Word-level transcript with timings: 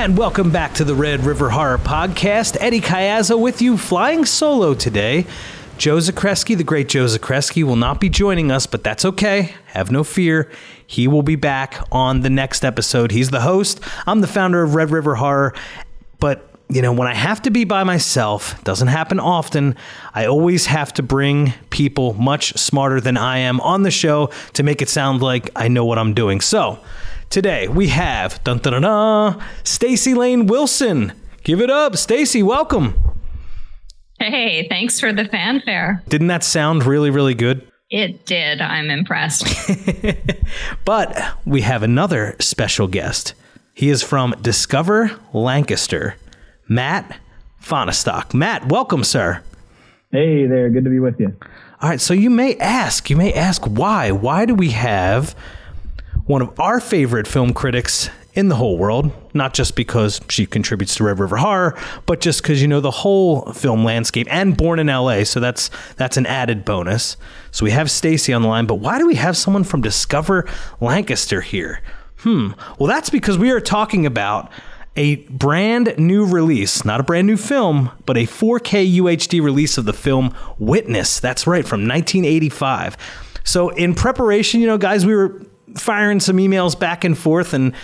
And 0.00 0.16
welcome 0.16 0.50
back 0.50 0.72
to 0.76 0.84
the 0.84 0.94
Red 0.94 1.26
River 1.26 1.50
Horror 1.50 1.76
Podcast. 1.76 2.56
Eddie 2.58 2.80
Caiazzo 2.80 3.38
with 3.38 3.60
you, 3.60 3.76
flying 3.76 4.24
solo 4.24 4.72
today. 4.72 5.26
Joe 5.76 5.98
Zakreski, 5.98 6.56
the 6.56 6.64
great 6.64 6.88
Joe 6.88 7.04
Zakreski, 7.04 7.62
will 7.64 7.76
not 7.76 8.00
be 8.00 8.08
joining 8.08 8.50
us, 8.50 8.66
but 8.66 8.82
that's 8.82 9.04
okay. 9.04 9.54
Have 9.66 9.90
no 9.90 10.02
fear. 10.02 10.50
He 10.86 11.06
will 11.06 11.22
be 11.22 11.36
back 11.36 11.84
on 11.92 12.22
the 12.22 12.30
next 12.30 12.64
episode. 12.64 13.10
He's 13.10 13.28
the 13.28 13.42
host. 13.42 13.78
I'm 14.06 14.22
the 14.22 14.26
founder 14.26 14.62
of 14.62 14.74
Red 14.74 14.90
River 14.90 15.16
Horror. 15.16 15.52
But, 16.18 16.48
you 16.70 16.80
know, 16.80 16.94
when 16.94 17.06
I 17.06 17.14
have 17.14 17.42
to 17.42 17.50
be 17.50 17.64
by 17.64 17.84
myself, 17.84 18.64
doesn't 18.64 18.88
happen 18.88 19.20
often, 19.20 19.76
I 20.14 20.24
always 20.24 20.64
have 20.64 20.94
to 20.94 21.02
bring 21.02 21.52
people 21.68 22.14
much 22.14 22.54
smarter 22.54 23.02
than 23.02 23.18
I 23.18 23.36
am 23.40 23.60
on 23.60 23.82
the 23.82 23.90
show 23.90 24.30
to 24.54 24.62
make 24.62 24.80
it 24.80 24.88
sound 24.88 25.20
like 25.20 25.50
I 25.54 25.68
know 25.68 25.84
what 25.84 25.98
I'm 25.98 26.14
doing. 26.14 26.40
So, 26.40 26.78
Today 27.30 27.68
we 27.68 27.86
have 27.90 28.42
dun 28.42 28.58
dun 28.58 28.72
dun, 28.72 28.82
dun 28.82 29.40
Staci 29.62 30.16
Layne 30.16 30.48
Wilson. 30.48 31.12
Give 31.44 31.60
it 31.60 31.70
up, 31.70 31.92
Staci. 31.92 32.42
Welcome. 32.42 33.00
Hey, 34.18 34.66
thanks 34.68 34.98
for 34.98 35.12
the 35.12 35.26
fanfare. 35.26 36.02
Didn't 36.08 36.26
that 36.26 36.42
sound 36.42 36.84
really 36.84 37.10
really 37.10 37.34
good? 37.34 37.70
It 37.88 38.26
did. 38.26 38.60
I'm 38.60 38.90
impressed. 38.90 39.46
but 40.84 41.16
we 41.46 41.60
have 41.60 41.84
another 41.84 42.34
special 42.40 42.88
guest. 42.88 43.34
He 43.74 43.90
is 43.90 44.02
from 44.02 44.34
Discover 44.42 45.12
Lancaster. 45.32 46.16
Matt 46.68 47.16
Fahnestock. 47.62 48.34
Matt, 48.34 48.68
welcome, 48.68 49.04
sir. 49.04 49.40
Hey 50.10 50.46
there. 50.48 50.68
Good 50.68 50.82
to 50.82 50.90
be 50.90 50.98
with 50.98 51.20
you. 51.20 51.36
All 51.80 51.90
right. 51.90 52.00
So 52.00 52.12
you 52.12 52.28
may 52.28 52.56
ask, 52.56 53.08
you 53.08 53.16
may 53.16 53.32
ask 53.32 53.62
why? 53.66 54.10
Why 54.10 54.46
do 54.46 54.56
we 54.56 54.70
have 54.70 55.36
one 56.30 56.42
of 56.42 56.60
our 56.60 56.78
favorite 56.78 57.26
film 57.26 57.52
critics 57.52 58.08
in 58.34 58.48
the 58.48 58.54
whole 58.54 58.78
world, 58.78 59.10
not 59.34 59.52
just 59.52 59.74
because 59.74 60.20
she 60.28 60.46
contributes 60.46 60.94
to 60.94 61.02
Red 61.02 61.18
River 61.18 61.38
Horror, 61.38 61.76
but 62.06 62.20
just 62.20 62.40
because 62.40 62.62
you 62.62 62.68
know 62.68 62.80
the 62.80 62.92
whole 62.92 63.52
film 63.52 63.82
landscape 63.84 64.28
and 64.30 64.56
born 64.56 64.78
in 64.78 64.86
LA, 64.86 65.24
so 65.24 65.40
that's 65.40 65.70
that's 65.96 66.16
an 66.16 66.26
added 66.26 66.64
bonus. 66.64 67.16
So 67.50 67.64
we 67.64 67.72
have 67.72 67.88
Staci 67.88 68.34
on 68.34 68.42
the 68.42 68.48
line, 68.48 68.66
but 68.66 68.76
why 68.76 68.98
do 68.98 69.08
we 69.08 69.16
have 69.16 69.36
someone 69.36 69.64
from 69.64 69.80
Discover 69.80 70.48
Lancaster 70.80 71.40
here? 71.40 71.82
Hmm. 72.18 72.52
Well, 72.78 72.86
that's 72.86 73.10
because 73.10 73.36
we 73.36 73.50
are 73.50 73.60
talking 73.60 74.06
about 74.06 74.52
a 74.94 75.16
brand 75.30 75.94
new 75.98 76.24
release, 76.24 76.84
not 76.84 77.00
a 77.00 77.02
brand 77.02 77.26
new 77.26 77.36
film, 77.36 77.90
but 78.06 78.16
a 78.16 78.26
4K 78.26 78.98
UHD 78.98 79.42
release 79.42 79.78
of 79.78 79.84
the 79.84 79.92
film 79.92 80.32
Witness. 80.60 81.18
That's 81.18 81.48
right, 81.48 81.66
from 81.66 81.88
1985. 81.88 82.96
So 83.42 83.70
in 83.70 83.94
preparation, 83.94 84.60
you 84.60 84.68
know, 84.68 84.78
guys, 84.78 85.04
we 85.04 85.14
were 85.14 85.42
firing 85.76 86.20
some 86.20 86.36
emails 86.36 86.78
back 86.78 87.04
and 87.04 87.16
forth 87.16 87.54
and 87.54 87.74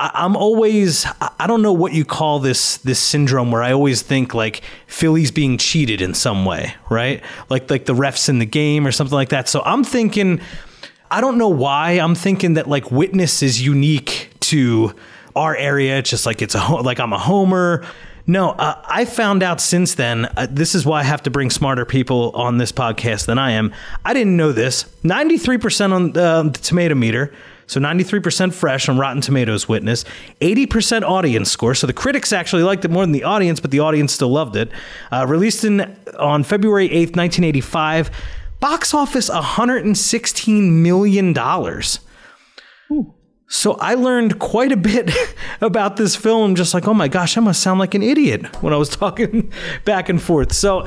I'm 0.00 0.34
always 0.34 1.06
I 1.38 1.46
don't 1.46 1.60
know 1.60 1.74
what 1.74 1.92
you 1.92 2.06
call 2.06 2.38
this 2.38 2.78
this 2.78 2.98
syndrome 2.98 3.50
where 3.52 3.62
I 3.62 3.72
always 3.72 4.00
think 4.00 4.32
like 4.32 4.62
Philly's 4.86 5.30
being 5.30 5.58
cheated 5.58 6.00
in 6.00 6.14
some 6.14 6.46
way, 6.46 6.74
right? 6.88 7.22
Like 7.50 7.70
like 7.70 7.84
the 7.84 7.94
refs 7.94 8.28
in 8.28 8.38
the 8.38 8.46
game 8.46 8.86
or 8.86 8.92
something 8.92 9.14
like 9.14 9.28
that. 9.28 9.46
So 9.46 9.60
I'm 9.62 9.84
thinking 9.84 10.40
I 11.10 11.20
don't 11.20 11.36
know 11.36 11.48
why 11.48 11.92
I'm 11.92 12.14
thinking 12.14 12.54
that 12.54 12.66
like 12.66 12.90
witness 12.90 13.42
is 13.42 13.60
unique 13.60 14.30
to 14.40 14.94
our 15.36 15.54
area. 15.54 15.98
It's 15.98 16.08
just 16.08 16.24
like 16.24 16.40
it's 16.40 16.54
a 16.54 16.66
like 16.76 16.98
I'm 16.98 17.12
a 17.12 17.18
homer. 17.18 17.84
No, 18.30 18.50
uh, 18.50 18.80
I 18.86 19.06
found 19.06 19.42
out 19.42 19.60
since 19.60 19.94
then. 19.94 20.26
Uh, 20.36 20.46
this 20.48 20.76
is 20.76 20.86
why 20.86 21.00
I 21.00 21.02
have 21.02 21.20
to 21.24 21.30
bring 21.30 21.50
smarter 21.50 21.84
people 21.84 22.30
on 22.36 22.58
this 22.58 22.70
podcast 22.70 23.26
than 23.26 23.38
I 23.38 23.50
am. 23.50 23.74
I 24.04 24.14
didn't 24.14 24.36
know 24.36 24.52
this. 24.52 24.84
93% 25.02 25.92
on 25.92 26.16
uh, 26.16 26.44
the 26.44 26.50
tomato 26.50 26.94
meter. 26.94 27.34
So 27.66 27.80
93% 27.80 28.52
fresh 28.52 28.88
on 28.88 28.98
Rotten 28.98 29.20
Tomatoes 29.20 29.68
Witness, 29.68 30.04
80% 30.40 31.02
audience 31.02 31.50
score. 31.50 31.74
So 31.74 31.88
the 31.88 31.92
critics 31.92 32.32
actually 32.32 32.62
liked 32.62 32.84
it 32.84 32.90
more 32.92 33.02
than 33.02 33.10
the 33.10 33.24
audience, 33.24 33.58
but 33.58 33.72
the 33.72 33.80
audience 33.80 34.12
still 34.12 34.28
loved 34.30 34.54
it. 34.54 34.70
Uh, 35.10 35.26
released 35.28 35.64
in 35.64 35.80
on 36.16 36.44
February 36.44 36.88
8th, 36.88 37.16
1985. 37.16 38.12
Box 38.60 38.94
office 38.94 39.28
116 39.28 40.82
million 40.84 41.32
dollars. 41.32 41.98
So 43.52 43.72
I 43.74 43.94
learned 43.94 44.38
quite 44.38 44.70
a 44.70 44.76
bit 44.76 45.10
about 45.60 45.96
this 45.96 46.14
film, 46.14 46.54
just 46.54 46.72
like, 46.72 46.86
oh 46.86 46.94
my 46.94 47.08
gosh, 47.08 47.36
I 47.36 47.40
must 47.40 47.60
sound 47.60 47.80
like 47.80 47.94
an 47.94 48.02
idiot 48.02 48.62
when 48.62 48.72
I 48.72 48.76
was 48.76 48.88
talking 48.96 49.52
back 49.84 50.08
and 50.08 50.22
forth. 50.22 50.52
So 50.52 50.86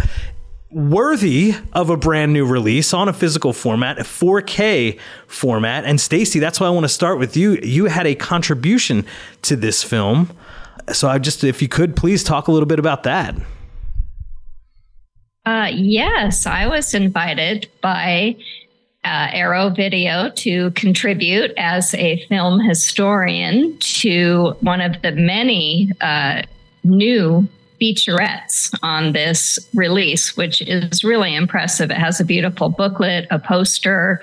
worthy 0.72 1.56
of 1.74 1.90
a 1.90 1.98
brand 1.98 2.32
new 2.32 2.46
release 2.46 2.94
on 2.94 3.10
a 3.10 3.14
physical 3.14 3.52
format, 3.52 4.00
a 4.00 4.04
4K 4.04 4.98
format. 5.28 5.84
And 5.84 6.00
Staci, 6.00 6.40
that's 6.40 6.62
why 6.62 6.68
I 6.68 6.70
want 6.70 6.86
to 6.86 6.90
start 6.90 7.20
with 7.20 7.36
you. 7.36 7.60
You 7.62 7.86
had 7.86 8.08
a 8.08 8.16
contribution 8.16 9.06
to 9.42 9.58
this 9.58 9.84
film. 9.84 10.32
So 10.94 11.10
I 11.10 11.20
just, 11.20 11.44
if 11.44 11.62
you 11.62 11.68
could, 11.68 11.98
please 11.98 12.24
talk 12.24 12.48
a 12.48 12.52
little 12.52 12.66
bit 12.66 12.80
about 12.80 13.04
that. 13.04 13.36
Uh, 15.46 15.70
yes, 15.70 16.46
I 16.46 16.68
was 16.68 16.94
invited 16.94 17.70
by 17.82 18.38
uh, 19.06 19.28
Arrow 19.32 19.70
Video 19.70 20.30
to 20.36 20.72
contribute 20.72 21.52
as 21.58 21.94
a 21.96 22.26
film 22.28 22.60
historian 22.60 23.78
to 23.80 24.56
one 24.62 24.82
of 24.82 25.02
the 25.02 25.12
many 25.12 25.92
uh, 26.02 26.42
new 26.84 27.48
featurettes 27.82 28.74
on 28.82 29.12
this 29.14 29.60
release, 29.74 30.38
which 30.38 30.62
is 30.62 31.04
really 31.04 31.36
impressive. 31.36 31.92
It 31.92 31.98
has 31.98 32.20
a 32.20 32.26
beautiful 32.26 32.70
booklet, 32.70 33.28
a 33.30 33.40
poster, 33.40 34.22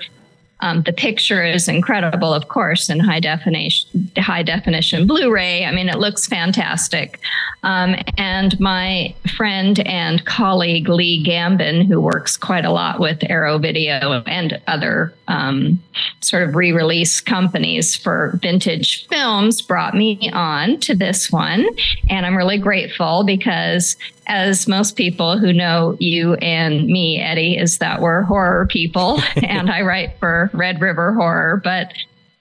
um, 0.61 0.83
the 0.83 0.93
picture 0.93 1.43
is 1.43 1.67
incredible, 1.67 2.33
of 2.33 2.47
course, 2.47 2.89
in 2.89 2.99
high 2.99 3.19
definition, 3.19 4.11
high 4.17 4.43
definition 4.43 5.07
Blu-ray. 5.07 5.65
I 5.65 5.71
mean, 5.71 5.89
it 5.89 5.97
looks 5.97 6.27
fantastic. 6.27 7.19
Um, 7.63 7.95
and 8.17 8.59
my 8.59 9.13
friend 9.35 9.79
and 9.87 10.23
colleague 10.25 10.87
Lee 10.87 11.23
Gambin, 11.23 11.85
who 11.85 11.99
works 11.99 12.37
quite 12.37 12.65
a 12.65 12.71
lot 12.71 12.99
with 12.99 13.19
Arrow 13.29 13.57
Video 13.57 14.23
and 14.25 14.61
other 14.67 15.13
um, 15.27 15.81
sort 16.21 16.43
of 16.47 16.55
re-release 16.55 17.21
companies 17.21 17.95
for 17.95 18.39
vintage 18.41 19.07
films, 19.07 19.61
brought 19.61 19.95
me 19.95 20.29
on 20.33 20.79
to 20.81 20.95
this 20.95 21.31
one, 21.31 21.67
and 22.09 22.25
I'm 22.25 22.37
really 22.37 22.57
grateful 22.57 23.23
because 23.23 23.95
as 24.31 24.65
most 24.65 24.95
people 24.95 25.37
who 25.37 25.51
know 25.51 25.97
you 25.99 26.35
and 26.35 26.87
me, 26.87 27.19
Eddie, 27.19 27.57
is 27.57 27.79
that 27.79 28.01
we're 28.01 28.21
horror 28.21 28.65
people, 28.65 29.21
and 29.43 29.69
I 29.69 29.81
write 29.81 30.17
for 30.19 30.49
Red 30.53 30.79
River 30.79 31.13
Horror. 31.13 31.59
But 31.61 31.91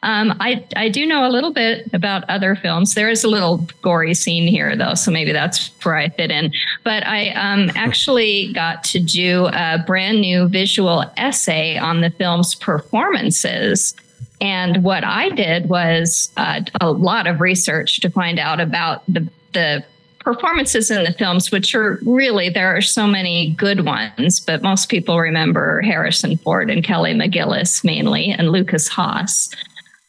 um, 0.04 0.34
I 0.38 0.64
I 0.76 0.88
do 0.88 1.04
know 1.04 1.26
a 1.26 1.32
little 1.32 1.52
bit 1.52 1.92
about 1.92 2.22
other 2.30 2.54
films. 2.54 2.94
There 2.94 3.10
is 3.10 3.24
a 3.24 3.28
little 3.28 3.66
gory 3.82 4.14
scene 4.14 4.46
here, 4.46 4.76
though, 4.76 4.94
so 4.94 5.10
maybe 5.10 5.32
that's 5.32 5.72
where 5.84 5.96
I 5.96 6.10
fit 6.10 6.30
in. 6.30 6.52
But 6.84 7.04
I 7.06 7.30
um, 7.30 7.72
actually 7.74 8.52
got 8.52 8.84
to 8.84 9.00
do 9.00 9.48
a 9.52 9.82
brand 9.84 10.20
new 10.20 10.48
visual 10.48 11.04
essay 11.16 11.76
on 11.76 12.02
the 12.02 12.10
film's 12.10 12.54
performances. 12.54 13.94
And 14.40 14.84
what 14.84 15.02
I 15.02 15.28
did 15.30 15.68
was 15.68 16.30
uh, 16.36 16.62
a 16.80 16.92
lot 16.92 17.26
of 17.26 17.40
research 17.40 18.00
to 18.00 18.10
find 18.10 18.38
out 18.38 18.60
about 18.60 19.02
the 19.08 19.28
the 19.52 19.84
performances 20.20 20.90
in 20.90 21.04
the 21.04 21.12
films, 21.12 21.50
which 21.50 21.74
are 21.74 21.98
really, 22.02 22.48
there 22.48 22.74
are 22.76 22.82
so 22.82 23.06
many 23.06 23.54
good 23.58 23.84
ones, 23.84 24.38
but 24.38 24.62
most 24.62 24.88
people 24.88 25.18
remember 25.18 25.80
Harrison 25.80 26.36
Ford 26.36 26.70
and 26.70 26.84
Kelly 26.84 27.14
McGillis 27.14 27.84
mainly, 27.84 28.30
and 28.30 28.50
Lukas 28.50 28.86
Haas 28.88 29.50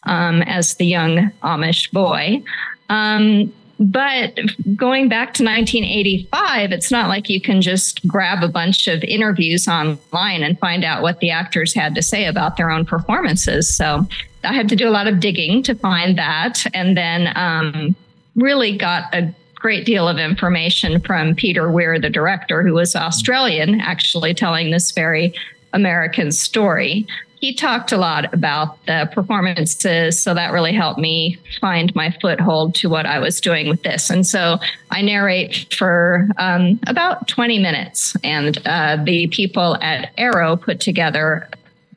um, 0.03 0.41
as 0.43 0.75
the 0.75 0.85
young 0.85 1.31
Amish 1.43 1.91
boy. 1.91 2.43
Um, 2.89 3.53
but 3.79 4.37
going 4.75 5.09
back 5.09 5.33
to 5.35 5.43
1985, 5.43 6.71
it's 6.71 6.91
not 6.91 7.07
like 7.09 7.29
you 7.29 7.41
can 7.41 7.61
just 7.61 8.05
grab 8.07 8.43
a 8.43 8.47
bunch 8.47 8.87
of 8.87 9.03
interviews 9.03 9.67
online 9.67 10.43
and 10.43 10.59
find 10.59 10.83
out 10.83 11.01
what 11.01 11.19
the 11.19 11.31
actors 11.31 11.73
had 11.73 11.95
to 11.95 12.03
say 12.03 12.25
about 12.25 12.57
their 12.57 12.69
own 12.69 12.85
performances. 12.85 13.75
So 13.75 14.05
I 14.43 14.53
had 14.53 14.69
to 14.69 14.75
do 14.75 14.87
a 14.87 14.91
lot 14.91 15.07
of 15.07 15.19
digging 15.19 15.63
to 15.63 15.73
find 15.73 16.15
that. 16.19 16.63
And 16.75 16.95
then 16.95 17.35
um, 17.35 17.95
really 18.35 18.77
got 18.77 19.05
a 19.15 19.33
great 19.61 19.85
deal 19.85 20.07
of 20.07 20.17
information 20.17 20.99
from 21.01 21.35
Peter 21.35 21.71
Weir, 21.71 21.99
the 21.99 22.09
director, 22.09 22.63
who 22.63 22.73
was 22.73 22.95
Australian, 22.95 23.79
actually 23.79 24.33
telling 24.33 24.71
this 24.71 24.91
very 24.91 25.33
American 25.73 26.31
story. 26.31 27.05
He 27.35 27.53
talked 27.55 27.91
a 27.91 27.97
lot 27.97 28.31
about 28.33 28.83
the 28.85 29.09
performances, 29.13 30.21
so 30.21 30.33
that 30.33 30.51
really 30.51 30.73
helped 30.73 30.99
me 30.99 31.37
find 31.59 31.93
my 31.95 32.15
foothold 32.21 32.75
to 32.75 32.89
what 32.89 33.05
I 33.05 33.19
was 33.19 33.41
doing 33.41 33.67
with 33.67 33.81
this. 33.83 34.09
And 34.09 34.25
so 34.25 34.57
I 34.91 35.01
narrate 35.01 35.73
for 35.73 36.27
um, 36.37 36.79
about 36.87 37.27
20 37.27 37.59
minutes, 37.59 38.15
and 38.23 38.59
uh, 38.65 38.97
the 39.03 39.27
people 39.27 39.77
at 39.81 40.11
Arrow 40.17 40.55
put 40.55 40.79
together 40.79 41.47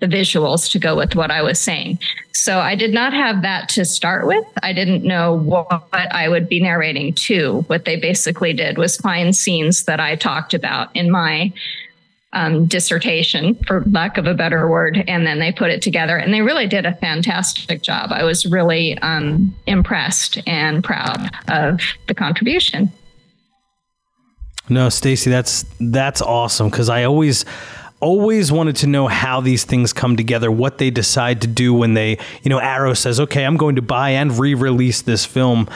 the 0.04 0.16
visuals 0.16 0.70
to 0.72 0.78
go 0.78 0.96
with 0.96 1.14
what 1.14 1.30
I 1.30 1.42
was 1.42 1.58
saying. 1.58 1.98
So 2.32 2.58
I 2.58 2.74
did 2.74 2.92
not 2.92 3.12
have 3.12 3.42
that 3.42 3.68
to 3.70 3.84
start 3.84 4.26
with. 4.26 4.44
I 4.62 4.72
didn't 4.72 5.02
know 5.02 5.34
what 5.34 5.88
I 5.92 6.28
would 6.28 6.48
be 6.48 6.60
narrating 6.60 7.14
to. 7.14 7.62
What 7.68 7.84
they 7.84 7.96
basically 7.96 8.52
did 8.52 8.76
was 8.76 8.96
find 8.96 9.34
scenes 9.34 9.84
that 9.84 10.00
I 10.00 10.16
talked 10.16 10.52
about 10.52 10.94
in 10.94 11.10
my 11.10 11.52
um, 12.34 12.66
dissertation, 12.66 13.54
for 13.66 13.84
lack 13.90 14.18
of 14.18 14.26
a 14.26 14.34
better 14.34 14.68
word, 14.68 15.04
and 15.06 15.24
then 15.24 15.38
they 15.38 15.52
put 15.52 15.70
it 15.70 15.80
together. 15.80 16.16
And 16.16 16.34
they 16.34 16.42
really 16.42 16.66
did 16.66 16.84
a 16.84 16.94
fantastic 16.96 17.80
job. 17.80 18.10
I 18.12 18.24
was 18.24 18.44
really 18.44 18.98
um, 18.98 19.54
impressed 19.66 20.40
and 20.46 20.82
proud 20.82 21.30
of 21.48 21.80
the 22.08 22.14
contribution. 22.14 22.92
No, 24.68 24.88
Staci, 24.88 25.26
that's 25.26 25.64
that's 25.78 26.22
awesome 26.22 26.70
because 26.70 26.88
I 26.88 27.04
always 27.04 27.44
always 28.04 28.52
wanted 28.52 28.76
to 28.76 28.86
know 28.86 29.08
how 29.08 29.40
these 29.40 29.64
things 29.64 29.92
come 29.94 30.16
together, 30.16 30.50
what 30.50 30.76
they 30.76 30.90
decide 30.90 31.40
to 31.40 31.46
do 31.46 31.72
when 31.72 31.94
they, 31.94 32.18
you 32.42 32.50
know, 32.50 32.58
Arrow 32.58 32.92
says, 32.92 33.18
"Okay, 33.18 33.44
I'm 33.44 33.56
going 33.56 33.76
to 33.76 33.82
buy 33.82 34.10
and 34.10 34.38
re-release 34.38 35.02
this 35.02 35.24
film." 35.24 35.68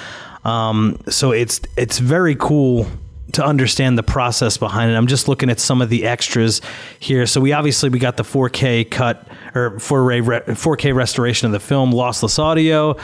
Um, 0.44 1.00
so 1.08 1.32
it's 1.32 1.60
it's 1.76 1.98
very 1.98 2.36
cool 2.36 2.86
to 3.32 3.44
understand 3.44 3.98
the 3.98 4.02
process 4.02 4.56
behind 4.56 4.90
it. 4.90 4.94
I'm 4.94 5.06
just 5.06 5.28
looking 5.28 5.50
at 5.50 5.60
some 5.60 5.82
of 5.82 5.88
the 5.90 6.06
extras 6.06 6.60
here. 6.98 7.26
So 7.26 7.40
we 7.40 7.52
obviously 7.52 7.88
we 7.88 7.98
got 7.98 8.16
the 8.16 8.22
4K 8.24 8.90
cut 8.90 9.26
or 9.54 9.72
4K 9.72 10.94
restoration 10.94 11.46
of 11.46 11.52
the 11.52 11.60
film, 11.60 11.92
lossless 11.92 12.38
audio. 12.38 12.96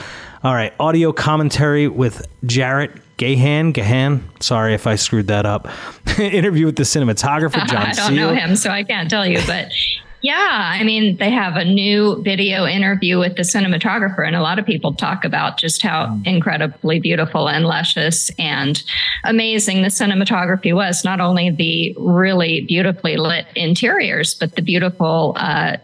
All 0.43 0.53
right, 0.53 0.73
audio 0.79 1.11
commentary 1.11 1.87
with 1.87 2.25
Jarrett 2.45 2.91
Gahan. 3.17 3.73
Gahan. 3.73 4.21
Sorry 4.41 4.73
if 4.73 4.87
I 4.87 4.95
screwed 4.95 5.27
that 5.27 5.45
up. 5.45 5.67
Interview 6.19 6.65
with 6.65 6.75
the 6.75 6.83
cinematographer 6.83 7.65
John. 7.67 7.77
I 7.77 7.91
don't 7.91 8.09
Seale. 8.09 8.15
know 8.15 8.33
him, 8.33 8.55
so 8.55 8.69
I 8.69 8.83
can't 8.83 9.09
tell 9.09 9.25
you, 9.25 9.39
but. 9.47 9.71
Yeah, 10.21 10.71
I 10.73 10.83
mean, 10.83 11.17
they 11.17 11.29
have 11.29 11.55
a 11.55 11.63
new 11.63 12.19
video 12.23 12.65
interview 12.65 13.19
with 13.19 13.35
the 13.35 13.43
cinematographer, 13.43 14.25
and 14.25 14.35
a 14.35 14.41
lot 14.41 14.57
of 14.57 14.65
people 14.65 14.91
talk 14.91 15.23
about 15.23 15.59
just 15.59 15.83
how 15.83 16.19
incredibly 16.25 16.99
beautiful 16.99 17.47
and 17.47 17.65
luscious 17.65 18.31
and 18.39 18.81
amazing 19.23 19.83
the 19.83 19.89
cinematography 19.89 20.73
was. 20.73 21.05
Not 21.05 21.21
only 21.21 21.51
the 21.51 21.95
really 21.99 22.61
beautifully 22.61 23.17
lit 23.17 23.45
interiors, 23.55 24.33
but 24.33 24.55
the 24.55 24.63
beautiful 24.63 25.35
uh, 25.37 25.77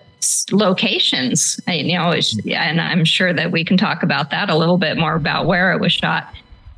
locations. 0.51 1.59
You 1.67 1.99
know, 1.99 2.11
and 2.51 2.81
I'm 2.81 3.05
sure 3.05 3.33
that 3.33 3.51
we 3.51 3.63
can 3.63 3.77
talk 3.77 4.01
about 4.01 4.31
that 4.31 4.49
a 4.49 4.57
little 4.57 4.79
bit 4.79 4.97
more 4.97 5.13
about 5.13 5.45
where 5.45 5.71
it 5.71 5.79
was 5.79 5.93
shot 5.93 6.33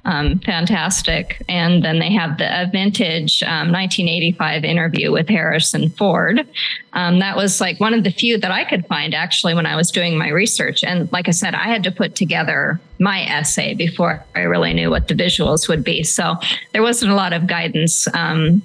um, 0.06 0.40
fantastic. 0.40 1.42
And 1.48 1.84
then 1.84 2.00
they 2.00 2.12
have 2.12 2.38
the 2.38 2.70
vintage 2.72 3.42
um, 3.44 3.72
1985 3.72 4.66
interview 4.66 5.12
with 5.12 5.30
Harrison 5.30 5.90
Ford. 5.92 6.46
Um, 6.92 7.20
that 7.20 7.38
was 7.38 7.62
like 7.62 7.80
one 7.80 7.94
of 7.94 8.04
the 8.04 8.12
few 8.12 8.38
that 8.40 8.52
I 8.52 8.66
could 8.66 8.86
find 8.88 9.16
actually 9.16 9.54
when 9.54 9.66
I 9.66 9.78
was 9.78 9.92
doing 9.92 10.18
my 10.18 10.30
research. 10.30 10.84
And 10.84 11.12
like 11.14 11.30
I 11.30 11.32
said, 11.32 11.56
I 11.56 11.70
had 11.70 11.84
to 11.84 11.92
put 11.92 12.16
together 12.16 12.82
my 13.00 13.22
essay 13.24 13.74
before 13.74 14.24
I 14.36 14.42
really 14.42 14.74
knew 14.74 14.90
what 14.90 15.08
the 15.08 15.16
visuals 15.16 15.70
would 15.70 15.84
be. 15.84 16.04
So 16.04 16.36
there 16.74 16.82
wasn't 16.82 17.12
a 17.12 17.16
lot 17.16 17.32
of 17.32 17.48
guidance 17.48 18.08
um, 18.14 18.62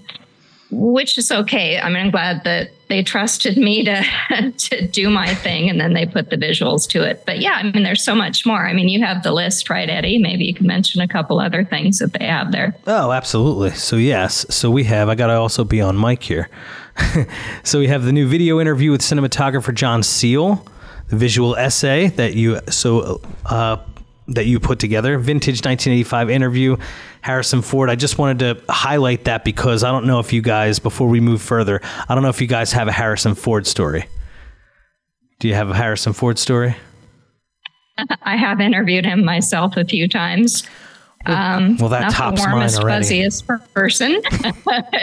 which 0.71 1.17
is 1.17 1.31
okay. 1.31 1.79
I 1.81 1.89
mean, 1.89 1.97
I'm 1.97 2.11
glad 2.11 2.45
that 2.45 2.71
they 2.89 3.03
trusted 3.03 3.57
me 3.57 3.85
to 3.85 4.03
to 4.57 4.87
do 4.89 5.11
my 5.11 5.35
thing, 5.35 5.69
and 5.69 5.81
then 5.81 5.95
they 5.95 6.07
put 6.07 6.31
the 6.31 6.37
visuals 6.37 6.89
to 6.91 7.03
it. 7.03 7.23
But 7.27 7.41
yeah, 7.41 7.53
I 7.53 7.63
mean, 7.63 7.83
there's 7.83 8.03
so 8.03 8.15
much 8.15 8.45
more. 8.45 8.67
I 8.67 8.73
mean, 8.73 8.89
you 8.89 9.05
have 9.05 9.23
the 9.23 9.33
list, 9.33 9.71
right, 9.71 9.89
Eddie? 9.89 10.19
Maybe 10.19 10.45
you 10.45 10.55
can 10.55 10.67
mention 10.67 11.01
a 11.01 11.09
couple 11.09 11.41
other 11.41 11.65
things 11.65 11.99
that 11.99 12.13
they 12.13 12.27
have 12.27 12.53
there. 12.53 12.75
Oh, 12.87 13.13
absolutely. 13.13 13.71
So 13.71 13.97
yes, 13.97 14.47
so 14.55 14.71
we 14.71 14.85
have. 14.85 15.09
I 15.09 15.15
got 15.15 15.29
to 15.29 15.35
also 15.35 15.65
be 15.65 15.81
on 15.81 15.99
mic 15.99 16.23
here. 16.23 16.49
so 17.63 17.79
we 17.79 17.89
have 17.89 18.05
the 18.05 18.13
new 18.13 18.27
video 18.27 18.61
interview 18.61 18.91
with 18.91 19.01
cinematographer 19.01 19.75
John 19.75 20.03
Seale, 20.03 20.67
the 21.09 21.17
visual 21.17 21.57
essay 21.57 22.09
that 22.09 22.35
you 22.35 22.61
so 22.69 23.21
uh, 23.47 23.77
that 24.29 24.47
you 24.47 24.61
put 24.61 24.79
together, 24.79 25.19
vintage 25.19 25.65
1985 25.65 26.31
interview 26.31 26.77
Harrison 27.23 27.63
Ford. 27.63 27.91
I 27.91 27.97
just 27.97 28.19
wanted 28.19 28.39
to 28.41 28.73
highlight 28.73 29.25
that 29.25 29.45
because 29.45 29.83
I 29.83 29.91
don't 29.91 30.07
know 30.07 30.19
if 30.21 30.33
you 30.33 30.43
guys, 30.43 30.79
before 30.79 31.09
we 31.09 31.21
move 31.21 31.43
further, 31.43 31.81
I 32.09 32.15
don't 32.15 32.23
know 32.23 32.29
if 32.29 32.41
you 32.41 32.47
guys 32.47 32.73
have 32.73 32.89
a 32.89 32.93
Harrison 32.93 33.35
Ford 33.35 33.67
story. 33.67 34.07
Do 35.39 35.49
you 35.49 35.55
have 35.55 35.71
a 35.71 35.75
Harrison 35.75 36.13
Ford 36.13 36.39
story? 36.39 36.77
I 38.23 38.37
have 38.37 38.61
interviewed 38.61 39.05
him 39.05 39.25
myself 39.25 39.77
a 39.77 39.85
few 39.85 40.09
times. 40.09 40.67
Um, 41.27 41.77
well, 41.79 41.89
that 41.89 42.13
tops 42.13 42.43
the 42.43 42.49
warmest, 42.49 42.77
mine 42.77 42.85
already. 42.85 43.07
fuzziest 43.07 43.75
person. 43.75 44.23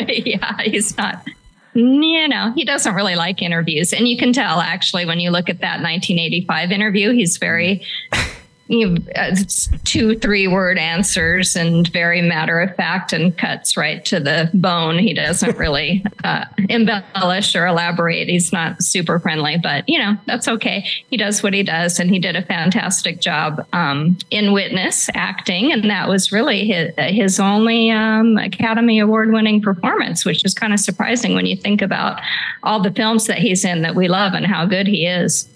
yeah, 0.25 0.62
he's 0.62 0.98
not. 0.98 1.25
You 1.74 2.27
know, 2.30 2.54
he 2.56 2.63
doesn't 2.63 2.95
really 2.95 3.16
like 3.16 3.42
interviews, 3.42 3.92
and 3.92 4.07
you 4.07 4.18
can 4.18 4.31
tell 4.31 4.62
actually 4.62 5.06
when 5.06 5.19
you 5.19 5.30
look 5.30 5.50
at 5.50 5.60
that 5.60 5.81
1985 5.81 6.72
interview. 6.72 7.12
He's 7.12 7.36
very 7.36 7.86
you 8.67 8.89
know, 8.89 9.12
uh, 9.15 9.35
two, 9.83 10.17
three 10.17 10.47
word 10.47 10.77
answers 10.77 11.56
and 11.56 11.88
very 11.89 12.21
matter 12.21 12.59
of 12.59 12.75
fact 12.75 13.13
and 13.13 13.38
cuts 13.38 13.77
right 13.77 14.03
to 14.06 14.19
the 14.19 14.50
bone. 14.53 14.97
He 14.97 15.13
doesn't 15.13 15.57
really 15.57 16.03
uh, 16.23 16.45
embellish 16.69 17.56
or 17.56 17.67
elaborate. 17.67 18.27
He's 18.27 18.51
not 18.51 18.81
super 18.81 19.19
friendly, 19.19 19.57
but 19.57 19.88
you 19.88 20.00
know, 20.00 20.17
that's 20.25 20.47
okay. 20.47 20.85
He 21.09 21.17
does 21.17 21.44
what 21.44 21.53
he 21.53 21.63
does 21.63 22.00
and 22.00 22.09
he 22.09 22.19
did 22.19 22.35
a 22.35 22.41
fantastic 22.41 23.21
job 23.21 23.65
um, 23.73 24.17
in 24.31 24.51
Witness 24.51 25.09
acting. 25.13 25.71
And 25.71 25.89
that 25.89 26.09
was 26.09 26.31
really 26.31 26.65
his, 26.65 26.91
his 26.97 27.39
only 27.39 27.91
um, 27.91 28.38
Academy 28.38 29.00
Award 29.00 29.31
winning 29.31 29.62
performance, 29.62 30.25
which 30.25 30.44
is 30.44 30.53
kind 30.53 30.73
of 30.73 30.79
surprising 30.79 31.35
when 31.35 31.45
you 31.45 31.56
think 31.56 31.81
about 31.81 32.19
all 32.63 32.79
the 32.79 32.91
films 32.91 33.27
that 33.27 33.38
he's 33.38 33.63
in 33.63 33.83
that 33.83 33.95
we 33.95 34.07
love 34.07 34.33
and 34.33 34.45
how 34.45 34.65
good 34.65 34.88
he 34.88 35.06
is. 35.06 35.47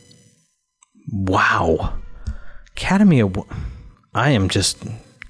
Wow. 1.11 1.95
Academy 2.89 3.19
Award. 3.19 3.47
I 4.15 4.31
am 4.31 4.49
just 4.49 4.83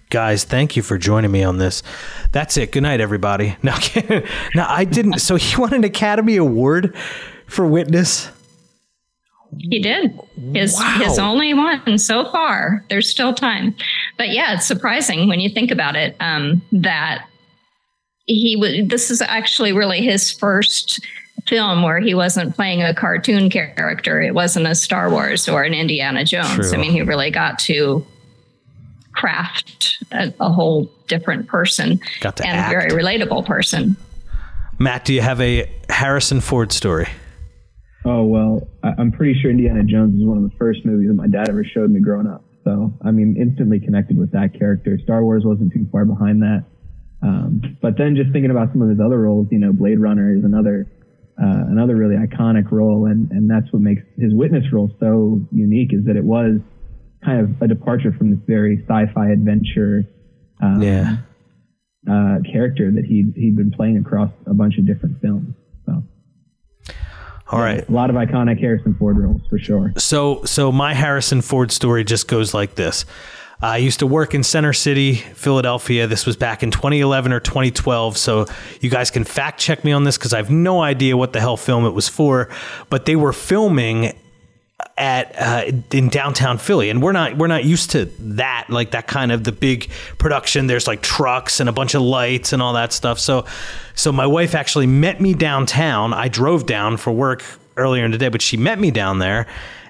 guys 0.09 0.45
thank 0.45 0.77
you 0.77 0.81
for 0.81 0.97
joining 0.97 1.29
me 1.29 1.43
on 1.43 1.57
this. 1.57 1.83
That's 2.31 2.55
it. 2.55 2.71
Good 2.71 2.83
night 2.83 3.01
everybody. 3.01 3.57
No, 3.63 3.75
no 4.55 4.65
i 4.65 4.85
didn't. 4.85 5.19
So 5.19 5.35
he 5.35 5.57
won 5.57 5.73
an 5.73 5.83
academy 5.83 6.37
award 6.37 6.95
for 7.47 7.67
witness? 7.67 8.29
He 9.57 9.81
did. 9.81 10.17
His 10.53 10.75
wow. 10.75 10.99
his 11.03 11.19
only 11.19 11.53
one 11.53 11.97
so 11.97 12.31
far. 12.31 12.85
There's 12.87 13.09
still 13.09 13.33
time. 13.33 13.75
But 14.17 14.29
yeah 14.29 14.53
it's 14.53 14.65
surprising 14.65 15.27
when 15.27 15.41
you 15.41 15.49
think 15.49 15.69
about 15.69 15.97
it 15.97 16.15
um, 16.21 16.61
that 16.71 17.27
he 18.25 18.55
would 18.57 18.89
this 18.89 19.11
is 19.11 19.21
actually 19.21 19.73
really 19.73 20.01
his 20.01 20.31
first 20.31 21.05
film 21.49 21.83
where 21.83 21.99
he 21.99 22.13
wasn't 22.13 22.55
playing 22.55 22.83
a 22.83 22.93
cartoon 22.93 23.49
character. 23.49 24.21
It 24.21 24.33
wasn't 24.35 24.67
a 24.67 24.75
Star 24.75 25.09
Wars 25.09 25.49
or 25.49 25.63
an 25.63 25.73
Indiana 25.73 26.23
Jones. 26.23 26.69
True. 26.69 26.73
I 26.73 26.77
mean, 26.77 26.91
he 26.91 27.01
really 27.01 27.31
got 27.31 27.59
to 27.59 28.05
craft 29.13 30.01
a, 30.11 30.33
a 30.39 30.49
whole 30.49 30.89
different 31.07 31.47
person 31.47 31.99
got 32.21 32.37
to 32.37 32.47
and 32.47 32.57
act. 32.57 32.73
a 32.73 32.77
very 32.77 33.03
relatable 33.03 33.45
person. 33.45 33.97
Matt, 34.77 35.03
do 35.03 35.13
you 35.13 35.21
have 35.21 35.41
a 35.41 35.69
Harrison 35.89 36.39
Ford 36.39 36.71
story? 36.71 37.07
Oh 38.05 38.23
well, 38.23 38.67
I'm 38.81 39.11
pretty 39.11 39.37
sure 39.41 39.51
Indiana 39.51 39.83
Jones 39.83 40.15
is 40.15 40.25
one 40.25 40.37
of 40.37 40.43
the 40.43 40.55
first 40.57 40.85
movies 40.85 41.09
that 41.09 41.15
my 41.15 41.27
dad 41.27 41.49
ever 41.49 41.65
showed 41.65 41.91
me 41.91 41.99
growing 41.99 42.27
up. 42.27 42.45
So 42.63 42.93
I 43.03 43.11
mean, 43.11 43.35
instantly 43.37 43.81
connected 43.81 44.17
with 44.17 44.31
that 44.31 44.57
character. 44.57 44.97
Star 45.03 45.23
Wars 45.23 45.43
wasn't 45.43 45.73
too 45.73 45.85
far 45.91 46.05
behind 46.05 46.41
that. 46.43 46.63
Um, 47.21 47.77
but 47.81 47.97
then 47.97 48.15
just 48.15 48.31
thinking 48.31 48.51
about 48.51 48.71
some 48.71 48.81
of 48.81 48.89
his 48.89 48.99
other 49.01 49.19
roles, 49.19 49.47
you 49.51 49.59
know, 49.59 49.73
Blade 49.73 49.99
Runner 49.99 50.33
is 50.33 50.45
another 50.45 50.87
uh, 51.41 51.63
another 51.69 51.95
really 51.95 52.15
iconic 52.15 52.71
role, 52.71 53.05
and 53.05 53.31
and 53.31 53.49
that's 53.49 53.71
what 53.71 53.81
makes 53.81 54.01
his 54.17 54.33
witness 54.33 54.65
role 54.73 54.91
so 54.99 55.39
unique 55.51 55.93
is 55.93 56.05
that 56.05 56.15
it 56.15 56.23
was 56.23 56.59
kind 57.23 57.39
of 57.39 57.61
a 57.61 57.67
departure 57.67 58.13
from 58.17 58.31
this 58.31 58.39
very 58.45 58.83
sci-fi 58.87 59.29
adventure 59.31 60.03
um, 60.61 60.81
yeah. 60.81 61.17
uh, 62.09 62.37
character 62.51 62.91
that 62.91 63.05
he 63.05 63.25
he'd 63.35 63.55
been 63.55 63.71
playing 63.71 63.97
across 63.97 64.31
a 64.47 64.53
bunch 64.53 64.77
of 64.77 64.85
different 64.85 65.21
films. 65.21 65.55
So. 65.85 66.03
All 67.51 67.59
right. 67.59 67.87
A 67.87 67.91
lot 67.91 68.09
of 68.09 68.15
iconic 68.15 68.59
Harrison 68.59 68.93
Ford 68.95 69.17
roles 69.17 69.41
for 69.49 69.57
sure. 69.57 69.93
So 69.97 70.43
so 70.43 70.71
my 70.71 70.93
Harrison 70.93 71.41
Ford 71.41 71.71
story 71.71 72.03
just 72.03 72.27
goes 72.27 72.53
like 72.53 72.75
this. 72.75 73.05
I 73.61 73.77
used 73.77 73.99
to 73.99 74.07
work 74.07 74.33
in 74.33 74.43
Center 74.43 74.71
City, 74.71 75.15
Philadelphia. 75.15 76.07
This 76.07 76.25
was 76.25 76.37
back 76.37 76.63
in 76.63 76.71
2011 76.71 77.33
or 77.33 77.41
2012. 77.41 78.17
So 78.17 78.45
you 78.79 78.89
guys 78.89 79.11
can 79.11 79.25
fact 79.25 79.59
check 79.59 79.83
me 79.83 79.91
on 79.91 80.05
this 80.05 80.17
because 80.17 80.33
I 80.33 80.37
have 80.37 80.49
no 80.49 80.81
idea 80.81 81.17
what 81.17 81.33
the 81.33 81.41
hell 81.41 81.57
film 81.57 81.85
it 81.85 81.89
was 81.89 82.07
for. 82.07 82.47
But 82.89 83.05
they 83.05 83.17
were 83.17 83.33
filming 83.33 84.17
at 84.97 85.35
uh, 85.37 85.71
in 85.91 86.07
downtown 86.07 86.57
Philly, 86.57 86.89
and 86.89 87.01
we're 87.01 87.11
not 87.11 87.37
we're 87.37 87.47
not 87.47 87.65
used 87.65 87.91
to 87.91 88.05
that 88.19 88.67
like 88.69 88.91
that 88.91 89.07
kind 89.07 89.29
of 89.29 89.43
the 89.43 89.51
big 89.51 89.89
production. 90.17 90.67
There's 90.67 90.87
like 90.87 91.01
trucks 91.01 91.59
and 91.59 91.67
a 91.67 91.73
bunch 91.73 91.95
of 91.95 92.01
lights 92.01 92.53
and 92.53 92.61
all 92.61 92.71
that 92.73 92.93
stuff. 92.93 93.19
So 93.19 93.45
so 93.93 94.13
my 94.13 94.25
wife 94.25 94.55
actually 94.55 94.87
met 94.87 95.19
me 95.19 95.33
downtown. 95.33 96.13
I 96.13 96.29
drove 96.29 96.65
down 96.65 96.95
for 96.95 97.11
work 97.11 97.43
earlier 97.75 98.05
in 98.05 98.11
the 98.11 98.17
day, 98.17 98.29
but 98.29 98.41
she 98.41 98.55
met 98.55 98.79
me 98.79 98.89
down 98.89 99.19
there, 99.19 99.47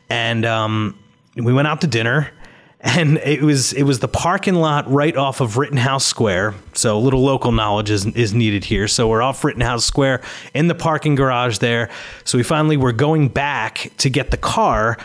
and 0.09 0.43
um, 0.43 0.97
we 1.35 1.53
went 1.53 1.67
out 1.67 1.81
to 1.81 1.87
dinner 1.87 2.31
and 2.81 3.17
it 3.17 3.41
was 3.41 3.73
it 3.73 3.83
was 3.83 3.99
the 3.99 4.07
parking 4.07 4.55
lot 4.55 4.89
right 4.89 5.15
off 5.15 5.41
of 5.41 5.57
Rittenhouse 5.57 6.05
Square. 6.05 6.55
So 6.73 6.97
a 6.97 6.99
little 6.99 7.21
local 7.21 7.51
knowledge 7.51 7.89
is, 7.89 8.05
is 8.05 8.33
needed 8.33 8.63
here. 8.63 8.87
So 8.87 9.07
we're 9.07 9.21
off 9.21 9.43
Rittenhouse 9.43 9.83
Square 9.83 10.21
in 10.53 10.67
the 10.67 10.75
parking 10.75 11.15
garage 11.15 11.57
there. 11.57 11.89
So 12.23 12.37
we 12.37 12.43
finally 12.43 12.77
were 12.77 12.93
going 12.93 13.27
back 13.27 13.91
to 13.97 14.09
get 14.09 14.31
the 14.31 14.37
car, 14.37 14.97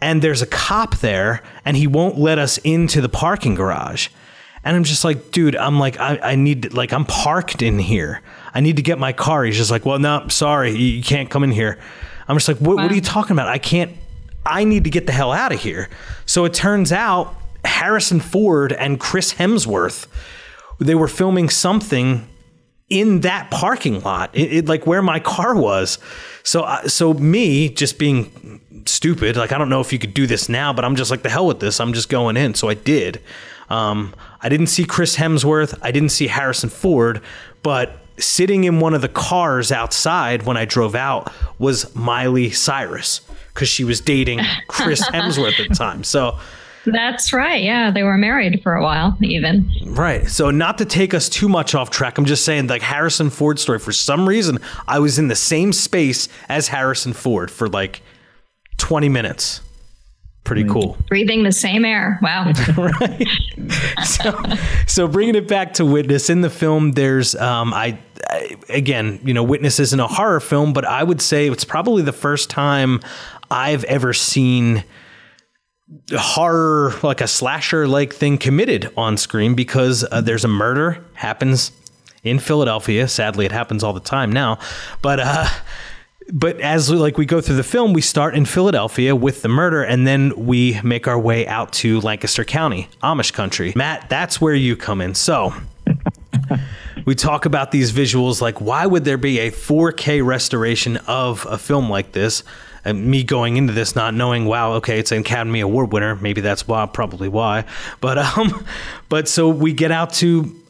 and 0.00 0.20
there's 0.20 0.42
a 0.42 0.46
cop 0.46 0.96
there, 0.98 1.42
and 1.64 1.76
he 1.76 1.86
won't 1.86 2.18
let 2.18 2.38
us 2.38 2.58
into 2.58 3.00
the 3.00 3.08
parking 3.08 3.54
garage. 3.54 4.08
And 4.64 4.76
I'm 4.76 4.84
just 4.84 5.04
like, 5.04 5.32
dude, 5.32 5.56
I'm 5.56 5.80
like, 5.80 5.98
I, 5.98 6.18
I 6.22 6.34
need, 6.36 6.72
like, 6.72 6.92
I'm 6.92 7.04
parked 7.04 7.62
in 7.62 7.80
here. 7.80 8.22
I 8.54 8.60
need 8.60 8.76
to 8.76 8.82
get 8.82 8.96
my 8.96 9.12
car. 9.12 9.42
He's 9.42 9.56
just 9.56 9.72
like, 9.72 9.84
well, 9.84 9.98
no, 9.98 10.28
sorry, 10.28 10.70
you 10.70 11.02
can't 11.02 11.28
come 11.28 11.42
in 11.42 11.50
here. 11.50 11.80
I'm 12.28 12.36
just 12.36 12.46
like, 12.46 12.58
what, 12.58 12.76
wow. 12.76 12.84
what 12.84 12.92
are 12.92 12.94
you 12.94 13.00
talking 13.00 13.32
about? 13.32 13.48
I 13.48 13.58
can't, 13.58 13.90
I 14.44 14.64
need 14.64 14.84
to 14.84 14.90
get 14.90 15.06
the 15.06 15.12
hell 15.12 15.32
out 15.32 15.52
of 15.52 15.60
here. 15.60 15.88
So 16.26 16.44
it 16.44 16.54
turns 16.54 16.92
out 16.92 17.34
Harrison 17.64 18.20
Ford 18.20 18.72
and 18.72 18.98
Chris 18.98 19.34
Hemsworth, 19.34 20.06
they 20.78 20.94
were 20.94 21.08
filming 21.08 21.48
something 21.48 22.28
in 22.88 23.20
that 23.20 23.50
parking 23.50 24.02
lot, 24.02 24.30
it, 24.34 24.52
it, 24.52 24.66
like 24.66 24.86
where 24.86 25.00
my 25.00 25.18
car 25.18 25.54
was. 25.56 25.98
So, 26.42 26.62
uh, 26.62 26.86
so 26.88 27.14
me 27.14 27.70
just 27.70 27.98
being 27.98 28.60
stupid, 28.84 29.36
like 29.36 29.52
I 29.52 29.58
don't 29.58 29.70
know 29.70 29.80
if 29.80 29.92
you 29.92 29.98
could 29.98 30.12
do 30.12 30.26
this 30.26 30.48
now, 30.48 30.72
but 30.72 30.84
I'm 30.84 30.96
just 30.96 31.10
like 31.10 31.22
the 31.22 31.30
hell 31.30 31.46
with 31.46 31.60
this. 31.60 31.80
I'm 31.80 31.94
just 31.94 32.08
going 32.08 32.36
in. 32.36 32.54
So 32.54 32.68
I 32.68 32.74
did. 32.74 33.22
Um, 33.70 34.14
I 34.42 34.50
didn't 34.50 34.66
see 34.66 34.84
Chris 34.84 35.16
Hemsworth. 35.16 35.78
I 35.80 35.90
didn't 35.90 36.10
see 36.10 36.26
Harrison 36.26 36.68
Ford, 36.68 37.22
but 37.62 38.01
sitting 38.18 38.64
in 38.64 38.80
one 38.80 38.94
of 38.94 39.02
the 39.02 39.08
cars 39.08 39.72
outside 39.72 40.42
when 40.44 40.56
I 40.56 40.64
drove 40.64 40.94
out 40.94 41.32
was 41.58 41.94
Miley 41.94 42.50
Cyrus 42.50 43.20
because 43.52 43.68
she 43.68 43.84
was 43.84 44.00
dating 44.00 44.40
Chris 44.68 45.00
Hemsworth 45.10 45.60
at 45.60 45.68
the 45.68 45.74
time. 45.74 46.04
So 46.04 46.38
that's 46.84 47.32
right. 47.32 47.62
Yeah, 47.62 47.90
they 47.90 48.02
were 48.02 48.18
married 48.18 48.60
for 48.62 48.74
a 48.74 48.82
while, 48.82 49.16
even. 49.22 49.70
Right. 49.86 50.28
So, 50.28 50.50
not 50.50 50.78
to 50.78 50.84
take 50.84 51.14
us 51.14 51.28
too 51.28 51.48
much 51.48 51.74
off 51.74 51.90
track, 51.90 52.18
I'm 52.18 52.24
just 52.24 52.44
saying, 52.44 52.66
like 52.66 52.82
Harrison 52.82 53.30
Ford 53.30 53.58
story. 53.58 53.78
For 53.78 53.92
some 53.92 54.28
reason, 54.28 54.58
I 54.88 54.98
was 54.98 55.18
in 55.18 55.28
the 55.28 55.36
same 55.36 55.72
space 55.72 56.28
as 56.48 56.68
Harrison 56.68 57.12
Ford 57.12 57.50
for 57.50 57.68
like 57.68 58.02
20 58.78 59.08
minutes. 59.08 59.60
Pretty 60.44 60.64
cool. 60.64 60.96
Breathing 61.08 61.44
the 61.44 61.52
same 61.52 61.84
air. 61.84 62.18
Wow. 62.20 62.52
right. 62.76 63.28
So, 64.04 64.42
so 64.88 65.06
bringing 65.06 65.36
it 65.36 65.46
back 65.46 65.74
to 65.74 65.86
Witness 65.86 66.28
in 66.28 66.40
the 66.40 66.50
film, 66.50 66.92
there's 66.92 67.36
um, 67.36 67.72
I, 67.72 67.98
I 68.28 68.56
again, 68.68 69.20
you 69.24 69.34
know, 69.34 69.44
Witness 69.44 69.78
isn't 69.78 70.00
a 70.00 70.08
horror 70.08 70.40
film, 70.40 70.72
but 70.72 70.84
I 70.84 71.04
would 71.04 71.22
say 71.22 71.48
it's 71.48 71.64
probably 71.64 72.02
the 72.02 72.12
first 72.12 72.50
time 72.50 73.00
I've 73.50 73.84
ever 73.84 74.12
seen 74.12 74.82
horror 76.12 76.94
like 77.02 77.20
a 77.20 77.28
slasher 77.28 77.86
like 77.86 78.12
thing 78.12 78.38
committed 78.38 78.92
on 78.96 79.16
screen 79.16 79.54
because 79.54 80.04
uh, 80.10 80.20
there's 80.20 80.44
a 80.44 80.48
murder 80.48 81.04
happens 81.14 81.70
in 82.24 82.38
Philadelphia. 82.38 83.06
Sadly, 83.06 83.46
it 83.46 83.52
happens 83.52 83.84
all 83.84 83.92
the 83.92 84.00
time 84.00 84.32
now, 84.32 84.58
but 85.02 85.20
uh, 85.20 85.48
but 86.32 86.60
as 86.60 86.90
like 86.90 87.18
we 87.18 87.26
go 87.26 87.40
through 87.40 87.56
the 87.56 87.62
film, 87.62 87.92
we 87.92 88.00
start 88.00 88.34
in 88.34 88.44
Philadelphia 88.44 89.14
with 89.16 89.42
the 89.42 89.48
murder, 89.48 89.82
and 89.82 90.06
then 90.06 90.32
we 90.36 90.80
make 90.82 91.08
our 91.08 91.18
way 91.18 91.46
out 91.46 91.72
to 91.74 92.00
Lancaster 92.00 92.44
County, 92.44 92.88
Amish 93.02 93.32
country. 93.32 93.72
Matt, 93.76 94.08
that's 94.08 94.40
where 94.40 94.54
you 94.54 94.76
come 94.76 95.00
in. 95.00 95.14
So. 95.14 95.54
we 97.04 97.14
talk 97.14 97.46
about 97.46 97.72
these 97.72 97.90
visuals 97.90 98.40
like 98.40 98.60
why 98.60 98.86
would 98.86 99.04
there 99.04 99.16
be 99.16 99.40
a 99.40 99.50
4K 99.50 100.24
restoration 100.24 100.98
of 101.08 101.44
a 101.50 101.58
film 101.58 101.90
like 101.90 102.12
this? 102.12 102.44
and 102.84 103.06
me 103.06 103.22
going 103.22 103.56
into 103.56 103.72
this 103.72 103.94
not 103.94 104.14
knowing, 104.14 104.44
wow, 104.44 104.72
okay, 104.72 104.98
it's 104.98 105.12
an 105.12 105.18
Academy 105.18 105.60
Award 105.60 105.92
winner. 105.92 106.16
Maybe 106.16 106.40
that's 106.40 106.66
why, 106.66 106.84
probably 106.86 107.28
why. 107.28 107.64
But 108.00 108.18
um, 108.18 108.66
but 109.08 109.28
so 109.28 109.48
we 109.48 109.72
get 109.72 109.90
out 109.90 110.12
to 110.14 110.61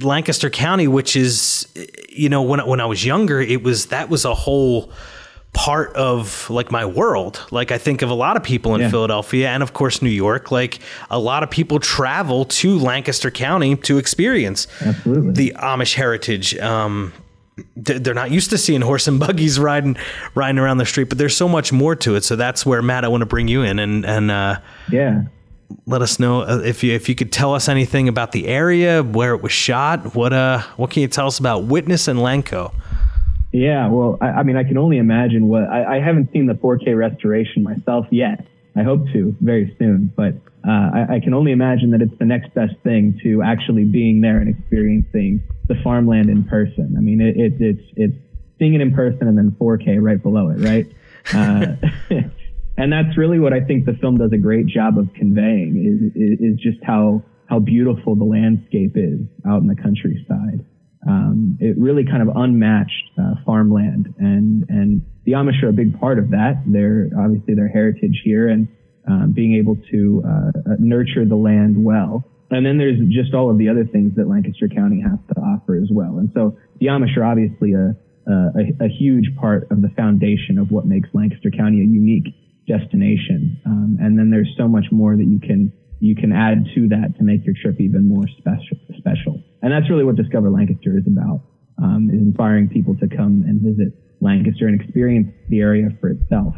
Lancaster 0.00 0.50
County, 0.50 0.88
which 0.88 1.16
is, 1.16 1.66
you 2.08 2.28
know, 2.28 2.42
when 2.42 2.60
when 2.66 2.80
I 2.80 2.86
was 2.86 3.04
younger, 3.04 3.40
it 3.40 3.62
was 3.62 3.86
that 3.86 4.08
was 4.08 4.24
a 4.24 4.34
whole 4.34 4.92
part 5.54 5.94
of 5.96 6.48
like 6.50 6.70
my 6.70 6.84
world. 6.84 7.44
Like 7.50 7.72
I 7.72 7.78
think 7.78 8.02
of 8.02 8.10
a 8.10 8.14
lot 8.14 8.36
of 8.36 8.42
people 8.42 8.74
in 8.74 8.82
yeah. 8.82 8.90
Philadelphia 8.90 9.48
and 9.48 9.62
of 9.62 9.72
course 9.72 10.02
New 10.02 10.10
York. 10.10 10.50
Like 10.50 10.80
a 11.10 11.18
lot 11.18 11.42
of 11.42 11.50
people 11.50 11.80
travel 11.80 12.44
to 12.44 12.78
Lancaster 12.78 13.30
County 13.30 13.76
to 13.76 13.98
experience 13.98 14.66
Absolutely. 14.80 15.32
the 15.32 15.56
Amish 15.58 15.94
heritage. 15.94 16.56
Um, 16.58 17.12
they're 17.76 18.14
not 18.14 18.30
used 18.30 18.50
to 18.50 18.58
seeing 18.58 18.82
horse 18.82 19.08
and 19.08 19.18
buggies 19.18 19.58
riding 19.58 19.96
riding 20.34 20.58
around 20.58 20.78
the 20.78 20.86
street, 20.86 21.08
but 21.08 21.18
there's 21.18 21.36
so 21.36 21.48
much 21.48 21.72
more 21.72 21.96
to 21.96 22.14
it. 22.14 22.24
So 22.24 22.36
that's 22.36 22.64
where 22.64 22.82
Matt, 22.82 23.04
I 23.04 23.08
want 23.08 23.22
to 23.22 23.26
bring 23.26 23.48
you 23.48 23.62
in 23.62 23.78
and 23.78 24.04
and 24.04 24.30
uh, 24.30 24.60
yeah, 24.92 25.22
let 25.86 26.02
us 26.02 26.18
know 26.18 26.42
uh, 26.42 26.60
if 26.64 26.82
you 26.82 26.94
if 26.94 27.08
you 27.08 27.14
could 27.14 27.32
tell 27.32 27.54
us 27.54 27.68
anything 27.68 28.08
about 28.08 28.32
the 28.32 28.46
area, 28.48 29.02
where 29.02 29.34
it 29.34 29.42
was 29.42 29.52
shot. 29.52 30.14
What 30.14 30.32
uh 30.32 30.62
what 30.76 30.90
can 30.90 31.02
you 31.02 31.08
tell 31.08 31.26
us 31.26 31.38
about 31.38 31.64
Witness 31.64 32.08
and 32.08 32.18
Lanco? 32.18 32.74
Yeah, 33.52 33.88
well, 33.88 34.18
I, 34.20 34.26
I 34.26 34.42
mean, 34.42 34.56
I 34.56 34.64
can 34.64 34.76
only 34.76 34.98
imagine 34.98 35.48
what 35.48 35.64
I, 35.64 35.96
I 35.96 36.00
haven't 36.00 36.32
seen 36.32 36.46
the 36.46 36.54
4K 36.54 36.96
restoration 36.96 37.62
myself 37.62 38.06
yet. 38.10 38.46
I 38.76 38.82
hope 38.82 39.08
to 39.12 39.34
very 39.40 39.74
soon, 39.78 40.12
but 40.14 40.34
uh, 40.66 40.90
I, 40.94 41.06
I, 41.14 41.20
can 41.20 41.32
only 41.32 41.52
imagine 41.52 41.90
that 41.92 42.02
it's 42.02 42.16
the 42.18 42.26
next 42.26 42.52
best 42.54 42.74
thing 42.84 43.18
to 43.22 43.42
actually 43.42 43.84
being 43.84 44.20
there 44.20 44.38
and 44.38 44.48
experiencing 44.48 45.42
the 45.66 45.74
farmland 45.82 46.28
in 46.28 46.44
person. 46.44 46.94
I 46.96 47.00
mean, 47.00 47.20
it, 47.20 47.36
it, 47.36 47.54
it's 47.60 47.82
it's 47.96 48.16
seeing 48.58 48.74
it 48.74 48.80
in 48.80 48.92
person 48.92 49.26
and 49.28 49.38
then 49.38 49.52
4K 49.52 50.00
right 50.00 50.22
below 50.22 50.50
it, 50.50 50.58
right? 50.60 50.86
Uh, 51.34 51.76
and 52.78 52.92
that's 52.92 53.18
really 53.18 53.40
what 53.40 53.52
I 53.52 53.60
think 53.60 53.86
the 53.86 53.94
film 54.00 54.18
does 54.18 54.30
a 54.32 54.38
great 54.38 54.66
job 54.66 54.98
of 54.98 55.12
conveying 55.14 55.82
is, 55.82 56.14
is, 56.14 56.56
just 56.60 56.78
how 56.84 57.24
how 57.46 57.58
beautiful 57.58 58.14
the 58.14 58.24
landscape 58.24 58.92
is 58.94 59.18
out 59.46 59.62
in 59.62 59.66
the 59.66 59.74
countryside. 59.74 60.64
Um, 61.06 61.58
it 61.60 61.76
really 61.76 62.04
kind 62.04 62.22
of 62.22 62.28
unmatched 62.36 63.18
uh, 63.18 63.34
farmland, 63.44 64.14
and 64.18 64.64
and 64.68 65.02
the 65.24 65.32
Amish 65.32 65.60
are 65.64 65.70
a 65.70 65.72
big 65.72 65.98
part 65.98 66.20
of 66.20 66.30
that. 66.30 66.62
They're 66.66 67.10
obviously 67.18 67.54
their 67.54 67.66
heritage 67.66 68.22
here, 68.22 68.48
and 68.48 68.68
um, 69.08 69.32
being 69.32 69.56
able 69.56 69.76
to 69.90 70.22
uh, 70.24 70.76
nurture 70.78 71.24
the 71.24 71.36
land 71.36 71.82
well. 71.82 72.24
And 72.50 72.64
then 72.64 72.78
there's 72.78 72.98
just 73.10 73.34
all 73.34 73.50
of 73.50 73.58
the 73.58 73.68
other 73.68 73.86
things 73.86 74.14
that 74.16 74.28
Lancaster 74.28 74.68
County 74.68 75.02
has 75.02 75.18
to 75.34 75.40
offer 75.40 75.74
as 75.74 75.88
well. 75.90 76.18
And 76.18 76.30
so 76.32 76.56
the 76.78 76.86
Amish 76.86 77.16
are 77.16 77.24
obviously 77.24 77.74
a, 77.74 77.94
a, 78.26 78.86
a 78.86 78.88
huge 78.88 79.36
part 79.36 79.70
of 79.70 79.82
the 79.82 79.90
foundation 79.96 80.58
of 80.58 80.70
what 80.70 80.86
makes 80.86 81.10
Lancaster 81.12 81.50
County 81.50 81.80
a 81.80 81.84
unique 81.84 82.32
destination. 82.68 83.60
Um, 83.66 83.96
and 84.00 84.18
then 84.18 84.30
there's 84.30 84.52
so 84.56 84.68
much 84.68 84.84
more 84.92 85.16
that 85.16 85.24
you 85.24 85.40
can 85.40 85.72
you 86.00 86.14
can 86.14 86.32
add 86.32 86.64
to 86.76 86.86
that 86.88 87.18
to 87.18 87.24
make 87.24 87.44
your 87.44 87.54
trip 87.60 87.80
even 87.80 88.06
more 88.06 88.24
special. 88.38 88.78
Special, 88.98 89.42
and 89.62 89.72
that's 89.72 89.88
really 89.90 90.04
what 90.04 90.16
Discover 90.16 90.50
Lancaster 90.50 90.96
is 90.96 91.06
about: 91.06 91.40
um, 91.82 92.10
is 92.12 92.20
inspiring 92.20 92.68
people 92.68 92.94
to 92.96 93.08
come 93.08 93.44
and 93.46 93.60
visit 93.60 93.92
Lancaster 94.20 94.68
and 94.68 94.80
experience 94.80 95.32
the 95.48 95.60
area 95.60 95.88
for 96.00 96.10
itself. 96.10 96.54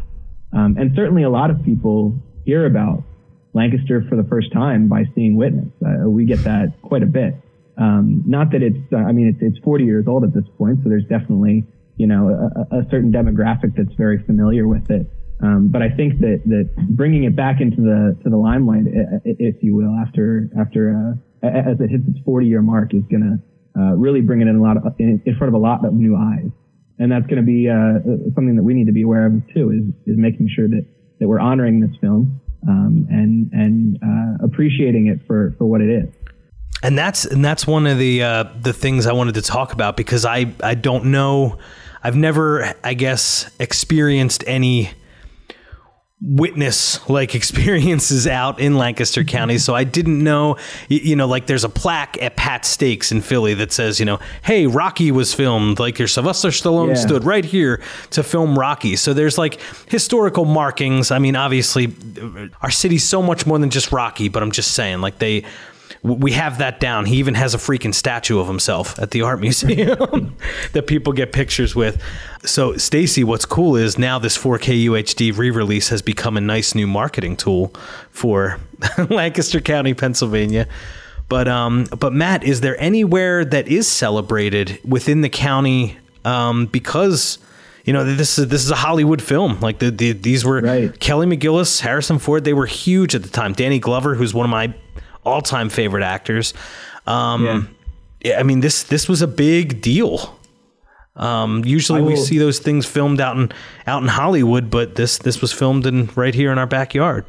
Um, 0.53 0.77
and 0.79 0.93
certainly, 0.97 1.23
a 1.23 1.31
lot 1.31 1.51
of 1.51 1.63
people 1.65 2.19
hear 2.45 2.67
about 2.67 3.05
Lancaster 3.53 4.05
for 4.09 4.17
the 4.17 4.25
first 4.25 4.53
time 4.53 4.89
by 4.89 5.05
seeing 5.15 5.37
Witness. 5.37 5.69
Uh, 5.85 6.09
we 6.09 6.25
get 6.25 6.43
that 6.45 6.73
quite 6.83 7.03
a 7.03 7.07
bit. 7.07 7.35
Um, 7.79 8.23
not 8.27 8.53
that 8.53 8.63
it's, 8.63 8.93
uh, 8.93 8.97
I 8.97 9.13
mean, 9.13 9.29
it's, 9.29 9.39
it's 9.41 9.65
40 9.65 9.85
years 9.85 10.07
old 10.07 10.25
at 10.25 10.35
this 10.35 10.45
point, 10.59 10.81
so 10.83 10.89
there's 10.89 11.07
definitely, 11.07 11.65
you 11.97 12.07
know, 12.07 12.29
a, 12.29 12.77
a 12.79 12.83
certain 12.91 13.13
demographic 13.13 13.75
that's 13.77 13.95
very 13.97 14.23
familiar 14.25 14.69
with 14.69 14.91
it. 14.91 15.07
Um, 15.43 15.69
but 15.69 15.83
I 15.83 15.89
think 15.89 16.21
that, 16.21 16.43
that 16.47 16.71
bringing 16.91 17.25
it 17.25 17.35
back 17.35 17.61
into 17.61 17.81
the, 17.81 18.17
to 18.25 18.31
the 18.31 18.37
limelight, 18.37 18.85
if 19.25 19.63
you 19.63 19.75
will, 19.75 19.97
after, 19.97 20.51
after, 20.59 21.17
uh, 21.43 21.47
as 21.47 21.81
it 21.81 21.89
hits 21.89 22.05
its 22.09 22.19
40 22.25 22.47
year 22.47 22.63
mark 22.63 22.93
is 22.93 23.03
going 23.11 23.23
to, 23.23 23.81
uh, 23.81 23.95
really 23.95 24.21
bring 24.21 24.43
it 24.43 24.49
in 24.49 24.57
a 24.57 24.63
lot 24.63 24.77
of, 24.77 24.85
in, 24.99 25.23
in 25.25 25.37
front 25.37 25.49
of 25.49 25.55
a 25.55 25.63
lot 25.63 25.85
of 25.85 25.95
new 25.95 26.17
eyes. 26.17 26.51
And 26.99 27.11
that's 27.11 27.27
going 27.27 27.41
to 27.41 27.47
be, 27.47 27.69
uh, 27.69 28.05
something 28.35 28.57
that 28.57 28.63
we 28.63 28.75
need 28.75 28.87
to 28.87 28.93
be 28.93 29.03
aware 29.03 29.27
of 29.27 29.33
too, 29.55 29.71
is, 29.71 30.13
is 30.13 30.19
making 30.19 30.51
sure 30.55 30.69
that, 30.69 30.85
that 31.21 31.29
we're 31.29 31.41
honoring 31.41 31.81
this 31.81 31.97
film, 32.01 32.41
um, 32.69 33.07
and 33.11 33.51
and 33.53 33.99
uh, 34.03 34.45
appreciating 34.45 35.07
it 35.07 35.21
for 35.27 35.55
for 35.59 35.67
what 35.67 35.81
it 35.81 35.91
is. 35.91 36.13
And 36.83 36.99
that's 36.99 37.25
and 37.27 37.45
that's 37.45 37.67
one 37.67 37.87
of 37.87 37.99
the 37.99 38.23
uh, 38.23 38.45
the 38.61 38.73
things 38.73 39.07
I 39.07 39.13
wanted 39.13 39.35
to 39.35 39.43
talk 39.43 39.73
about 39.73 39.97
because 39.97 40.25
I 40.25 40.53
I 40.63 40.75
don't 40.75 41.07
know 41.07 41.59
I've 42.03 42.17
never 42.17 42.75
I 42.83 42.95
guess 42.95 43.51
experienced 43.61 44.45
any 44.47 44.91
witness 46.23 47.09
like 47.09 47.35
experiences 47.35 48.27
out 48.27 48.61
in 48.61 48.77
Lancaster 48.77 49.23
mm-hmm. 49.23 49.29
County. 49.29 49.59
So 49.59 49.75
I 49.75 49.85
didn't 49.85 50.23
know, 50.23 50.57
you 50.89 51.17
know, 51.17 51.27
like 51.27 51.47
there's 51.47 51.65
a 51.65 51.69
plaque 51.69 52.21
at 52.23 52.37
Pat's 52.37 52.69
Steaks 52.69 53.11
in 53.11 53.21
Philly 53.21 53.55
that 53.55 53.73
says, 53.73 53.99
you 53.99 54.07
know, 54.07 54.19
hey, 54.43 54.67
Rocky 54.67 55.11
was 55.11 55.35
filmed. 55.35 55.79
Like 55.79 55.99
your 55.99 56.09
Sylvester 56.09 56.49
Stallone 56.49 56.89
yeah. 56.89 56.95
stood 56.95 57.25
right 57.25 57.45
here 57.45 57.83
to 58.11 58.23
film 58.23 58.59
Rocky. 58.59 58.97
So 58.97 59.15
there's 59.15 59.39
like 59.39 59.61
historical 59.89 60.45
markings. 60.45 61.11
I 61.11 61.19
mean, 61.19 61.37
obviously, 61.37 61.95
uh, 62.21 62.49
our 62.63 62.71
city's 62.71 63.05
so 63.05 63.23
much 63.23 63.47
more 63.47 63.59
than 63.59 63.71
just 63.71 63.93
Rocky, 63.93 64.29
but 64.29 64.43
I'm 64.43 64.53
just 64.53 64.73
saying, 64.73 65.01
like 65.01 65.19
they 65.19 65.45
we 66.03 66.33
have 66.33 66.59
that 66.59 66.81
down. 66.81 67.05
He 67.05 67.17
even 67.17 67.35
has 67.35 67.55
a 67.55 67.59
freaking 67.59 67.95
statue 67.95 68.39
of 68.39 68.47
himself 68.47 68.99
at 68.99 69.11
the 69.11 69.23
art 69.23 69.41
museum 69.41 70.35
that 70.73 70.87
people 70.87 71.13
get 71.13 71.33
pictures 71.33 71.75
with. 71.75 72.03
So, 72.43 72.73
Staci, 72.73 73.23
what's 73.23 73.45
cool 73.45 73.77
is 73.77 73.99
now 73.99 74.19
this 74.19 74.39
4K 74.39 74.87
UHD 74.87 75.37
re-release 75.37 75.89
has 75.91 76.01
become 76.01 76.39
a 76.39 76.41
nice 76.41 76.75
new 76.75 76.87
marketing 76.87 77.37
tool 77.37 77.75
for 78.11 78.59
Lancaster 79.11 79.61
County, 79.61 79.93
Pennsylvania. 79.93 80.67
But 81.29 81.47
um, 81.47 81.85
but 81.99 82.13
Matt, 82.13 82.43
is 82.45 82.61
there 82.61 82.81
anywhere 82.81 83.45
that 83.45 83.69
is 83.69 83.87
celebrated 83.87 84.81
within 84.85 85.21
the 85.21 85.29
county 85.29 85.97
um, 86.25 86.67
because 86.67 87.39
you 87.85 87.93
know 87.93 88.05
this 88.05 88.39
is 88.39 88.49
this 88.49 88.65
is 88.65 88.71
a 88.71 88.77
Hollywood 88.77 89.23
film. 89.23 89.61
Like 89.61 89.79
the, 89.79 89.91
the 89.91 90.13
these 90.13 90.45
were 90.45 90.61
right. 90.61 90.99
Kelly 90.99 91.27
McGillis, 91.27 91.81
Harrison 91.81 92.19
Ford. 92.19 92.43
They 92.43 92.53
were 92.53 92.67
huge 92.67 93.15
at 93.15 93.23
the 93.23 93.29
time. 93.29 93.53
Danny 93.53 93.79
Glover, 93.79 94.17
who's 94.17 94.35
one 94.35 94.45
of 94.45 94.51
my 94.51 94.75
all 95.25 95.41
time 95.41 95.69
favorite 95.69 96.05
actors. 96.05 96.55
Um, 97.07 97.45
yeah. 98.23 98.31
yeah. 98.31 98.41
I 98.41 98.43
mean 98.43 98.61
this 98.61 98.83
this 98.85 99.09
was 99.09 99.23
a 99.23 99.29
big 99.29 99.81
deal. 99.81 100.37
Um, 101.17 101.65
usually 101.65 102.01
we 102.01 102.17
see 102.17 102.39
those 102.39 102.61
things 102.61 102.87
filmed 102.87 103.21
out 103.21 103.37
in 103.37 103.53
out 103.87 104.03
in 104.03 104.09
Hollywood, 104.09 104.71
but 104.71 104.95
this 104.95 105.19
this 105.19 105.41
was 105.41 105.53
filmed 105.53 105.87
in 105.87 106.07
right 106.15 106.35
here 106.35 106.53
in 106.53 106.59
our 106.59 106.67
backyard. 106.67 107.27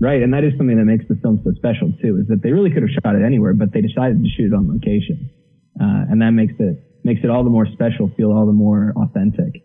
Right, 0.00 0.22
and 0.22 0.32
that 0.32 0.44
is 0.44 0.52
something 0.56 0.76
that 0.76 0.84
makes 0.84 1.06
the 1.08 1.16
film 1.16 1.40
so 1.44 1.52
special 1.54 1.92
too. 2.00 2.18
Is 2.18 2.28
that 2.28 2.42
they 2.42 2.52
really 2.52 2.70
could 2.70 2.82
have 2.82 2.90
shot 3.02 3.16
it 3.16 3.24
anywhere, 3.24 3.52
but 3.52 3.72
they 3.72 3.80
decided 3.80 4.22
to 4.22 4.28
shoot 4.30 4.52
it 4.52 4.54
on 4.54 4.68
location, 4.72 5.30
uh, 5.80 6.10
and 6.10 6.22
that 6.22 6.30
makes 6.30 6.54
it 6.58 6.82
makes 7.04 7.20
it 7.24 7.30
all 7.30 7.44
the 7.44 7.50
more 7.50 7.66
special, 7.66 8.10
feel 8.16 8.32
all 8.32 8.46
the 8.46 8.52
more 8.52 8.92
authentic. 8.96 9.62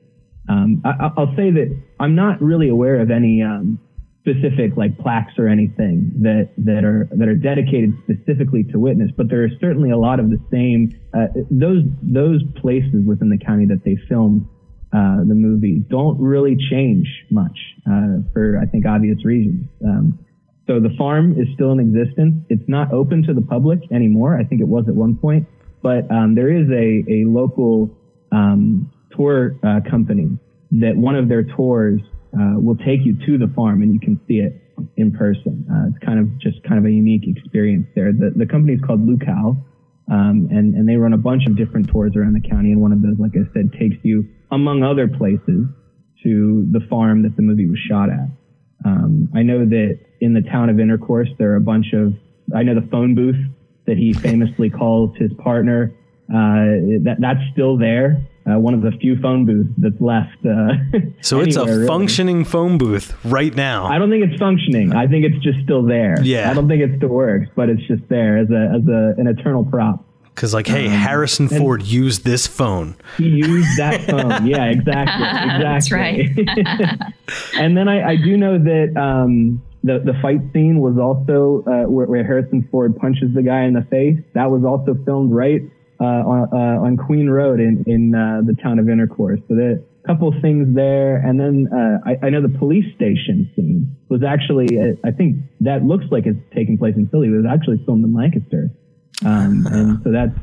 Um, 0.50 0.82
I, 0.84 1.10
will 1.16 1.34
say 1.38 1.52
that 1.52 1.76
I'm 2.00 2.16
not 2.16 2.42
really 2.42 2.68
aware 2.68 3.00
of 3.00 3.10
any 3.10 3.42
um, 3.42 3.80
specific 4.24 4.78
like 4.78 4.98
plaques 5.00 5.34
or 5.38 5.48
anything 5.50 6.10
that 6.22 6.50
that 6.58 6.86
are 6.86 7.10
that 7.12 7.28
are 7.28 7.36
dedicated 7.36 7.94
specifically 8.04 8.64
to 8.64 8.80
witness, 8.80 9.12
but 9.18 9.30
there 9.30 9.44
are 9.44 9.50
certainly 9.60 9.92
a 9.92 9.98
lot 9.98 10.20
of 10.20 10.30
the 10.30 10.40
same 10.50 10.98
uh, 11.14 11.28
those 11.52 11.84
those 12.02 12.42
places 12.62 13.06
within 13.06 13.30
the 13.30 13.38
county 13.38 13.66
that 13.66 13.84
they 13.84 13.98
filmed 14.08 14.48
uh, 14.94 15.18
the 15.28 15.36
movie 15.36 15.84
don't 15.90 16.18
really 16.20 16.56
change 16.72 17.08
much 17.32 17.58
uh, 17.86 18.24
for 18.32 18.58
I 18.62 18.66
think 18.66 18.86
obvious 18.86 19.26
reasons. 19.26 19.68
Um, 19.86 20.18
so 20.68 20.80
the 20.80 20.96
farm 20.98 21.34
is 21.34 21.48
still 21.54 21.74
in 21.74 21.82
existence. 21.82 22.46
It's 22.48 22.70
not 22.70 22.94
open 22.94 23.24
to 23.24 23.34
the 23.34 23.42
public 23.42 23.80
anymore. 23.92 24.40
I 24.40 24.46
think 24.46 24.62
it 24.62 24.68
was 24.68 24.86
at 24.88 24.96
one 24.96 25.18
point, 25.18 25.46
but 25.82 26.10
um, 26.10 26.36
there 26.36 26.50
is 26.50 26.70
a 26.70 27.04
a 27.12 27.28
local 27.28 27.92
um, 28.32 28.90
tour 29.12 29.60
uh, 29.64 29.82
company 29.90 30.40
that 30.72 30.96
one 30.96 31.16
of 31.16 31.28
their 31.28 31.44
tours 31.44 32.00
uh, 32.34 32.60
will 32.60 32.78
take 32.78 33.06
you 33.06 33.16
to 33.26 33.38
the 33.38 33.52
farm 33.54 33.82
and 33.82 33.94
you 33.94 34.00
can 34.00 34.20
see 34.28 34.40
it 34.40 34.60
in 34.98 35.12
person. 35.12 35.66
Uh, 35.70 35.90
it's 35.90 36.04
kind 36.06 36.20
of 36.20 36.28
just 36.40 36.64
kind 36.64 36.80
of 36.80 36.86
a 36.86 36.92
unique 36.92 37.24
experience 37.28 37.88
there. 37.96 38.12
The, 38.12 38.34
the 38.36 38.46
company 38.46 38.74
is 38.74 38.82
called 38.82 39.06
LoKal, 39.08 39.64
um, 40.12 40.50
and, 40.52 40.76
and 40.76 40.90
they 40.90 40.96
run 40.96 41.14
a 41.14 41.18
bunch 41.18 41.46
of 41.48 41.56
different 41.56 41.90
tours 41.90 42.14
around 42.16 42.34
the 42.34 42.48
county. 42.48 42.72
And 42.72 42.82
one 42.82 42.92
of 42.92 43.02
those, 43.02 43.18
like 43.20 43.34
I 43.36 43.46
said, 43.54 43.72
takes 43.74 43.98
you, 44.04 44.28
among 44.52 44.84
other 44.84 45.08
places, 45.08 45.68
to 46.24 46.68
the 46.72 46.80
farm 46.90 47.24
that 47.24 47.36
the 47.36 47.42
movie 47.42 47.68
was 47.68 47.80
shot 47.80 48.10
at. 48.10 48.30
Um, 48.86 49.30
I 49.36 49.44
know 49.44 49.66
that 49.66 50.00
in 50.22 50.34
the 50.34 50.42
town 50.42 50.70
of 50.70 50.80
Intercourse, 50.80 51.30
there 51.38 51.52
are 51.52 51.58
a 51.58 51.62
bunch 51.62 51.94
of, 51.94 52.14
I 52.56 52.64
know 52.64 52.76
the 52.76 52.88
phone 52.90 53.14
booth 53.16 53.40
that 53.88 53.98
he 53.98 54.14
famously 54.14 54.70
calls 54.70 55.16
his 55.18 55.32
partner. 55.34 55.94
Uh, 56.30 57.04
that 57.04 57.18
that's 57.20 57.42
still 57.52 57.78
there 57.78 58.26
uh, 58.46 58.60
one 58.60 58.74
of 58.74 58.82
the 58.82 58.92
few 59.00 59.20
phone 59.22 59.46
booths 59.46 59.70
that's 59.78 60.00
left. 60.02 60.38
Uh, 60.46 60.74
so 61.22 61.40
it's 61.40 61.56
a 61.56 61.66
really. 61.66 61.88
functioning 61.88 62.44
phone 62.44 62.78
booth 62.78 63.16
right 63.26 63.56
now. 63.56 63.86
I 63.86 63.98
don't 63.98 64.10
think 64.10 64.26
it's 64.26 64.40
functioning. 64.40 64.94
I 64.94 65.08
think 65.08 65.26
it's 65.26 65.42
just 65.44 65.60
still 65.64 65.84
there. 65.84 66.22
Yeah. 66.22 66.50
I 66.50 66.54
don't 66.54 66.68
think 66.68 66.82
it 66.82 66.98
still 66.98 67.10
works, 67.10 67.50
but 67.56 67.70
it's 67.70 67.84
just 67.88 68.08
there 68.10 68.38
as 68.38 68.50
a 68.50 68.76
as 68.76 68.88
a 68.88 69.16
an 69.18 69.28
eternal 69.28 69.64
prop. 69.66 70.06
Because 70.36 70.54
like, 70.54 70.68
hey, 70.68 70.88
um, 70.88 70.92
Harrison 70.92 71.48
Ford 71.48 71.84
used 71.84 72.26
this 72.26 72.48
phone. 72.48 72.96
He 73.18 73.30
used 73.30 73.78
that 73.78 74.02
phone. 74.02 74.46
yeah, 74.48 74.66
exactly, 74.66 75.26
exactly. 75.26 75.64
That's 75.64 75.92
right. 75.92 77.54
and 77.56 77.78
then 77.78 77.88
I, 77.88 78.14
I 78.14 78.16
do 78.16 78.36
know 78.36 78.58
that 78.58 79.00
um, 79.00 79.62
the 79.84 80.00
the 80.00 80.14
fight 80.22 80.42
scene 80.52 80.80
was 80.80 80.98
also 80.98 81.64
uh, 81.68 81.90
where, 81.90 82.08
where 82.08 82.24
Harrison 82.24 82.68
Ford 82.72 82.98
punches 82.98 83.34
the 83.36 83.44
guy 83.44 83.64
in 83.66 83.74
the 83.74 83.84
face. 83.92 84.18
That 84.34 84.50
was 84.50 84.64
also 84.64 84.98
filmed 85.06 85.32
right 85.32 85.62
uh, 86.00 86.06
on, 86.06 86.50
uh, 86.52 86.86
on 86.86 86.98
Queen 86.98 87.30
Road 87.30 87.60
in 87.60 87.84
in 87.88 88.16
uh, 88.16 88.42
the 88.46 88.56
town 88.62 88.80
of 88.80 88.90
Intercourse. 88.90 89.40
So 89.48 89.56
there 89.56 89.80
a 89.80 90.08
couple 90.08 90.28
of 90.28 90.42
things 90.42 90.76
there, 90.76 91.18
and 91.18 91.40
then 91.40 91.70
I, 92.06 92.18
I, 92.26 92.30
know 92.30 92.42
the 92.42 92.58
police 92.60 92.86
station 92.96 93.50
scene 93.56 93.96
was 94.10 94.22
actually 94.22 94.78
I 95.04 95.12
think 95.12 95.38
that 95.62 95.84
looks 95.84 96.06
like 96.12 96.26
it's 96.26 96.40
taking 96.54 96.78
place 96.78 96.96
in 96.98 97.08
Philly. 97.08 97.28
It 97.28 97.38
was 97.38 97.46
actually 97.50 97.82
filmed 97.86 98.04
in 98.04 98.14
Lancaster, 98.14 98.70
um, 99.24 99.66
and 99.72 100.04
so 100.04 100.12
that's 100.12 100.36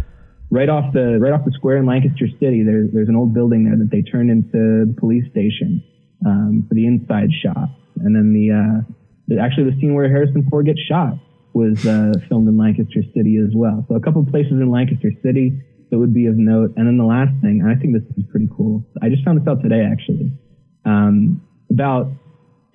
right 0.50 0.68
off 0.68 0.92
the 0.94 1.18
right 1.20 1.32
off 1.32 1.44
the 1.44 1.52
square 1.52 1.76
in 1.76 1.86
Lancaster 1.86 2.28
City. 2.40 2.62
There's 2.64 2.90
there's 2.92 3.08
an 3.08 3.16
old 3.16 3.34
building 3.34 3.64
there 3.64 3.76
that 3.76 3.90
they 3.90 4.02
turned 4.02 4.30
into 4.30 4.86
the 4.86 4.94
police 4.98 5.28
station 5.30 5.82
um, 6.24 6.64
for 6.68 6.74
the 6.74 6.86
inside 6.86 7.30
shots, 7.42 7.72
and 7.96 8.14
then 8.14 8.32
the, 8.32 8.50
uh, 8.54 8.92
the 9.28 9.40
actually 9.40 9.70
the 9.70 9.76
scene 9.80 9.94
where 9.94 10.08
Harrison 10.08 10.46
Ford 10.48 10.66
gets 10.66 10.80
shot 10.80 11.18
was 11.52 11.84
uh, 11.86 12.12
filmed 12.28 12.48
in 12.48 12.56
Lancaster 12.56 13.02
City 13.14 13.38
as 13.38 13.54
well. 13.54 13.84
So 13.88 13.94
a 13.96 14.00
couple 14.00 14.24
places 14.24 14.52
in 14.52 14.70
Lancaster 14.70 15.12
City 15.22 15.60
that 15.90 15.98
would 15.98 16.14
be 16.14 16.26
of 16.26 16.36
note. 16.36 16.72
And 16.76 16.86
then 16.86 16.96
the 16.96 17.04
last 17.04 17.32
thing, 17.42 17.60
and 17.60 17.70
I 17.70 17.74
think 17.74 17.94
this 17.94 18.02
is 18.16 18.24
pretty 18.30 18.48
cool. 18.56 18.84
I 19.02 19.08
just 19.08 19.24
found 19.24 19.40
this 19.40 19.48
out 19.48 19.62
today 19.62 19.82
actually. 19.84 20.32
Um, 20.84 21.42
about 21.70 22.12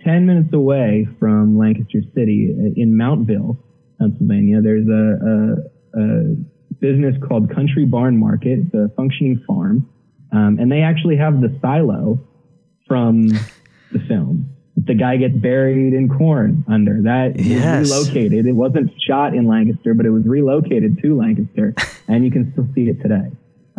10 0.03 0.25
minutes 0.25 0.53
away 0.53 1.07
from 1.19 1.57
Lancaster 1.57 2.01
City 2.13 2.53
uh, 2.53 2.73
in 2.75 2.93
Mountville, 2.93 3.57
Pennsylvania, 3.99 4.61
there's 4.61 4.87
a, 4.87 5.03
a, 5.25 6.01
a 6.01 6.35
business 6.79 7.15
called 7.27 7.53
Country 7.53 7.85
Barn 7.85 8.19
Market. 8.19 8.59
It's 8.59 8.73
a 8.73 8.93
functioning 8.95 9.43
farm. 9.47 9.89
Um, 10.31 10.57
and 10.59 10.71
they 10.71 10.81
actually 10.81 11.15
have 11.17 11.39
the 11.41 11.57
silo 11.61 12.19
from 12.87 13.27
the 13.91 13.99
film 14.07 14.54
the 14.77 14.93
guy 14.93 15.17
gets 15.17 15.35
buried 15.35 15.93
in 15.93 16.09
corn 16.09 16.65
under. 16.67 17.01
That 17.03 17.39
yes. 17.39 17.89
was 17.89 18.09
relocated. 18.09 18.45
It 18.45 18.51
wasn't 18.51 18.91
shot 19.01 19.33
in 19.33 19.47
Lancaster, 19.47 19.93
but 19.93 20.05
it 20.05 20.09
was 20.11 20.25
relocated 20.25 20.99
to 21.01 21.17
Lancaster, 21.17 21.73
and 22.07 22.25
you 22.25 22.31
can 22.31 22.51
still 22.51 22.67
see 22.75 22.89
it 22.89 23.01
today. 23.01 23.31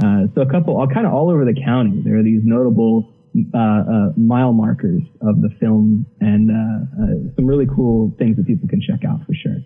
Uh, 0.03 0.27
so 0.35 0.43
a 0.43 0.51
couple, 0.51 0.77
all 0.77 0.87
kind 0.87 1.07
of 1.07 1.13
all 1.13 1.31
over 1.31 1.45
the 1.45 1.55
county, 1.55 2.03
there 2.03 2.19
are 2.19 2.23
these 2.23 2.43
notable 2.45 3.13
uh, 3.55 3.59
uh, 3.59 4.13
mile 4.17 4.53
markers 4.53 5.03
of 5.21 5.41
the 5.43 5.51
film, 5.61 6.07
and 6.21 6.51
uh, 6.51 7.03
uh, 7.03 7.35
some 7.37 7.47
really 7.47 7.67
cool 7.67 8.15
things 8.19 8.37
that 8.37 8.47
people 8.47 8.69
can 8.69 8.81
check 8.81 9.05
out 9.05 9.21
for 9.27 9.35
sure. 9.35 9.59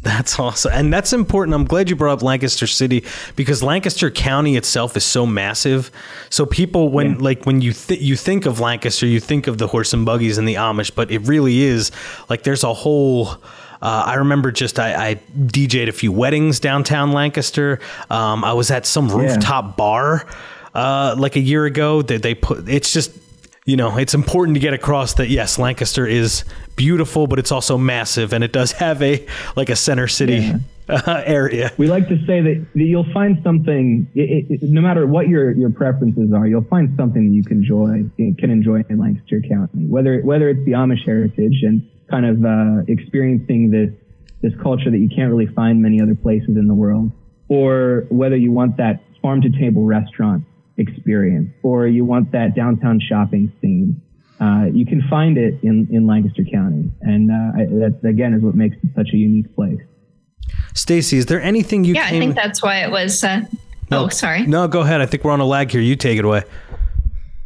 That's 0.00 0.38
awesome. 0.38 0.72
And 0.72 0.92
that's 0.92 1.12
important. 1.12 1.56
I'm 1.56 1.64
glad 1.64 1.90
you 1.90 1.96
brought 1.96 2.18
up 2.18 2.22
Lancaster 2.22 2.68
City 2.68 3.04
because 3.34 3.64
Lancaster 3.64 4.12
County 4.12 4.56
itself 4.56 4.96
is 4.96 5.04
so 5.04 5.26
massive. 5.26 5.90
So 6.30 6.46
people 6.46 6.90
when 6.90 7.14
yeah. 7.14 7.16
like 7.18 7.46
when 7.46 7.60
you 7.60 7.72
th- 7.72 8.00
you 8.00 8.14
think 8.14 8.46
of 8.46 8.60
Lancaster, 8.60 9.06
you 9.06 9.18
think 9.18 9.48
of 9.48 9.58
the 9.58 9.66
horse 9.66 9.92
and 9.92 10.06
buggies 10.06 10.38
and 10.38 10.46
the 10.46 10.54
Amish, 10.54 10.94
but 10.94 11.10
it 11.10 11.18
really 11.20 11.62
is 11.62 11.90
like 12.28 12.44
there's 12.44 12.62
a 12.62 12.72
whole 12.72 13.28
uh, 13.82 14.04
I 14.06 14.14
remember 14.14 14.52
just 14.52 14.78
I, 14.78 15.10
I, 15.10 15.14
DJ'd 15.36 15.88
a 15.88 15.92
few 15.92 16.12
weddings 16.12 16.60
downtown 16.60 17.12
Lancaster. 17.12 17.80
Um, 18.08 18.44
I 18.44 18.52
was 18.52 18.70
at 18.70 18.86
some 18.86 19.08
rooftop 19.08 19.64
yeah. 19.64 19.74
bar 19.76 20.26
uh, 20.74 21.16
like 21.18 21.34
a 21.34 21.40
year 21.40 21.64
ago. 21.64 22.02
That 22.02 22.22
they, 22.22 22.34
they 22.34 22.34
put 22.34 22.68
it's 22.68 22.92
just 22.92 23.10
you 23.68 23.76
know, 23.76 23.98
it's 23.98 24.14
important 24.14 24.54
to 24.54 24.60
get 24.60 24.72
across 24.72 25.12
that 25.14 25.28
yes, 25.28 25.58
Lancaster 25.58 26.06
is 26.06 26.42
beautiful, 26.74 27.26
but 27.26 27.38
it's 27.38 27.52
also 27.52 27.76
massive, 27.76 28.32
and 28.32 28.42
it 28.42 28.50
does 28.50 28.72
have 28.84 29.02
a 29.02 29.26
like 29.56 29.68
a 29.68 29.76
center 29.76 30.08
city 30.08 30.36
yeah. 30.36 30.56
uh, 30.88 31.22
area. 31.26 31.70
We 31.76 31.86
like 31.86 32.08
to 32.08 32.16
say 32.26 32.40
that, 32.40 32.66
that 32.74 32.82
you'll 32.82 33.12
find 33.12 33.38
something, 33.44 34.10
it, 34.14 34.46
it, 34.48 34.62
no 34.62 34.80
matter 34.80 35.06
what 35.06 35.28
your 35.28 35.52
your 35.52 35.68
preferences 35.68 36.32
are, 36.32 36.46
you'll 36.46 36.64
find 36.64 36.96
something 36.96 37.28
that 37.28 37.34
you 37.34 37.44
can 37.44 37.58
enjoy 37.58 38.08
can 38.38 38.50
enjoy 38.50 38.84
in 38.88 38.98
Lancaster 38.98 39.42
County. 39.46 39.84
Whether 39.84 40.22
whether 40.22 40.48
it's 40.48 40.64
the 40.64 40.72
Amish 40.72 41.04
heritage 41.04 41.58
and 41.60 41.86
kind 42.10 42.24
of 42.24 42.42
uh, 42.42 42.84
experiencing 42.88 43.70
this 43.70 43.90
this 44.40 44.58
culture 44.62 44.90
that 44.90 44.98
you 44.98 45.10
can't 45.14 45.30
really 45.30 45.52
find 45.52 45.82
many 45.82 46.00
other 46.00 46.14
places 46.14 46.56
in 46.56 46.68
the 46.68 46.74
world, 46.74 47.12
or 47.48 48.06
whether 48.08 48.36
you 48.36 48.50
want 48.50 48.78
that 48.78 49.02
farm 49.20 49.42
to 49.42 49.50
table 49.50 49.84
restaurant 49.84 50.42
experience, 50.78 51.50
or 51.62 51.86
you 51.86 52.04
want 52.04 52.32
that 52.32 52.54
downtown 52.54 53.00
shopping 53.00 53.52
scene, 53.60 54.00
uh, 54.40 54.66
you 54.72 54.86
can 54.86 55.02
find 55.10 55.36
it 55.36 55.54
in, 55.62 55.88
in 55.90 56.06
Lancaster 56.06 56.44
County. 56.44 56.90
And 57.02 57.30
uh, 57.30 57.34
that, 57.80 58.00
again, 58.08 58.34
is 58.34 58.42
what 58.42 58.54
makes 58.54 58.76
it 58.76 58.90
such 58.94 59.08
a 59.12 59.16
unique 59.16 59.54
place. 59.54 59.80
Staci, 60.74 61.14
is 61.14 61.26
there 61.26 61.42
anything 61.42 61.84
you 61.84 61.94
can 61.94 62.02
Yeah, 62.04 62.08
came... 62.10 62.22
I 62.22 62.24
think 62.24 62.36
that's 62.36 62.62
why 62.62 62.84
it 62.84 62.90
was. 62.90 63.22
Uh, 63.22 63.42
no, 63.90 64.04
oh, 64.04 64.08
sorry. 64.08 64.46
No, 64.46 64.68
go 64.68 64.80
ahead. 64.80 65.00
I 65.00 65.06
think 65.06 65.24
we're 65.24 65.32
on 65.32 65.40
a 65.40 65.46
lag 65.46 65.70
here. 65.70 65.80
You 65.80 65.96
take 65.96 66.18
it 66.18 66.24
away. 66.24 66.44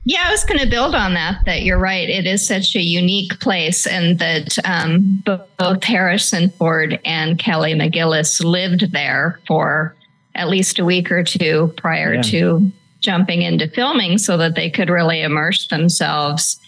Yeah, 0.05 0.25
I 0.27 0.31
was 0.33 0.43
going 0.45 0.59
to 0.59 0.67
build 0.67 0.95
on 0.95 1.15
that. 1.15 1.45
That 1.47 1.63
you're 1.63 1.79
right. 1.79 2.09
It 2.09 2.27
is 2.27 2.47
such 2.47 2.75
a 2.75 2.81
unique 2.81 3.39
place, 3.39 3.87
and 3.87 4.19
that 4.19 4.59
um, 4.65 5.23
both 5.25 5.85
Harrison 5.85 6.51
Ford 6.51 7.01
and 7.05 7.39
Kelly 7.39 7.73
McGillis 7.75 8.43
lived 8.45 8.93
there 8.93 9.41
for 9.47 9.95
at 10.35 10.49
least 10.49 10.81
a 10.81 10.85
week 10.85 11.13
or 11.13 11.23
two 11.23 11.73
prior 11.77 12.15
yeah. 12.15 12.23
to 12.23 12.73
jumping 13.03 13.43
into 13.43 13.69
filming 13.69 14.17
so 14.17 14.37
that 14.37 14.55
they 14.55 14.71
could 14.71 14.89
really 14.89 15.21
immerse 15.21 15.69
themselves 15.69 16.59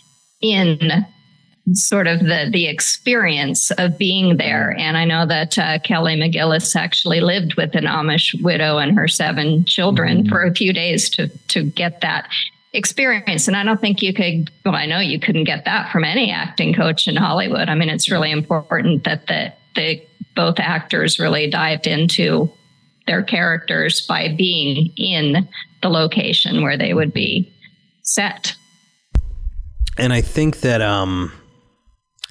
in 0.40 1.06
sort 1.72 2.06
of 2.06 2.20
the 2.20 2.48
the 2.52 2.66
experience 2.66 3.70
of 3.72 3.96
being 3.96 4.36
there. 4.36 4.76
And 4.78 4.96
I 4.96 5.04
know 5.06 5.24
that 5.26 5.58
uh, 5.58 5.78
Kelly 5.78 6.14
McGillis 6.14 6.76
actually 6.76 7.20
lived 7.20 7.54
with 7.54 7.74
an 7.74 7.84
Amish 7.84 8.40
widow 8.42 8.78
and 8.78 8.96
her 8.96 9.08
seven 9.08 9.64
children 9.64 10.18
mm-hmm. 10.18 10.28
for 10.28 10.42
a 10.42 10.54
few 10.54 10.72
days 10.72 11.08
to 11.10 11.28
to 11.48 11.64
get 11.64 12.02
that 12.02 12.28
experience. 12.74 13.48
And 13.48 13.56
I 13.56 13.64
don't 13.64 13.80
think 13.80 14.02
you 14.02 14.12
could. 14.12 14.50
Well, 14.64 14.74
I 14.74 14.86
know 14.86 15.00
you 15.00 15.18
couldn't 15.18 15.44
get 15.44 15.64
that 15.64 15.90
from 15.90 16.04
any 16.04 16.30
acting 16.30 16.74
coach 16.74 17.08
in 17.08 17.16
Hollywood. 17.16 17.68
I 17.68 17.74
mean, 17.74 17.88
it's 17.88 18.10
really 18.10 18.30
important 18.30 19.04
that 19.04 19.26
the 19.26 19.52
the 19.74 20.02
both 20.36 20.58
actors 20.58 21.18
really 21.18 21.48
dived 21.48 21.86
into 21.86 22.52
their 23.06 23.22
characters 23.22 24.06
by 24.06 24.34
being 24.36 24.92
in 24.96 25.48
the 25.82 25.88
location 25.88 26.62
where 26.62 26.78
they 26.78 26.94
would 26.94 27.12
be 27.12 27.52
set. 28.02 28.54
And 29.96 30.12
I 30.12 30.20
think 30.20 30.60
that 30.60 30.80
um 30.80 31.32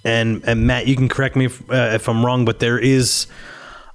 and 0.04 0.44
and 0.46 0.68
Matt, 0.68 0.88
you 0.88 0.96
can 0.96 1.08
correct 1.08 1.36
me 1.36 1.46
if, 1.46 1.62
uh, 1.70 1.92
if 1.94 2.10
I'm 2.10 2.26
wrong, 2.26 2.46
but 2.46 2.60
there 2.60 2.78
is 2.78 3.28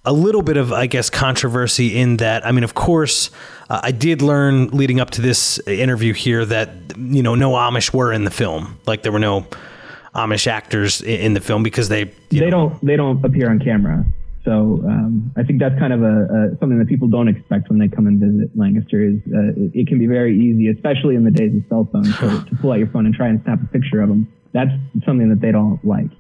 a 0.05 0.13
little 0.13 0.43
bit 0.43 0.57
of, 0.57 0.73
I 0.73 0.87
guess, 0.87 1.11
controversy 1.11 1.99
in 1.99 2.17
that. 2.19 2.47
I 2.47 2.53
mean, 2.53 2.65
of 2.65 2.75
course, 2.75 3.31
uh, 3.69 3.81
I 3.83 3.91
did 3.91 4.23
learn 4.23 4.69
leading 4.69 5.01
up 5.01 5.11
to 5.11 5.21
this 5.21 5.59
interview 5.67 6.15
here 6.15 6.45
that 6.47 6.71
you 6.97 7.23
know 7.23 7.35
no 7.35 7.53
Amish 7.53 7.93
were 7.93 8.13
in 8.13 8.25
the 8.25 8.31
film. 8.31 8.79
Like 8.87 9.03
there 9.03 9.13
were 9.13 9.19
no 9.19 9.47
Amish 10.15 10.47
actors 10.47 11.03
in, 11.03 11.21
in 11.21 11.35
the 11.35 11.41
film 11.41 11.63
because 11.63 11.89
they 11.89 12.05
they 12.31 12.41
know, 12.41 12.51
don't 12.51 12.85
they 12.85 12.97
don't 12.97 13.23
appear 13.25 13.51
on 13.51 13.59
camera. 13.59 14.05
So 14.45 14.83
um, 14.87 15.33
I 15.37 15.43
think 15.43 15.61
that's 15.61 15.79
kind 15.79 15.93
of 15.93 16.03
a, 16.03 16.07
a, 16.07 16.59
something 16.59 16.79
that 16.79 16.89
people 16.89 17.09
don't 17.09 17.29
expect 17.29 17.69
when 17.69 17.79
they 17.79 17.89
come 17.89 18.07
and 18.07 18.21
visit 18.21 18.57
Lancaster. 18.57 19.03
Is 19.03 19.19
uh, 19.29 19.53
it, 19.57 19.73
it, 19.75 19.87
can 19.89 19.99
be 19.99 20.07
very 20.07 20.39
easy, 20.39 20.69
especially 20.69 21.17
in 21.17 21.25
the 21.25 21.31
days 21.31 21.55
of 21.55 21.63
cell 21.69 21.89
phones, 21.93 22.17
to, 22.19 22.45
to 22.49 22.57
pull 22.57 22.73
out 22.73 22.79
your 22.79 22.89
phone 22.89 23.05
and 23.05 23.15
try 23.15 23.29
and 23.29 23.43
snap 23.45 23.61
a 23.63 23.67
picture 23.67 24.01
of 24.01 24.09
them. 24.09 24.33
That's 24.53 24.71
something 25.05 25.29
that 25.29 25.41
they 25.41 25.53
don't 25.53 25.85
like 25.85 26.11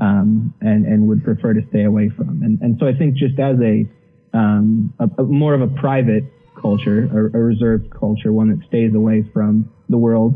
um, 0.00 0.54
and 0.60 0.86
and 0.86 1.08
would 1.08 1.24
prefer 1.24 1.54
to 1.54 1.60
stay 1.68 1.84
away 1.84 2.08
from. 2.08 2.42
And 2.42 2.60
and 2.60 2.76
so 2.78 2.86
I 2.86 2.94
think 2.94 3.14
just 3.14 3.38
as 3.38 3.56
a, 3.60 3.86
um, 4.32 4.92
a, 4.98 5.08
a 5.18 5.24
more 5.24 5.54
of 5.54 5.62
a 5.62 5.68
private 5.68 6.24
culture, 6.60 7.08
a, 7.12 7.36
a, 7.36 7.42
reserved 7.42 7.90
culture, 7.90 8.32
one 8.32 8.48
that 8.48 8.66
stays 8.66 8.94
away 8.94 9.24
from 9.32 9.70
the 9.88 9.98
world, 9.98 10.34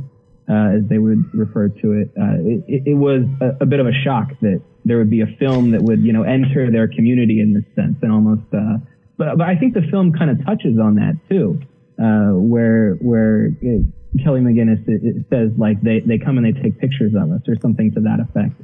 uh, 0.48 0.78
as 0.78 0.88
they 0.88 0.98
would 0.98 1.32
refer 1.34 1.68
to 1.68 1.92
it, 1.92 2.08
uh, 2.18 2.40
it, 2.66 2.82
it, 2.86 2.94
was 2.96 3.22
a, 3.40 3.62
a, 3.62 3.66
bit 3.66 3.80
of 3.80 3.86
a 3.86 3.92
shock 4.04 4.28
that 4.40 4.62
there 4.84 4.98
would 4.98 5.10
be 5.10 5.20
a 5.20 5.26
film 5.38 5.72
that 5.72 5.82
would 5.82 6.00
you 6.00 6.12
know 6.12 6.22
enter 6.22 6.70
their 6.70 6.88
community 6.88 7.40
in 7.40 7.52
this 7.52 7.64
sense 7.74 7.96
and 8.02 8.10
almost. 8.10 8.46
Uh, 8.52 8.78
but, 9.16 9.36
but 9.36 9.46
I 9.46 9.56
think 9.56 9.74
the 9.74 9.86
film 9.90 10.12
kind 10.12 10.30
of 10.30 10.44
touches 10.44 10.78
on 10.78 10.94
that 10.96 11.18
too, 11.28 11.60
uh, 12.00 12.32
where 12.38 12.94
where 12.94 13.46
it, 13.60 13.84
Kelly 14.24 14.40
McGillis 14.40 14.82
it, 14.88 15.26
says 15.28 15.50
like 15.58 15.82
they, 15.82 16.00
they 16.00 16.18
come 16.18 16.38
and 16.38 16.46
they 16.46 16.58
take 16.58 16.78
pictures 16.78 17.12
of 17.14 17.30
us 17.30 17.42
or 17.46 17.56
something 17.60 17.92
to 17.92 18.00
that 18.00 18.20
effect 18.20 18.56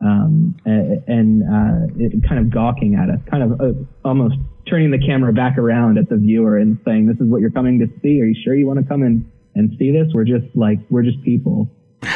um, 0.00 0.56
and 0.64 1.42
uh, 1.42 2.28
kind 2.28 2.40
of 2.40 2.50
gawking 2.50 2.94
at 2.94 3.10
us, 3.10 3.20
kind 3.30 3.42
of 3.42 3.60
uh, 3.60 3.72
almost 4.04 4.36
turning 4.68 4.90
the 4.90 4.98
camera 4.98 5.32
back 5.32 5.58
around 5.58 5.98
at 5.98 6.08
the 6.08 6.16
viewer 6.16 6.56
and 6.56 6.78
saying, 6.84 7.06
"This 7.06 7.16
is 7.16 7.28
what 7.28 7.40
you're 7.40 7.50
coming 7.50 7.78
to 7.80 7.86
see. 8.00 8.20
Are 8.20 8.24
you 8.24 8.36
sure 8.42 8.54
you 8.54 8.66
want 8.66 8.78
to 8.78 8.84
come 8.86 9.02
in 9.02 9.30
and 9.54 9.76
see 9.78 9.90
this? 9.90 10.08
We're 10.12 10.24
just 10.24 10.46
like 10.54 10.78
we're 10.90 11.02
just 11.02 11.22
people." 11.22 11.70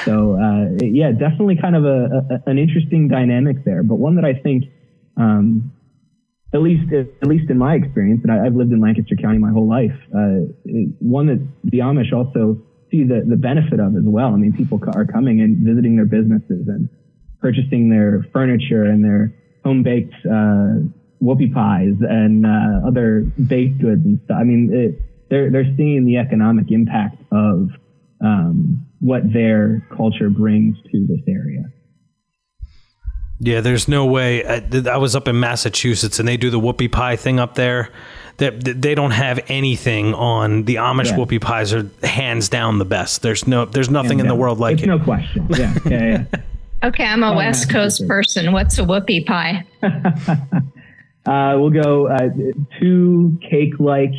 So 0.05 0.39
uh, 0.39 0.85
yeah, 0.85 1.13
definitely 1.13 1.57
kind 1.61 1.77
of 1.77 1.85
a, 1.85 2.27
a, 2.31 2.51
an 2.51 2.59
interesting 2.59 3.09
dynamic 3.09 3.65
there, 3.65 3.83
but 3.83 3.97
one 3.97 4.15
that 4.17 4.25
I 4.25 4.35
think, 4.35 4.65
um, 5.17 5.73
at 6.53 6.63
least 6.63 6.93
at 6.93 7.27
least 7.27 7.51
in 7.51 7.59
my 7.59 7.75
experience, 7.75 8.21
and 8.23 8.33
I, 8.33 8.45
have 8.45 8.55
lived 8.55 8.73
in 8.73 8.81
Lancaster 8.81 9.17
County 9.17 9.39
my 9.39 9.51
whole 9.51 9.69
life, 9.69 9.97
uh, 10.15 10.49
one 11.01 11.27
that 11.27 11.47
the 11.65 11.79
Amish 11.79 12.13
also 12.13 12.63
see 12.91 13.05
the 13.05 13.25
the 13.29 13.37
benefit 13.37 13.81
of 13.81 13.97
as 13.97 14.05
well. 14.05 14.29
I 14.29 14.37
mean, 14.37 14.53
people 14.53 14.81
are 14.95 15.05
coming 15.05 15.41
and 15.41 15.59
visiting 15.59 15.97
their 15.97 16.07
businesses 16.07 16.69
and 16.69 16.89
purchasing 17.41 17.91
their 17.91 18.27
furniture 18.33 18.85
and 18.85 19.05
their 19.05 19.35
home 19.65 19.83
baked 19.83 20.15
uh, 20.25 20.81
whoopie 21.23 21.53
pies 21.53 21.95
and 22.01 22.47
uh, 22.47 22.87
other 22.87 23.27
baked 23.47 23.81
goods 23.81 24.05
and 24.05 24.21
stuff. 24.25 24.39
I 24.41 24.45
mean, 24.45 24.71
it, 24.73 25.01
they're 25.31 25.51
they're 25.51 25.77
seeing 25.77 26.05
the 26.05 26.17
economic 26.17 26.71
impact 26.71 27.17
of 27.33 27.71
um, 28.25 28.87
what 29.01 29.33
their 29.33 29.87
culture 29.97 30.31
brings 30.31 30.77
to 30.91 31.07
this 31.07 31.21
area. 31.29 31.65
Yeah, 33.41 33.61
there's 33.61 33.89
no 33.89 34.07
way. 34.07 34.45
I, 34.47 34.63
I, 34.91 34.97
was 34.97 35.17
up 35.17 35.29
in 35.29 35.39
Massachusetts 35.39 36.19
and 36.19 36.27
they 36.27 36.37
do 36.37 36.51
the 36.51 36.61
whoopie 36.61 36.91
pie 36.91 37.17
thing 37.17 37.39
up 37.41 37.57
there. 37.57 37.91
That 38.39 38.65
they 38.65 38.95
don't 38.95 39.13
have 39.13 39.39
anything 39.49 40.15
on 40.15 40.65
the 40.65 40.77
Amish 40.77 41.07
yeah. 41.07 41.17
whoopie 41.17 41.41
pies 41.41 41.73
are 41.73 41.89
hands 42.03 42.49
down 42.49 42.79
the 42.79 42.85
best. 42.85 43.23
There's 43.23 43.47
no, 43.47 43.65
there's 43.65 43.91
nothing 43.91 44.19
hands 44.19 44.21
in 44.23 44.27
down. 44.27 44.37
the 44.37 44.41
world 44.41 44.59
like 44.59 44.75
it's 44.75 44.83
it. 44.83 44.87
No 44.87 44.99
question. 44.99 45.47
Yeah, 45.51 45.75
yeah, 45.87 46.27
yeah. 46.33 46.41
Okay, 46.85 47.05
I'm 47.05 47.23
a 47.23 47.33
oh, 47.33 47.37
West 47.37 47.71
Coast 47.71 48.07
person. 48.07 48.53
What's 48.53 48.79
a 48.79 48.83
whoopie 48.83 49.25
pie? 49.25 49.65
uh, 49.83 51.57
we'll 51.59 51.71
go 51.71 52.09
uh, 52.09 52.29
two 52.79 53.39
cake-like 53.41 54.13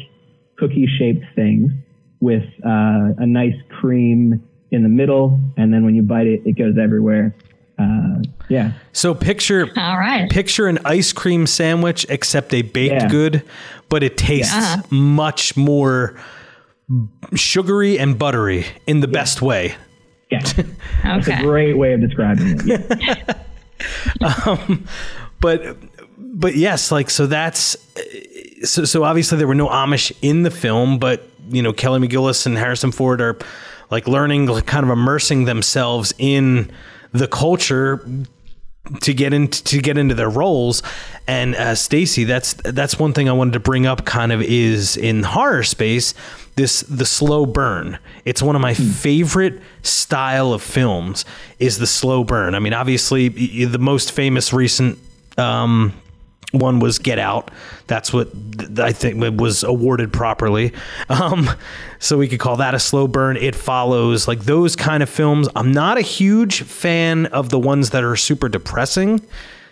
cookie-shaped 0.57 1.25
things 1.35 1.71
with 2.19 2.43
uh, 2.65 3.13
a 3.17 3.25
nice 3.25 3.55
cream 3.79 4.43
in 4.71 4.83
the 4.83 4.89
middle, 4.89 5.39
and 5.57 5.73
then 5.73 5.85
when 5.85 5.95
you 5.95 6.01
bite 6.01 6.27
it, 6.27 6.41
it 6.45 6.57
goes 6.57 6.77
everywhere. 6.81 7.35
Uh, 7.77 8.21
yeah. 8.49 8.73
So 8.93 9.13
picture, 9.13 9.67
all 9.77 9.97
right. 9.97 10.29
Picture 10.29 10.67
an 10.67 10.79
ice 10.85 11.13
cream 11.13 11.45
sandwich, 11.45 12.05
except 12.09 12.53
a 12.53 12.61
baked 12.61 12.93
yeah. 12.93 13.07
good, 13.07 13.43
but 13.89 14.03
it 14.03 14.17
tastes 14.17 14.53
yeah. 14.53 14.81
much 14.89 15.57
more 15.57 16.15
sugary 17.35 17.99
and 17.99 18.17
buttery 18.17 18.65
in 18.87 18.99
the 18.99 19.07
yeah. 19.07 19.13
best 19.13 19.41
way. 19.41 19.75
Yeah. 20.31 20.39
That's 21.03 21.27
a 21.27 21.37
great 21.41 21.77
way 21.77 21.93
of 21.93 22.01
describing 22.01 22.59
it. 22.59 23.35
Yeah. 24.21 24.33
um, 24.45 24.87
but 25.41 25.77
but 26.35 26.55
yes, 26.55 26.91
like 26.91 27.09
so 27.09 27.25
that's 27.25 27.77
so 28.63 28.83
so 28.83 29.03
obviously 29.03 29.37
there 29.37 29.47
were 29.47 29.55
no 29.55 29.69
Amish 29.69 30.11
in 30.21 30.43
the 30.43 30.51
film, 30.51 30.99
but 30.99 31.27
you 31.49 31.61
know 31.61 31.73
Kelly 31.73 32.05
McGillis 32.05 32.45
and 32.45 32.57
Harrison 32.57 32.91
Ford 32.91 33.21
are 33.21 33.39
like 33.89 34.07
learning, 34.07 34.47
like 34.47 34.65
kind 34.65 34.83
of 34.83 34.89
immersing 34.89 35.45
themselves 35.45 36.13
in 36.17 36.71
the 37.13 37.27
culture 37.27 38.05
to 39.01 39.13
get 39.13 39.33
into 39.33 39.63
to 39.63 39.79
get 39.79 39.97
into 39.97 40.13
their 40.13 40.29
roles. 40.29 40.83
And 41.25 41.55
uh, 41.55 41.71
Staci, 41.71 42.27
that's 42.27 42.53
that's 42.53 42.99
one 42.99 43.13
thing 43.13 43.29
I 43.29 43.31
wanted 43.31 43.53
to 43.53 43.61
bring 43.61 43.85
up. 43.85 44.05
Kind 44.05 44.33
of 44.33 44.41
is 44.41 44.97
in 44.97 45.23
horror 45.23 45.63
space 45.63 46.13
this 46.57 46.81
the 46.81 47.05
slow 47.05 47.45
burn. 47.45 47.97
It's 48.25 48.41
one 48.41 48.57
of 48.57 48.61
my 48.61 48.73
mm. 48.73 48.93
favorite 48.93 49.61
style 49.83 50.51
of 50.51 50.61
films. 50.61 51.23
Is 51.59 51.77
the 51.77 51.87
slow 51.87 52.25
burn. 52.25 52.55
I 52.55 52.59
mean, 52.59 52.73
obviously 52.73 53.29
the 53.29 53.79
most 53.79 54.11
famous 54.11 54.51
recent. 54.51 54.99
Um, 55.37 55.93
one 56.59 56.79
was 56.79 56.99
Get 56.99 57.19
Out. 57.19 57.51
That's 57.87 58.11
what 58.11 58.29
I 58.79 58.91
think 58.91 59.39
was 59.39 59.63
awarded 59.63 60.11
properly. 60.11 60.73
Um, 61.09 61.49
so 61.99 62.17
we 62.17 62.27
could 62.27 62.39
call 62.39 62.57
that 62.57 62.73
a 62.73 62.79
slow 62.79 63.07
burn. 63.07 63.37
It 63.37 63.55
follows 63.55 64.27
like 64.27 64.41
those 64.41 64.75
kind 64.75 65.03
of 65.03 65.09
films. 65.09 65.47
I'm 65.55 65.71
not 65.71 65.97
a 65.97 66.01
huge 66.01 66.61
fan 66.63 67.27
of 67.27 67.49
the 67.49 67.59
ones 67.59 67.91
that 67.91 68.03
are 68.03 68.15
super 68.15 68.49
depressing 68.49 69.21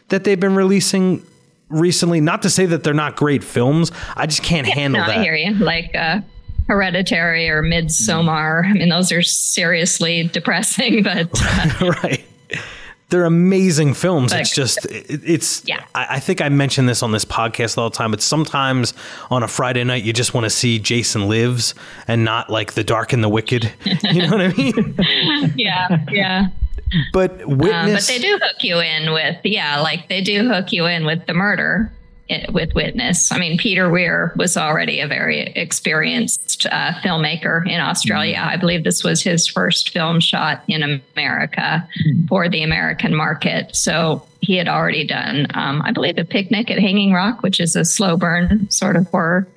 that 0.10 0.24
they've 0.24 0.40
been 0.40 0.56
releasing 0.56 1.26
recently. 1.70 2.22
Not 2.22 2.42
to 2.44 2.50
say 2.50 2.66
that 2.66 2.84
they're 2.84 2.94
not 2.94 3.16
great 3.16 3.44
films. 3.44 3.92
I 4.16 4.26
just 4.26 4.44
can't 4.44 4.68
yeah, 4.68 4.76
handle 4.76 5.02
no, 5.02 5.08
that. 5.08 5.18
I 5.18 5.24
hear 5.24 5.36
you. 5.36 5.54
Like 5.56 5.96
uh, 5.96 6.22
Hereditary 6.68 7.50
or 7.50 7.64
Midsommar. 7.64 8.66
I 8.66 8.74
mean, 8.74 8.90
those 8.90 9.12
are 9.12 9.22
seriously 9.22 10.28
depressing, 10.28 11.04
but 11.04 11.30
uh, 11.42 11.92
right 12.04 12.26
they're 13.14 13.26
amazing 13.26 13.94
films. 13.94 14.32
But, 14.32 14.42
it's 14.42 14.56
just 14.56 14.86
it, 14.86 15.22
it's 15.24 15.64
yeah. 15.68 15.86
I, 15.94 16.16
I, 16.16 16.20
think 16.20 16.42
I 16.42 16.50
mentioned 16.50 16.90
this 16.90 17.04
on 17.04 17.12
this 17.12 17.24
podcast 17.24 17.78
all 17.78 17.92
the 17.92 17.96
time. 17.96 18.10
But 18.10 18.24
sometimes 18.24 18.96
on 19.30 19.44
a 19.44 19.48
Friday 19.48 19.84
night, 19.84 20.04
you 20.04 20.14
just 20.14 20.34
want 20.34 20.46
to 20.46 20.50
see 20.50 20.80
Jason 20.80 21.30
Lives 21.30 21.76
and 22.08 22.26
not 22.26 22.50
like 22.50 22.74
The 22.74 22.84
Dark 22.84 23.14
and 23.14 23.24
the 23.24 23.30
Wicked. 23.30 23.72
You 24.04 24.24
know 24.24 24.38
what 24.38 24.42
I 24.42 24.48
mean? 24.50 25.54
yeah, 25.56 26.06
yeah. 26.12 26.48
But 27.14 27.46
witness, 27.48 27.72
um, 27.74 27.94
but 27.94 28.04
they 28.08 28.20
do 28.20 28.40
hook 28.42 28.64
you 28.64 28.80
in 28.80 29.12
with 29.14 29.38
yeah, 29.44 29.80
like 29.80 30.10
they 30.10 30.22
do 30.22 30.48
hook 30.48 30.72
you 30.72 30.86
in 30.86 31.06
with 31.06 31.26
the 31.26 31.34
murder 31.34 31.92
with 32.52 32.74
Witness. 32.74 33.32
I 33.32 33.38
mean, 33.38 33.58
Peter 33.58 33.90
Weir 33.90 34.34
was 34.36 34.58
already 34.58 35.00
a 35.00 35.08
very 35.08 35.42
experienced 35.56 36.66
uh, 36.72 36.94
filmmaker 37.04 37.68
in 37.68 37.80
Australia. 37.80 38.38
Mm-hmm. 38.38 38.50
I 38.50 38.58
believe 38.58 38.84
this 38.84 39.04
was 39.04 39.22
his 39.22 39.48
first 39.48 39.90
film 39.90 40.20
shot 40.20 40.64
in 40.68 40.84
America 40.84 41.88
mm-hmm. 42.08 42.26
for 42.28 42.50
the 42.50 42.64
American 42.64 43.16
market. 43.16 43.76
So 43.76 44.26
he 44.42 44.56
had 44.56 44.68
already 44.68 45.06
done, 45.06 45.48
um, 45.54 45.82
I 45.84 45.92
believe, 45.92 46.18
A 46.18 46.26
Picnic 46.26 46.72
at 46.72 46.80
Hanging 46.80 47.14
Rock, 47.14 47.44
which 47.44 47.60
is 47.60 47.76
a 47.76 47.86
slow 47.86 48.18
burn 48.18 48.70
sort 48.70 48.96
of 48.96 49.08
horror 49.08 49.48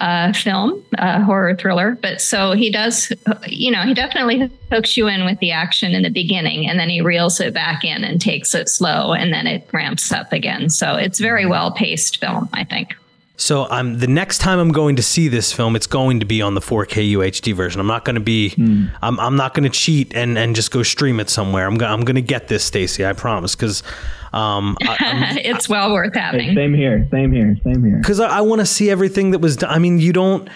uh, 0.00 0.32
film, 0.32 0.82
a 0.94 1.22
horror 1.22 1.56
thriller. 1.56 1.98
But 2.00 2.20
so 2.20 2.52
he 2.52 2.70
does, 2.70 3.12
you 3.46 3.70
know, 3.70 3.82
he 3.82 3.94
definitely 3.94 4.50
hooks 4.70 4.96
you 4.96 5.08
in 5.08 5.24
with 5.24 5.38
the 5.40 5.50
action 5.50 5.92
in 5.92 6.02
the 6.02 6.10
beginning 6.10 6.68
and 6.68 6.78
then 6.78 6.88
he 6.88 7.00
reels 7.00 7.40
it 7.40 7.52
back 7.52 7.84
in 7.84 8.04
and 8.04 8.20
takes 8.20 8.54
it 8.54 8.68
slow 8.68 9.12
and 9.12 9.32
then 9.32 9.46
it 9.46 9.68
ramps 9.72 10.12
up 10.12 10.32
again. 10.32 10.70
So 10.70 10.94
it's 10.94 11.18
very 11.18 11.46
well 11.46 11.72
paced 11.72 12.18
film, 12.18 12.48
I 12.52 12.64
think. 12.64 12.94
So 13.38 13.68
I'm 13.70 14.00
the 14.00 14.08
next 14.08 14.38
time 14.38 14.58
I'm 14.58 14.72
going 14.72 14.96
to 14.96 15.02
see 15.02 15.28
this 15.28 15.52
film, 15.52 15.76
it's 15.76 15.86
going 15.86 16.18
to 16.18 16.26
be 16.26 16.42
on 16.42 16.54
the 16.54 16.60
4K 16.60 17.12
UHD 17.12 17.54
version. 17.54 17.80
I'm 17.80 17.86
not 17.86 18.04
going 18.04 18.14
to 18.14 18.20
be, 18.20 18.50
mm. 18.56 18.90
I'm, 19.00 19.18
I'm 19.20 19.36
not 19.36 19.54
going 19.54 19.62
to 19.62 19.70
cheat 19.70 20.12
and, 20.12 20.36
and 20.36 20.56
just 20.56 20.72
go 20.72 20.82
stream 20.82 21.20
it 21.20 21.30
somewhere. 21.30 21.64
I'm, 21.64 21.78
go, 21.78 21.86
I'm 21.86 22.00
going 22.00 22.16
to 22.16 22.20
get 22.20 22.48
this, 22.48 22.68
Staci. 22.68 23.06
I 23.06 23.12
promise. 23.12 23.54
Because 23.54 23.84
um, 24.32 24.76
it's 24.80 25.68
well 25.68 25.92
worth 25.92 26.16
having. 26.16 26.52
Same 26.56 26.74
here. 26.74 27.06
Same 27.12 27.30
here. 27.30 27.56
Same 27.62 27.84
here. 27.84 27.98
Because 27.98 28.18
I, 28.18 28.38
I 28.38 28.40
want 28.40 28.58
to 28.60 28.66
see 28.66 28.90
everything 28.90 29.30
that 29.30 29.38
was 29.38 29.56
done. 29.56 29.70
I 29.70 29.78
mean, 29.78 30.00
you 30.00 30.12
don't. 30.12 30.48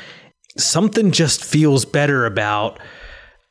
Something 0.57 1.12
just 1.12 1.45
feels 1.45 1.85
better 1.85 2.27
about 2.27 2.81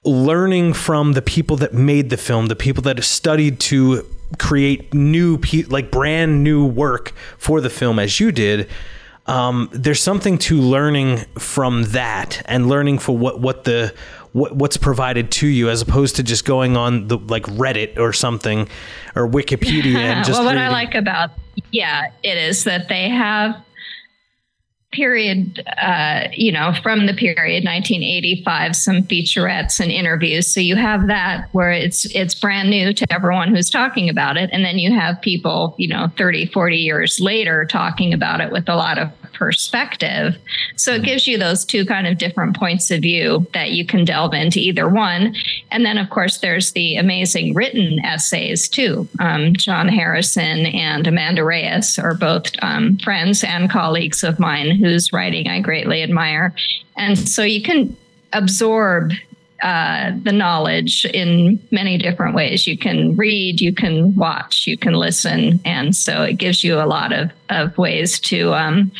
learning 0.04 0.74
from 0.74 1.13
the 1.13 1.22
people 1.22 1.56
that 1.58 1.74
made 1.74 2.10
the 2.10 2.17
film, 2.17 2.48
the 2.48 2.56
people 2.56 2.84
that 2.84 2.98
have 2.98 3.06
studied 3.06 3.62
to 3.62 4.06
create 4.39 4.94
new, 4.94 5.39
like 5.70 5.89
brand 5.89 6.44
new 6.44 6.65
work 6.65 7.13
for 7.38 7.62
the 7.62 7.70
film, 7.70 7.98
as 7.98 8.20
you 8.20 8.34
did. 8.34 8.70
Um, 9.27 9.69
there's 9.71 10.01
something 10.01 10.38
to 10.39 10.60
learning 10.60 11.19
from 11.38 11.84
that 11.91 12.41
and 12.45 12.67
learning 12.67 12.99
for 12.99 13.17
what 13.17 13.39
what 13.39 13.65
the 13.65 13.93
what, 14.34 14.55
what's 14.55 14.77
provided 14.77 15.31
to 15.31 15.47
you 15.47 15.69
as 15.69 15.81
opposed 15.81 16.15
to 16.15 16.23
just 16.23 16.45
going 16.45 16.75
on 16.75 17.07
the 17.07 17.17
like 17.17 17.43
Reddit 17.43 17.99
or 17.99 18.13
something 18.13 18.67
or 19.15 19.27
Wikipedia 19.27 19.95
and 19.95 20.25
just 20.25 20.39
well, 20.39 20.45
what 20.45 20.55
reading. 20.55 20.67
I 20.67 20.69
like 20.69 20.95
about 20.95 21.31
yeah, 21.71 22.12
it 22.23 22.38
is 22.38 22.63
that 22.63 22.88
they 22.88 23.10
have 23.10 23.63
period, 24.91 25.63
uh, 25.82 26.27
you 26.34 26.51
know, 26.51 26.73
from 26.84 27.06
the 27.06 27.13
period 27.13 27.63
1985, 27.63 28.75
some 28.75 29.04
featurettes 29.04 29.80
and 29.80 29.91
interviews. 29.91 30.54
So 30.54 30.60
you 30.60 30.75
have 30.75 31.08
that 31.08 31.47
where 31.51 31.71
it's 31.71 32.06
it's 32.15 32.36
brand 32.36 32.69
new 32.69 32.93
to 32.93 33.13
everyone 33.13 33.54
who's 33.54 33.69
talking 33.69 34.10
about 34.10 34.38
it, 34.38 34.49
and 34.51 34.65
then 34.65 34.80
you 34.80 34.93
have 34.93 35.21
people, 35.21 35.75
you 35.77 35.88
know, 35.88 36.12
30, 36.17 36.47
40 36.47 36.77
years 36.77 37.19
later 37.19 37.65
talking 37.65 38.13
about 38.13 38.41
it 38.41 38.51
with 38.51 38.67
a 38.67 38.75
lot 38.75 38.97
of 38.97 39.12
perspective. 39.34 40.38
So 40.76 40.94
it 40.94 41.04
gives 41.04 41.28
you 41.28 41.38
those 41.38 41.65
two 41.65 41.86
kind 41.86 42.08
of 42.08 42.17
different 42.17 42.56
points 42.56 42.91
of 42.91 43.02
view 43.02 43.46
that 43.54 43.72
you 43.72 43.86
can 43.86 44.06
delve 44.06 44.34
into 44.34 44.60
either 44.60 44.88
one. 44.89 45.36
And 45.72 45.86
then, 45.86 45.98
of 45.98 46.10
course, 46.10 46.39
there's 46.39 46.72
the 46.72 46.96
amazing 46.98 47.54
written 47.54 48.00
essays 48.04 48.67
too. 48.67 49.08
Um, 49.20 49.54
John 49.54 49.88
Harrison 49.88 50.65
and 50.67 51.08
Amanda 51.08 51.44
Reyes 51.44 51.98
are 52.00 52.15
both 52.15 52.48
um, 52.62 52.98
friends 52.98 53.44
and 53.44 53.70
colleagues 53.70 54.24
of 54.24 54.39
mine 54.39 54.72
whose 54.72 55.13
writing 55.13 55.48
I 55.48 55.60
greatly 55.62 56.04
admire. 56.04 56.54
And 56.98 57.17
so 57.17 57.44
you 57.44 57.62
can 57.62 57.96
absorb 58.34 59.12
uh, 59.62 60.12
the 60.24 60.32
knowledge 60.32 61.06
in 61.06 61.62
many 61.70 61.96
different 61.98 62.34
ways. 62.34 62.65
You 62.65 62.78
can 62.78 63.15
read, 63.15 63.62
you 63.62 63.72
can 63.72 64.15
watch, 64.15 64.65
you 64.65 64.76
can 64.76 64.94
listen. 64.94 65.60
And 65.65 65.96
so 65.96 66.24
it 66.24 66.38
gives 66.38 66.63
you 66.63 66.80
a 66.80 66.88
lot 66.88 67.13
of, 67.13 67.32
of 67.50 67.78
ways 67.78 68.20
to 68.22 68.56
um, 68.56 68.91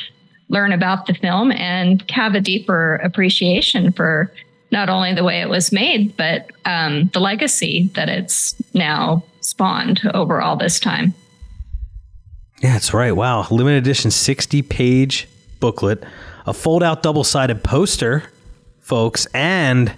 learn 0.52 0.74
about 0.74 1.08
the 1.08 1.14
film 1.14 1.52
and 1.54 2.04
have 2.12 2.36
a 2.36 2.42
deeper 2.42 2.96
appreciation 2.98 3.92
for 3.94 4.32
not 4.70 4.90
only 4.90 5.14
the 5.14 5.24
way 5.24 5.42
it 5.42 5.50
was 5.50 5.72
made, 5.72 6.16
but 6.18 6.52
um, 6.66 7.10
the 7.14 7.20
legacy 7.20 7.90
that 7.96 8.10
it's 8.10 8.56
now 8.74 9.24
spawned 9.40 10.02
over 10.14 10.42
all 10.42 10.58
this 10.58 10.80
time. 10.80 11.14
Yeah, 12.62 12.74
that's 12.74 12.94
right. 12.94 13.14
Wow. 13.14 13.48
Limited 13.50 13.78
edition 13.78 14.12
60 14.12 14.62
page 14.62 15.28
booklet, 15.60 16.04
a 16.46 16.54
fold 16.54 16.84
out 16.84 17.02
double 17.02 17.24
sided 17.24 17.64
poster, 17.64 18.24
folks, 18.82 19.26
and 19.34 19.92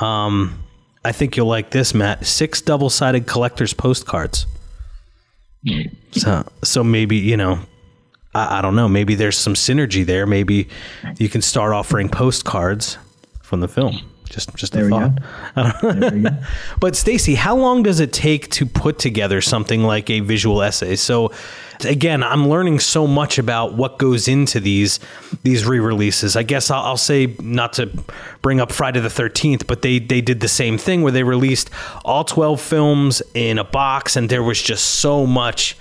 um, 0.00 0.58
I 1.04 1.12
think 1.12 1.36
you'll 1.36 1.46
like 1.46 1.70
this, 1.70 1.94
Matt. 1.94 2.26
Six 2.26 2.62
double 2.62 2.90
sided 2.90 3.26
collector's 3.26 3.74
postcards. 3.74 4.46
So, 6.12 6.46
so 6.62 6.84
maybe, 6.84 7.16
you 7.16 7.36
know, 7.36 7.60
I, 8.34 8.58
I 8.58 8.62
don't 8.62 8.76
know. 8.76 8.88
Maybe 8.88 9.14
there's 9.14 9.38
some 9.38 9.54
synergy 9.54 10.04
there. 10.04 10.26
Maybe 10.26 10.68
you 11.18 11.28
can 11.28 11.42
start 11.42 11.72
offering 11.72 12.08
postcards 12.08 12.98
from 13.42 13.60
the 13.60 13.68
film. 13.68 14.00
Just, 14.30 14.54
just 14.56 14.72
There 14.72 14.86
a 14.86 14.90
thought. 14.90 15.12
go. 15.54 15.82
There 16.00 16.10
we 16.10 16.20
go. 16.22 16.30
But 16.80 16.94
Staci, 16.94 17.36
how 17.36 17.54
long 17.56 17.82
does 17.84 18.00
it 18.00 18.12
take 18.12 18.50
to 18.52 18.66
put 18.66 18.98
together 18.98 19.40
something 19.40 19.82
like 19.84 20.10
a 20.10 20.20
visual 20.20 20.60
essay? 20.62 20.96
So 20.96 21.30
again, 21.84 22.24
I'm 22.24 22.48
learning 22.48 22.80
so 22.80 23.06
much 23.06 23.38
about 23.38 23.74
what 23.74 23.98
goes 23.98 24.26
into 24.26 24.58
these 24.58 24.98
these 25.44 25.64
re-releases. 25.66 26.36
I 26.36 26.42
guess 26.42 26.68
I'll, 26.70 26.82
I'll 26.82 26.96
say 26.96 27.36
not 27.38 27.74
to 27.74 27.90
bring 28.42 28.60
up 28.60 28.72
Friday 28.72 28.98
the 29.00 29.08
13th, 29.08 29.68
but 29.68 29.82
they 29.82 30.00
they 30.00 30.20
did 30.20 30.40
the 30.40 30.48
same 30.48 30.78
thing 30.78 31.02
where 31.02 31.12
they 31.12 31.22
released 31.22 31.70
all 32.04 32.24
12 32.24 32.60
films 32.60 33.22
in 33.34 33.58
a 33.58 33.64
box, 33.64 34.16
and 34.16 34.28
there 34.30 34.42
was 34.42 34.60
just 34.60 34.84
so 34.98 35.26
much 35.26 35.76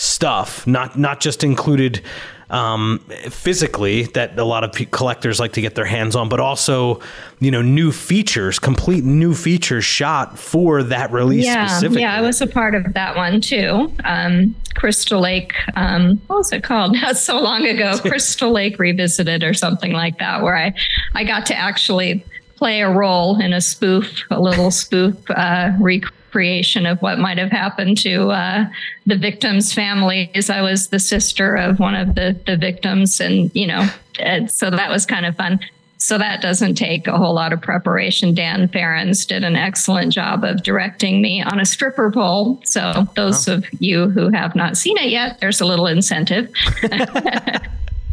stuff, 0.00 0.66
not 0.66 0.98
not 0.98 1.20
just 1.20 1.44
included 1.44 2.00
um, 2.48 2.98
physically 3.28 4.04
that 4.04 4.36
a 4.38 4.44
lot 4.44 4.64
of 4.64 4.72
pe- 4.72 4.86
collectors 4.86 5.38
like 5.38 5.52
to 5.52 5.60
get 5.60 5.74
their 5.74 5.84
hands 5.84 6.16
on, 6.16 6.30
but 6.30 6.40
also 6.40 7.00
you 7.38 7.50
know 7.50 7.60
new 7.60 7.92
features, 7.92 8.58
complete 8.58 9.04
new 9.04 9.34
features 9.34 9.84
shot 9.84 10.38
for 10.38 10.82
that 10.82 11.12
release 11.12 11.44
yeah, 11.44 11.66
specifically. 11.66 12.00
yeah, 12.00 12.16
I 12.16 12.22
was 12.22 12.40
a 12.40 12.46
part 12.46 12.74
of 12.74 12.94
that 12.94 13.14
one 13.14 13.42
too. 13.42 13.92
Um, 14.04 14.56
Crystal 14.74 15.20
Lake, 15.20 15.52
um, 15.76 16.20
what 16.28 16.38
was 16.38 16.52
it 16.52 16.64
called? 16.64 16.94
Not 17.02 17.18
so 17.18 17.38
long 17.38 17.66
ago, 17.66 17.98
Crystal 18.00 18.50
Lake 18.50 18.78
Revisited 18.78 19.44
or 19.44 19.52
something 19.52 19.92
like 19.92 20.18
that, 20.18 20.42
where 20.42 20.56
I, 20.56 20.74
I 21.14 21.24
got 21.24 21.44
to 21.46 21.54
actually 21.54 22.24
play 22.56 22.80
a 22.80 22.90
role 22.90 23.38
in 23.38 23.52
a 23.52 23.60
spoof, 23.60 24.22
a 24.30 24.40
little 24.40 24.70
spoof 24.70 25.16
uh, 25.30 25.72
recreation 26.30 26.86
of 26.86 27.02
what 27.02 27.18
might 27.18 27.38
have 27.38 27.50
happened 27.50 27.98
to 27.98 28.30
uh, 28.30 28.64
the 29.06 29.16
victims' 29.16 29.72
families. 29.72 30.48
I 30.48 30.62
was 30.62 30.88
the 30.88 31.00
sister 31.00 31.56
of 31.56 31.80
one 31.80 31.96
of 31.96 32.14
the 32.14 32.38
the 32.46 32.56
victims, 32.56 33.20
and 33.20 33.50
you 33.54 33.66
know, 33.66 33.88
and 34.20 34.50
so 34.50 34.70
that 34.70 34.90
was 34.90 35.06
kind 35.06 35.26
of 35.26 35.36
fun. 35.36 35.58
So 35.98 36.16
that 36.16 36.40
doesn't 36.40 36.76
take 36.76 37.06
a 37.08 37.18
whole 37.18 37.34
lot 37.34 37.52
of 37.52 37.60
preparation. 37.60 38.32
Dan 38.34 38.68
Farrands 38.68 39.26
did 39.26 39.44
an 39.44 39.54
excellent 39.54 40.14
job 40.14 40.44
of 40.44 40.62
directing 40.62 41.20
me 41.20 41.42
on 41.42 41.60
a 41.60 41.66
stripper 41.66 42.10
pole. 42.10 42.58
So 42.64 43.06
those 43.16 43.48
of 43.48 43.66
you 43.80 44.08
who 44.08 44.30
have 44.30 44.56
not 44.56 44.78
seen 44.78 44.96
it 44.96 45.10
yet, 45.10 45.40
there's 45.40 45.60
a 45.60 45.66
little 45.66 45.86
incentive. 45.86 46.50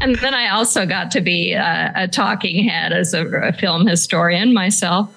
and 0.01 0.15
then 0.17 0.33
I 0.33 0.49
also 0.49 0.85
got 0.85 1.11
to 1.11 1.21
be 1.21 1.53
a, 1.53 1.93
a 1.95 2.07
talking 2.09 2.67
head 2.67 2.91
as 2.91 3.13
a, 3.13 3.25
a 3.25 3.53
film 3.53 3.87
historian 3.87 4.53
myself. 4.53 5.09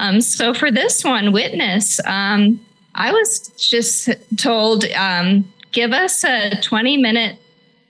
Um, 0.00 0.22
so 0.22 0.54
for 0.54 0.70
this 0.70 1.04
one, 1.04 1.30
Witness, 1.30 2.00
um, 2.06 2.58
I 2.94 3.12
was 3.12 3.48
just 3.58 4.08
told, 4.38 4.86
um, 4.92 5.52
give 5.72 5.92
us 5.92 6.24
a 6.24 6.58
20 6.62 6.96
minute 6.96 7.36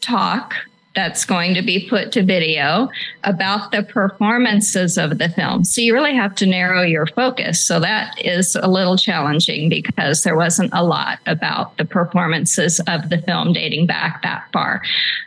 talk 0.00 0.56
that's 1.00 1.24
going 1.24 1.54
to 1.54 1.62
be 1.62 1.88
put 1.88 2.12
to 2.12 2.22
video 2.22 2.90
about 3.24 3.70
the 3.70 3.82
performances 3.82 4.98
of 4.98 5.16
the 5.16 5.30
film. 5.30 5.64
So 5.64 5.80
you 5.80 5.94
really 5.94 6.14
have 6.14 6.34
to 6.36 6.46
narrow 6.46 6.82
your 6.82 7.06
focus. 7.06 7.64
So 7.64 7.80
that 7.80 8.20
is 8.22 8.54
a 8.54 8.68
little 8.68 8.98
challenging 8.98 9.70
because 9.70 10.24
there 10.24 10.36
wasn't 10.36 10.70
a 10.74 10.84
lot 10.84 11.18
about 11.24 11.78
the 11.78 11.86
performances 11.86 12.80
of 12.86 13.08
the 13.08 13.16
film 13.22 13.54
dating 13.54 13.86
back 13.86 14.22
that 14.22 14.44
far. 14.52 14.82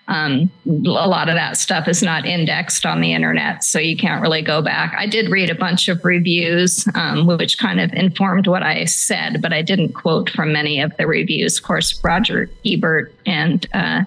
Um, 0.08 0.52
a 0.68 1.08
lot 1.08 1.28
of 1.28 1.36
that 1.36 1.58
stuff 1.58 1.88
is 1.88 2.04
not 2.04 2.26
indexed 2.26 2.86
on 2.86 3.02
the 3.02 3.14
internet, 3.14 3.64
so 3.64 3.80
you 3.80 3.98
can't 3.98 4.22
really 4.22 4.44
go 4.44 4.62
back. 4.62 4.94
I 4.96 5.08
did 5.08 5.32
read 5.32 5.50
a 5.50 5.56
bunch 5.56 5.88
of 5.88 6.06
reviews, 6.06 6.88
um, 6.94 7.26
which 7.26 7.58
kind 7.58 7.80
of 7.80 7.92
informed 7.94 8.46
what 8.46 8.62
I 8.62 8.86
said, 8.86 9.42
but 9.42 9.54
I 9.54 9.64
didn't 9.64 9.94
quote 9.94 10.30
from 10.30 10.52
many 10.54 10.82
of 10.82 10.96
the 10.98 11.08
reviews. 11.08 11.58
Of 11.58 11.64
course, 11.64 12.00
Roger 12.04 12.50
Ebert 12.64 13.16
and 13.26 13.66
uh, 13.74 14.04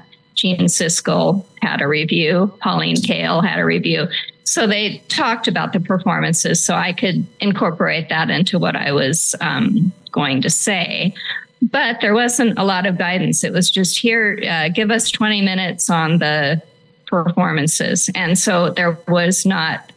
Gene 0.54 0.66
Siskel 0.66 1.44
had 1.61 1.82
a 1.82 1.88
review. 1.88 2.52
Pauline 2.61 2.96
Kael 2.96 3.44
had 3.44 3.59
a 3.59 3.64
review. 3.64 4.06
So 4.44 4.66
they 4.66 4.98
talked 5.09 5.48
about 5.48 5.72
the 5.72 5.80
performances, 5.80 6.64
so 6.64 6.74
I 6.74 6.92
could 6.92 7.26
incorporate 7.40 8.09
that 8.11 8.30
into 8.30 8.61
what 8.61 8.76
I 8.76 8.92
was 8.92 9.35
um, 9.40 9.92
going 10.12 10.40
to 10.42 10.50
say. 10.50 11.14
But 11.62 12.00
there 12.00 12.14
wasn't 12.14 12.59
a 12.59 12.64
lot 12.64 12.87
of 12.87 12.96
guidance. 12.96 13.42
It 13.42 13.52
was 13.52 13.70
just 13.70 13.98
here, 13.98 14.40
uh, 14.48 14.68
give 14.68 14.92
us 14.92 15.11
20 15.11 15.42
minutes 15.42 15.90
on 15.90 16.18
the 16.18 16.62
performances. 17.06 18.09
And 18.14 18.38
so 18.38 18.70
there 18.70 18.96
was 19.09 19.44
not 19.44 19.90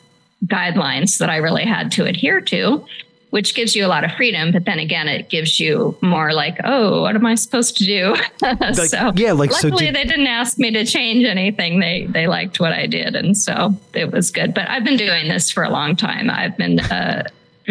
guidelines 0.46 1.20
that 1.20 1.30
I 1.30 1.38
really 1.38 1.66
had 1.66 1.92
to 1.94 2.06
adhere 2.06 2.42
to 2.42 2.84
which 3.30 3.54
gives 3.54 3.76
you 3.76 3.86
a 3.86 3.88
lot 3.88 4.04
of 4.04 4.12
freedom. 4.14 4.52
But 4.52 4.66
then 4.66 4.80
again, 4.80 5.08
it 5.08 5.30
gives 5.30 5.60
you 5.60 5.98
more 6.02 6.34
like, 6.34 6.58
oh, 6.64 7.02
what 7.02 7.16
am 7.16 7.26
I 7.26 7.36
supposed 7.36 7.78
to 7.78 7.86
do? 7.86 8.16
Like, 8.42 8.90
so 8.90 9.12
yeah, 9.16 9.34
like, 9.34 9.52
so 9.52 9.68
luckily 9.68 9.88
did- 9.88 9.96
they 9.96 10.04
didn't 10.06 10.28
ask 10.28 10.58
me 10.58 10.72
to 10.72 10.86
change 10.86 11.26
anything. 11.26 11.80
They 11.80 12.06
they 12.10 12.28
liked 12.28 12.60
what 12.60 12.74
I 12.74 12.88
did, 12.88 13.16
and 13.16 13.38
so 13.38 13.76
it 13.94 14.12
was 14.12 14.32
good. 14.32 14.54
But 14.54 14.70
I've 14.70 14.84
been 14.84 14.98
doing 14.98 15.28
this 15.28 15.52
for 15.52 15.64
a 15.64 15.70
long 15.70 15.96
time. 15.96 16.30
I've 16.30 16.58
been. 16.58 16.80
Uh, 16.80 17.24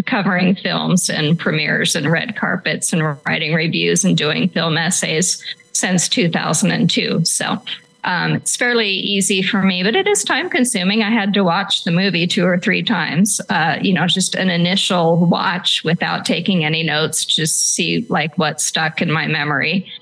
covering 0.07 0.55
films 0.55 1.11
and 1.11 1.37
premieres 1.37 1.97
and 1.97 2.09
red 2.09 2.37
carpets 2.37 2.93
and 2.93 3.03
writing 3.27 3.53
reviews 3.53 4.05
and 4.05 4.17
doing 4.17 4.49
film 4.51 4.79
essays 4.79 5.43
since 5.73 6.09
2002 6.09 7.25
so 7.25 7.61
um, 8.09 8.37
it's 8.37 8.57
fairly 8.57 8.89
easy 8.89 9.43
for 9.43 9.63
me, 9.63 9.83
but 9.83 9.95
it 9.95 10.09
is 10.09 10.25
time 10.25 10.49
consuming. 10.49 11.03
I 11.03 11.11
had 11.11 11.35
to 11.35 11.45
watch 11.45 11.85
the 11.85 11.91
movie 11.91 12.27
two 12.27 12.47
or 12.47 12.59
three 12.59 12.83
times, 12.83 13.39
uh, 13.51 13.77
you 13.83 13.93
know, 13.93 14.07
just 14.07 14.35
an 14.35 14.49
initial 14.49 15.27
watch 15.27 15.85
without 15.85 16.25
taking 16.25 16.65
any 16.65 16.83
notes, 16.83 17.27
just 17.27 17.75
see 17.75 18.07
like 18.09 18.39
what 18.39 18.63
stuck 18.63 19.03
in 19.03 19.13
my 19.13 19.27
memory. 19.27 19.93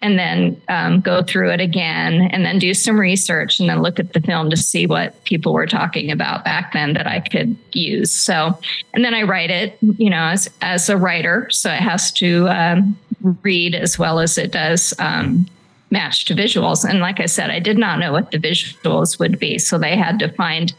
And 0.00 0.18
then 0.18 0.60
um, 0.68 1.00
go 1.00 1.22
through 1.22 1.52
it 1.52 1.60
again 1.60 2.22
and 2.32 2.44
then 2.44 2.58
do 2.58 2.74
some 2.74 2.98
research 2.98 3.60
and 3.60 3.68
then 3.68 3.80
look 3.80 4.00
at 4.00 4.12
the 4.12 4.20
film 4.20 4.50
to 4.50 4.56
see 4.56 4.88
what 4.88 5.22
people 5.22 5.52
were 5.52 5.68
talking 5.68 6.10
about 6.10 6.44
back 6.44 6.72
then 6.72 6.94
that 6.94 7.06
I 7.06 7.20
could 7.20 7.56
use. 7.70 8.12
So, 8.12 8.58
and 8.92 9.04
then 9.04 9.14
I 9.14 9.22
write 9.22 9.52
it, 9.52 9.78
you 9.98 10.10
know, 10.10 10.24
as, 10.24 10.50
as 10.62 10.88
a 10.88 10.96
writer. 10.96 11.48
So 11.50 11.70
it 11.70 11.78
has 11.78 12.10
to 12.14 12.48
um, 12.48 12.98
read 13.44 13.76
as 13.76 14.00
well 14.00 14.18
as 14.18 14.36
it 14.36 14.50
does 14.50 14.92
um, 14.98 15.46
match 15.92 16.24
to 16.24 16.34
visuals. 16.34 16.88
And 16.88 16.98
like 17.00 17.20
I 17.20 17.26
said, 17.26 17.50
I 17.50 17.60
did 17.60 17.78
not 17.78 18.00
know 18.00 18.10
what 18.12 18.30
the 18.32 18.38
visuals 18.38 19.18
would 19.20 19.38
be. 19.38 19.58
So 19.58 19.78
they 19.78 19.96
had 19.96 20.18
to 20.20 20.32
find 20.32 20.72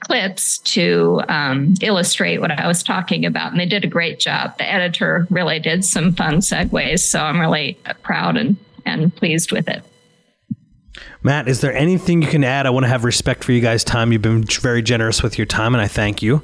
clips 0.00 0.58
to 0.58 1.22
um, 1.28 1.74
illustrate 1.80 2.40
what 2.40 2.52
I 2.52 2.68
was 2.68 2.82
talking 2.82 3.26
about. 3.26 3.50
And 3.50 3.60
they 3.60 3.66
did 3.66 3.84
a 3.84 3.88
great 3.88 4.20
job. 4.20 4.56
The 4.58 4.70
editor 4.70 5.26
really 5.30 5.58
did 5.58 5.84
some 5.84 6.14
fun 6.14 6.36
segues. 6.36 7.00
So 7.00 7.18
I'm 7.18 7.40
really 7.40 7.78
proud 8.02 8.36
and, 8.36 8.56
and 8.86 9.14
pleased 9.16 9.50
with 9.50 9.68
it. 9.68 9.82
Matt, 11.22 11.48
is 11.48 11.60
there 11.60 11.74
anything 11.74 12.22
you 12.22 12.28
can 12.28 12.44
add? 12.44 12.66
I 12.66 12.70
want 12.70 12.84
to 12.84 12.88
have 12.88 13.04
respect 13.04 13.42
for 13.42 13.52
you 13.52 13.60
guys' 13.60 13.82
time. 13.82 14.12
You've 14.12 14.22
been 14.22 14.44
very 14.44 14.82
generous 14.82 15.22
with 15.22 15.36
your 15.36 15.46
time, 15.46 15.74
and 15.74 15.82
I 15.82 15.88
thank 15.88 16.22
you. 16.22 16.42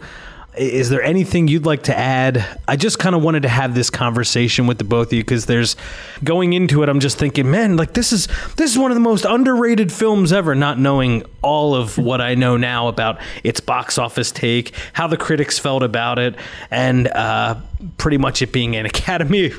Is 0.57 0.89
there 0.89 1.03
anything 1.03 1.49
you'd 1.49 1.67
like 1.67 1.85
to 1.85 1.97
add? 1.97 2.45
I 2.69 2.77
just 2.77 2.99
kind 2.99 3.15
of 3.15 3.23
wanted 3.23 3.43
to 3.43 3.49
have 3.49 3.75
this 3.75 3.91
conversation 3.91 4.67
with 4.67 4.79
the 4.79 4.85
both 4.85 5.09
of 5.09 5.13
you 5.15 5.23
because 5.23 5.47
there's 5.47 5.77
going 6.23 6.53
into 6.53 6.83
it. 6.83 6.89
I'm 6.89 7.01
just 7.01 7.19
thinking, 7.19 7.51
man, 7.51 7.77
like 7.77 7.95
this 7.95 8.13
is 8.13 8.29
this 8.57 8.71
is 8.71 8.79
one 8.79 8.91
of 8.91 8.95
the 8.95 9.01
most 9.01 9.25
underrated 9.25 9.93
films 9.93 10.33
ever. 10.33 10.55
Not 10.55 10.79
knowing 10.79 11.25
all 11.43 11.75
of 11.75 11.99
what 11.99 12.21
I 12.21 12.35
know 12.35 12.57
now 12.57 12.89
about 12.89 13.19
its 13.43 13.59
box 13.61 13.99
office 13.99 14.31
take, 14.31 14.73
how 14.93 15.09
the 15.09 15.17
critics 15.17 15.59
felt 15.59 15.83
about 15.83 16.19
it, 16.19 16.37
and 16.71 17.09
uh, 17.09 17.57
pretty 17.99 18.19
much 18.19 18.41
it 18.41 18.53
being 18.53 18.77
an 18.77 18.87
Academy 18.95 19.53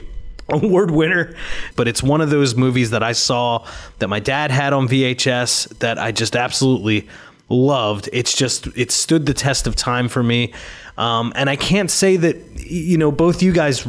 award 0.47 0.91
winner 0.91 1.35
but 1.75 1.87
it's 1.87 2.03
one 2.03 2.21
of 2.21 2.29
those 2.29 2.53
movies 2.53 2.91
that 2.91 3.01
i 3.01 3.11
saw 3.11 3.65
that 3.97 4.07
my 4.07 4.19
dad 4.19 4.51
had 4.51 4.73
on 4.73 4.87
vhs 4.87 5.67
that 5.79 5.97
i 5.97 6.11
just 6.11 6.35
absolutely 6.35 7.07
loved. 7.49 8.09
It's 8.11 8.35
just 8.35 8.67
it 8.75 8.91
stood 8.91 9.25
the 9.25 9.33
test 9.33 9.67
of 9.67 9.75
time 9.75 10.07
for 10.07 10.23
me. 10.23 10.53
Um, 10.97 11.33
and 11.35 11.49
i 11.49 11.57
can't 11.57 11.91
say 11.91 12.15
that 12.15 12.37
you 12.55 12.97
know 12.97 13.11
both 13.11 13.43
you 13.43 13.51
guys 13.51 13.85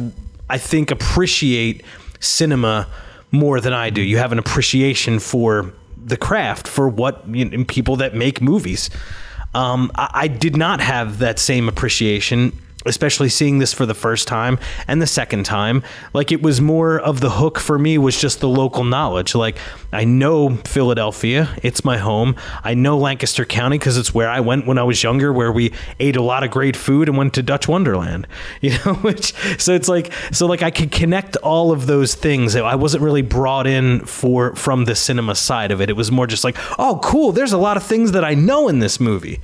i 0.49 0.57
think 0.57 0.91
appreciate 0.91 1.85
cinema 2.19 2.87
more 3.31 3.61
than 3.61 3.73
i 3.73 3.89
do. 3.89 4.01
You 4.01 4.17
have 4.17 4.31
an 4.31 4.39
appreciation 4.39 5.19
for 5.19 5.71
the 5.97 6.17
craft 6.17 6.67
for 6.67 6.87
what 6.87 7.27
you 7.29 7.45
know, 7.45 7.63
people 7.65 7.97
that 7.97 8.15
make 8.15 8.41
movies. 8.41 8.89
Um, 9.53 9.91
I, 9.95 10.09
I 10.13 10.27
did 10.27 10.55
not 10.55 10.79
have 10.81 11.19
that 11.19 11.39
same 11.39 11.67
appreciation 11.67 12.51
especially 12.87 13.29
seeing 13.29 13.59
this 13.59 13.73
for 13.73 13.85
the 13.85 13.93
first 13.93 14.27
time 14.27 14.59
and 14.87 15.01
the 15.01 15.07
second 15.07 15.45
time 15.45 15.83
like 16.13 16.31
it 16.31 16.41
was 16.41 16.61
more 16.61 16.99
of 16.99 17.19
the 17.19 17.31
hook 17.31 17.59
for 17.59 17.77
me 17.77 17.97
was 17.97 18.19
just 18.19 18.39
the 18.39 18.49
local 18.49 18.83
knowledge. 18.83 19.35
Like 19.35 19.57
i 19.91 20.03
know 20.03 20.55
philadelphia 20.65 21.49
it's 21.63 21.85
my 21.85 21.97
home. 21.97 22.35
I 22.63 22.73
know 22.73 22.97
lancaster 22.97 23.45
county 23.45 23.77
because 23.77 23.97
it's 23.97 24.13
where 24.13 24.29
i 24.29 24.39
went 24.39 24.67
when 24.67 24.77
i 24.77 24.83
was 24.83 25.03
younger 25.03 25.31
where 25.31 25.51
we 25.51 25.73
ate 25.99 26.15
a 26.15 26.21
lot 26.21 26.43
of 26.43 26.51
great 26.51 26.75
food 26.75 27.07
and 27.07 27.17
went 27.17 27.33
to 27.35 27.43
dutch 27.43 27.67
wonderland 27.67 28.27
you 28.61 28.71
know 28.71 28.95
which 28.95 29.33
so 29.61 29.73
it's 29.73 29.87
like 29.87 30.11
so 30.31 30.45
like 30.45 30.61
i 30.61 30.71
could 30.71 30.91
connect 30.91 31.35
all 31.37 31.71
of 31.71 31.87
those 31.87 32.15
things. 32.15 32.55
I 32.55 32.75
wasn't 32.75 33.03
really 33.03 33.21
brought 33.21 33.67
in 33.67 34.05
for 34.05 34.55
from 34.55 34.85
the 34.85 34.95
cinema 34.95 35.35
side 35.35 35.71
of 35.71 35.81
it. 35.81 35.89
It 35.89 35.93
was 35.93 36.11
more 36.11 36.27
just 36.27 36.43
like 36.43 36.57
oh 36.79 36.99
cool 37.03 37.31
there's 37.31 37.53
a 37.53 37.57
lot 37.57 37.77
of 37.77 37.83
things 37.83 38.11
that 38.11 38.23
i 38.23 38.33
know 38.33 38.67
in 38.67 38.79
this 38.79 38.99
movie 38.99 39.39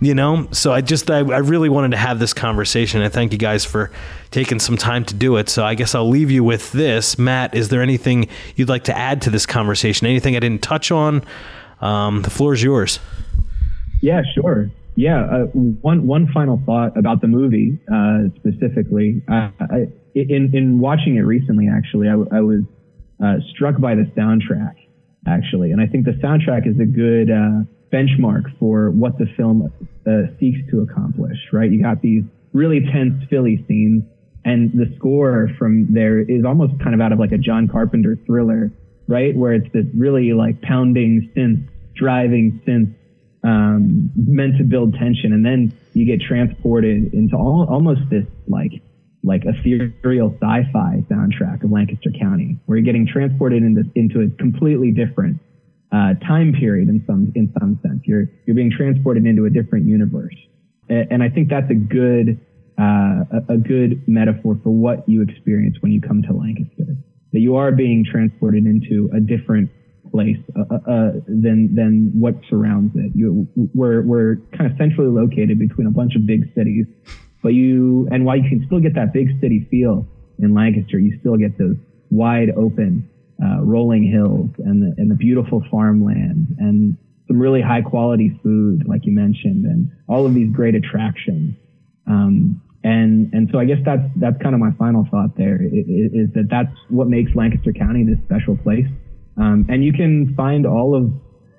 you 0.00 0.14
know? 0.14 0.48
So 0.52 0.72
i 0.72 0.80
just 0.80 1.10
I, 1.10 1.18
I, 1.18 1.38
really 1.38 1.68
wanted 1.68 1.92
to 1.92 1.96
have 1.96 2.18
this 2.18 2.32
conversation 2.32 3.02
and 3.02 3.12
thank 3.12 3.32
you 3.32 3.38
guys 3.38 3.64
for 3.64 3.90
taking 4.30 4.58
some 4.58 4.76
time 4.76 5.04
to 5.06 5.14
do 5.14 5.36
it. 5.36 5.48
So 5.48 5.64
i 5.64 5.74
guess 5.74 5.94
i'll 5.94 6.08
leave 6.08 6.30
you 6.30 6.44
with 6.44 6.72
this. 6.72 7.18
Matt 7.18 7.54
is 7.54 7.68
there 7.68 7.82
anything 7.82 8.28
you'd 8.56 8.68
like 8.68 8.84
to 8.84 8.96
add 8.96 9.22
to 9.22 9.30
this 9.30 9.46
conversation? 9.46 10.06
Anything 10.06 10.36
i 10.36 10.40
didn't 10.40 10.62
touch 10.62 10.90
on? 10.90 11.24
Um, 11.80 12.22
the 12.22 12.30
floor 12.30 12.54
is 12.54 12.62
yours. 12.62 13.00
Yeah 14.02 14.22
sure. 14.34 14.70
Yeah 14.96 15.24
uh, 15.24 15.44
one 15.46 16.06
one 16.06 16.30
final 16.32 16.60
thought 16.66 16.96
about 16.96 17.20
the 17.20 17.28
movie 17.28 17.78
uh, 17.92 18.28
specifically. 18.36 19.22
Uh, 19.28 19.50
I, 19.60 19.86
in 20.14 20.50
in 20.54 20.78
watching 20.78 21.16
it 21.16 21.22
recently 21.22 21.68
actually 21.68 22.08
i, 22.08 22.12
I 22.12 22.40
was 22.40 22.62
uh, 23.22 23.36
struck 23.54 23.80
by 23.80 23.94
the 23.94 24.04
soundtrack 24.16 24.74
actually. 25.26 25.72
And 25.72 25.80
i 25.80 25.86
think 25.86 26.04
the 26.04 26.18
soundtrack 26.22 26.66
is 26.66 26.78
a 26.78 26.86
good 26.86 27.30
uh, 27.30 27.64
benchmark 27.96 28.58
for 28.58 28.90
what 28.90 29.16
the 29.18 29.26
film 29.36 29.72
uh, 30.06 30.10
seeks 30.38 30.58
to 30.70 30.80
accomplish, 30.80 31.38
right? 31.52 31.70
You 31.70 31.82
got 31.82 32.02
these 32.02 32.24
really 32.52 32.80
tense 32.92 33.24
Philly 33.30 33.64
scenes, 33.66 34.04
and 34.44 34.72
the 34.72 34.94
score 34.96 35.48
from 35.58 35.92
there 35.92 36.20
is 36.20 36.44
almost 36.44 36.78
kind 36.82 36.94
of 36.94 37.00
out 37.00 37.12
of 37.12 37.18
like 37.18 37.32
a 37.32 37.38
John 37.38 37.68
Carpenter 37.68 38.18
thriller, 38.26 38.70
right? 39.08 39.34
Where 39.34 39.54
it's 39.54 39.72
this 39.72 39.86
really 39.96 40.32
like 40.32 40.60
pounding 40.62 41.30
synth, 41.36 41.68
driving 41.94 42.60
synth, 42.66 42.94
um, 43.42 44.10
meant 44.14 44.58
to 44.58 44.64
build 44.64 44.94
tension, 44.94 45.32
and 45.32 45.44
then 45.44 45.72
you 45.94 46.04
get 46.04 46.20
transported 46.20 47.14
into 47.14 47.36
all, 47.36 47.66
almost 47.70 48.00
this 48.10 48.26
like 48.46 48.72
like 49.22 49.42
ethereal 49.44 50.30
sci-fi 50.40 51.02
soundtrack 51.10 51.64
of 51.64 51.72
Lancaster 51.72 52.10
County, 52.20 52.58
where 52.66 52.78
you're 52.78 52.84
getting 52.84 53.06
transported 53.06 53.62
into 53.62 53.82
into 53.94 54.20
a 54.20 54.28
completely 54.38 54.92
different 54.92 55.40
uh, 55.92 56.14
time 56.26 56.52
period 56.52 56.88
in 56.88 57.02
some 57.06 57.32
in 57.34 57.52
some 57.58 57.78
sense. 57.82 58.00
You're 58.04 58.26
you're 58.46 58.56
being 58.56 58.72
transported 58.76 59.24
into 59.24 59.44
a 59.44 59.50
different 59.50 59.86
universe, 59.86 60.34
and, 60.88 61.06
and 61.12 61.22
I 61.22 61.28
think 61.28 61.48
that's 61.48 61.70
a 61.70 61.74
good 61.74 62.40
uh, 62.78 63.24
a, 63.30 63.54
a, 63.54 63.56
good 63.56 64.02
metaphor 64.06 64.58
for 64.62 64.70
what 64.70 65.08
you 65.08 65.22
experience 65.22 65.76
when 65.80 65.92
you 65.92 66.00
come 66.00 66.22
to 66.22 66.32
Lancaster. 66.32 66.96
That 67.32 67.40
you 67.40 67.56
are 67.56 67.72
being 67.72 68.04
transported 68.04 68.66
into 68.66 69.08
a 69.14 69.20
different 69.20 69.70
place 70.10 70.36
uh, 70.56 70.74
uh, 70.74 70.90
uh 70.90 71.12
than 71.26 71.74
than 71.74 72.12
what 72.14 72.34
surrounds 72.50 72.94
it. 72.96 73.12
You, 73.14 73.46
we're 73.74 74.02
we're 74.02 74.36
kind 74.56 74.70
of 74.70 74.76
centrally 74.78 75.10
located 75.10 75.58
between 75.58 75.86
a 75.86 75.90
bunch 75.90 76.16
of 76.16 76.26
big 76.26 76.52
cities, 76.54 76.86
but 77.42 77.54
you 77.54 78.08
and 78.10 78.24
while 78.24 78.36
you 78.36 78.48
can 78.48 78.64
still 78.66 78.80
get 78.80 78.94
that 78.94 79.12
big 79.12 79.28
city 79.40 79.66
feel 79.70 80.06
in 80.38 80.52
Lancaster, 80.52 80.98
you 80.98 81.16
still 81.20 81.36
get 81.36 81.56
those 81.58 81.76
wide 82.10 82.50
open 82.56 83.08
uh, 83.42 83.62
rolling 83.62 84.10
hills 84.10 84.50
and 84.58 84.82
the, 84.82 84.94
and 84.96 85.10
the 85.10 85.14
beautiful 85.14 85.62
farmland 85.70 86.56
and 86.58 86.96
some 87.26 87.38
really 87.38 87.60
high 87.60 87.82
quality 87.82 88.38
food, 88.42 88.84
like 88.86 89.04
you 89.04 89.12
mentioned, 89.12 89.64
and 89.64 89.90
all 90.08 90.26
of 90.26 90.34
these 90.34 90.50
great 90.52 90.74
attractions. 90.74 91.54
Um, 92.06 92.60
and 92.84 93.32
and 93.34 93.48
so 93.50 93.58
I 93.58 93.64
guess 93.64 93.78
that's 93.84 94.02
that's 94.16 94.40
kind 94.40 94.54
of 94.54 94.60
my 94.60 94.70
final 94.78 95.06
thought 95.10 95.36
there 95.36 95.60
is, 95.60 95.86
is 96.12 96.32
that 96.34 96.46
that's 96.48 96.72
what 96.88 97.08
makes 97.08 97.34
Lancaster 97.34 97.72
County 97.72 98.04
this 98.04 98.18
special 98.24 98.56
place. 98.56 98.86
Um, 99.36 99.66
and 99.68 99.84
you 99.84 99.92
can 99.92 100.34
find 100.36 100.66
all 100.66 100.94
of 100.94 101.12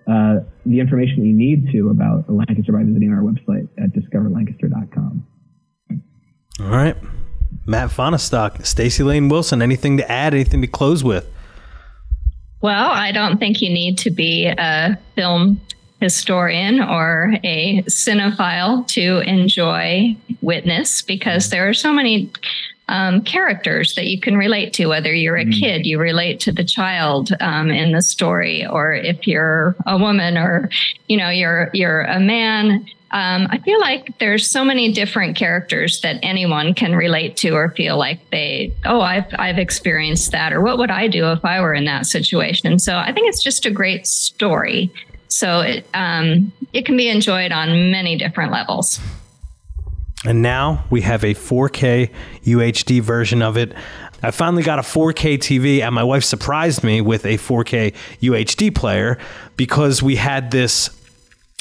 uh, 0.07 0.45
the 0.65 0.79
information 0.79 1.25
you 1.25 1.35
need 1.35 1.69
to 1.73 1.89
about 1.89 2.29
Lancaster 2.29 2.71
by 2.71 2.83
visiting 2.83 3.11
our 3.11 3.21
website 3.21 3.67
at 3.77 3.91
discoverlancaster.com. 3.91 5.27
All 6.61 6.69
right. 6.69 6.95
Matt 7.65 7.89
Fahnestock, 7.89 8.59
Staci 8.59 9.05
Layne 9.05 9.27
Wilson, 9.27 9.61
anything 9.61 9.97
to 9.97 10.09
add, 10.09 10.33
anything 10.33 10.61
to 10.61 10.67
close 10.67 11.03
with? 11.03 11.29
Well, 12.61 12.89
I 12.89 13.11
don't 13.11 13.37
think 13.37 13.61
you 13.61 13.69
need 13.69 13.97
to 13.99 14.11
be 14.11 14.47
a 14.47 14.97
film 15.15 15.61
historian 16.01 16.81
or 16.81 17.33
a 17.43 17.81
cinephile 17.83 18.87
to 18.87 19.19
enjoy 19.19 20.15
Witness 20.41 21.01
because 21.01 21.49
there 21.49 21.67
are 21.67 21.73
so 21.73 21.91
many 21.91 22.31
um, 22.89 23.21
characters 23.21 23.95
that 23.95 24.05
you 24.05 24.19
can 24.19 24.37
relate 24.37 24.73
to. 24.73 24.87
Whether 24.87 25.13
you're 25.13 25.37
a 25.37 25.45
mm. 25.45 25.59
kid, 25.59 25.85
you 25.85 25.99
relate 25.99 26.39
to 26.41 26.51
the 26.51 26.63
child 26.63 27.31
um, 27.41 27.69
in 27.69 27.91
the 27.91 28.01
story, 28.01 28.65
or 28.65 28.93
if 28.93 29.27
you're 29.27 29.75
a 29.85 29.97
woman, 29.97 30.37
or 30.37 30.69
you 31.07 31.17
know 31.17 31.29
you're 31.29 31.69
you're 31.73 32.01
a 32.03 32.19
man 32.19 32.85
um, 33.11 33.47
I 33.49 33.59
feel 33.59 33.79
like 33.79 34.17
there's 34.19 34.49
so 34.49 34.65
many 34.65 34.91
different 34.91 35.37
characters 35.37 36.01
that 36.01 36.19
anyone 36.21 36.73
can 36.73 36.93
relate 36.93 37.37
to 37.37 37.51
or 37.51 37.69
feel 37.71 37.97
like 37.97 38.19
they, 38.31 38.73
oh, 38.85 38.99
I've, 38.99 39.25
I've 39.39 39.57
experienced 39.57 40.31
that, 40.33 40.51
or 40.51 40.61
what 40.61 40.77
would 40.77 40.91
I 40.91 41.07
do 41.07 41.31
if 41.31 41.43
I 41.45 41.61
were 41.61 41.73
in 41.73 41.85
that 41.85 42.05
situation? 42.05 42.79
So 42.79 42.97
I 42.97 43.13
think 43.13 43.29
it's 43.29 43.41
just 43.41 43.65
a 43.65 43.71
great 43.71 44.07
story. 44.07 44.91
So 45.29 45.61
it, 45.61 45.85
um, 45.93 46.51
it 46.73 46.85
can 46.85 46.97
be 46.97 47.07
enjoyed 47.07 47.51
on 47.53 47.91
many 47.91 48.17
different 48.17 48.51
levels. 48.51 48.99
And 50.25 50.41
now 50.41 50.83
we 50.89 51.01
have 51.01 51.23
a 51.23 51.33
4K 51.33 52.11
UHD 52.43 53.01
version 53.01 53.41
of 53.41 53.55
it. 53.55 53.73
I 54.21 54.31
finally 54.31 54.63
got 54.63 54.79
a 54.79 54.81
4K 54.81 55.37
TV, 55.37 55.81
and 55.81 55.93
my 55.93 56.03
wife 56.03 56.23
surprised 56.23 56.83
me 56.83 57.01
with 57.01 57.25
a 57.25 57.37
4K 57.37 57.93
UHD 58.21 58.73
player 58.73 59.19
because 59.55 60.01
we 60.01 60.15
had 60.15 60.51
this 60.51 60.89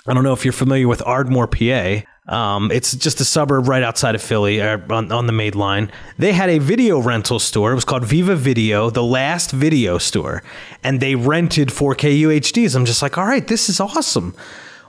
I 0.08 0.14
don't 0.14 0.22
know 0.22 0.32
if 0.32 0.44
you're 0.44 0.52
familiar 0.52 0.86
with 0.86 1.02
Ardmore, 1.04 1.48
PA. 1.48 2.02
Um, 2.28 2.72
it's 2.72 2.94
just 2.94 3.20
a 3.20 3.24
suburb 3.24 3.68
right 3.68 3.82
outside 3.82 4.14
of 4.14 4.22
Philly 4.22 4.60
uh, 4.60 4.78
on, 4.90 5.12
on, 5.12 5.26
the 5.26 5.32
main 5.32 5.54
line. 5.54 5.92
They 6.18 6.32
had 6.32 6.50
a 6.50 6.58
video 6.58 6.98
rental 6.98 7.38
store. 7.38 7.70
It 7.70 7.76
was 7.76 7.84
called 7.84 8.04
Viva 8.04 8.34
Video, 8.34 8.90
the 8.90 9.02
last 9.02 9.52
video 9.52 9.98
store. 9.98 10.42
And 10.82 11.00
they 11.00 11.14
rented 11.14 11.68
4K 11.68 12.20
UHDs. 12.22 12.74
I'm 12.74 12.84
just 12.84 13.00
like, 13.00 13.16
all 13.16 13.26
right, 13.26 13.46
this 13.46 13.68
is 13.68 13.78
awesome. 13.78 14.34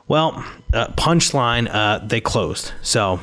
Well, 0.08 0.44
uh, 0.74 0.88
punchline, 0.94 1.70
uh, 1.72 2.00
they 2.00 2.22
closed. 2.22 2.72
So 2.82 3.20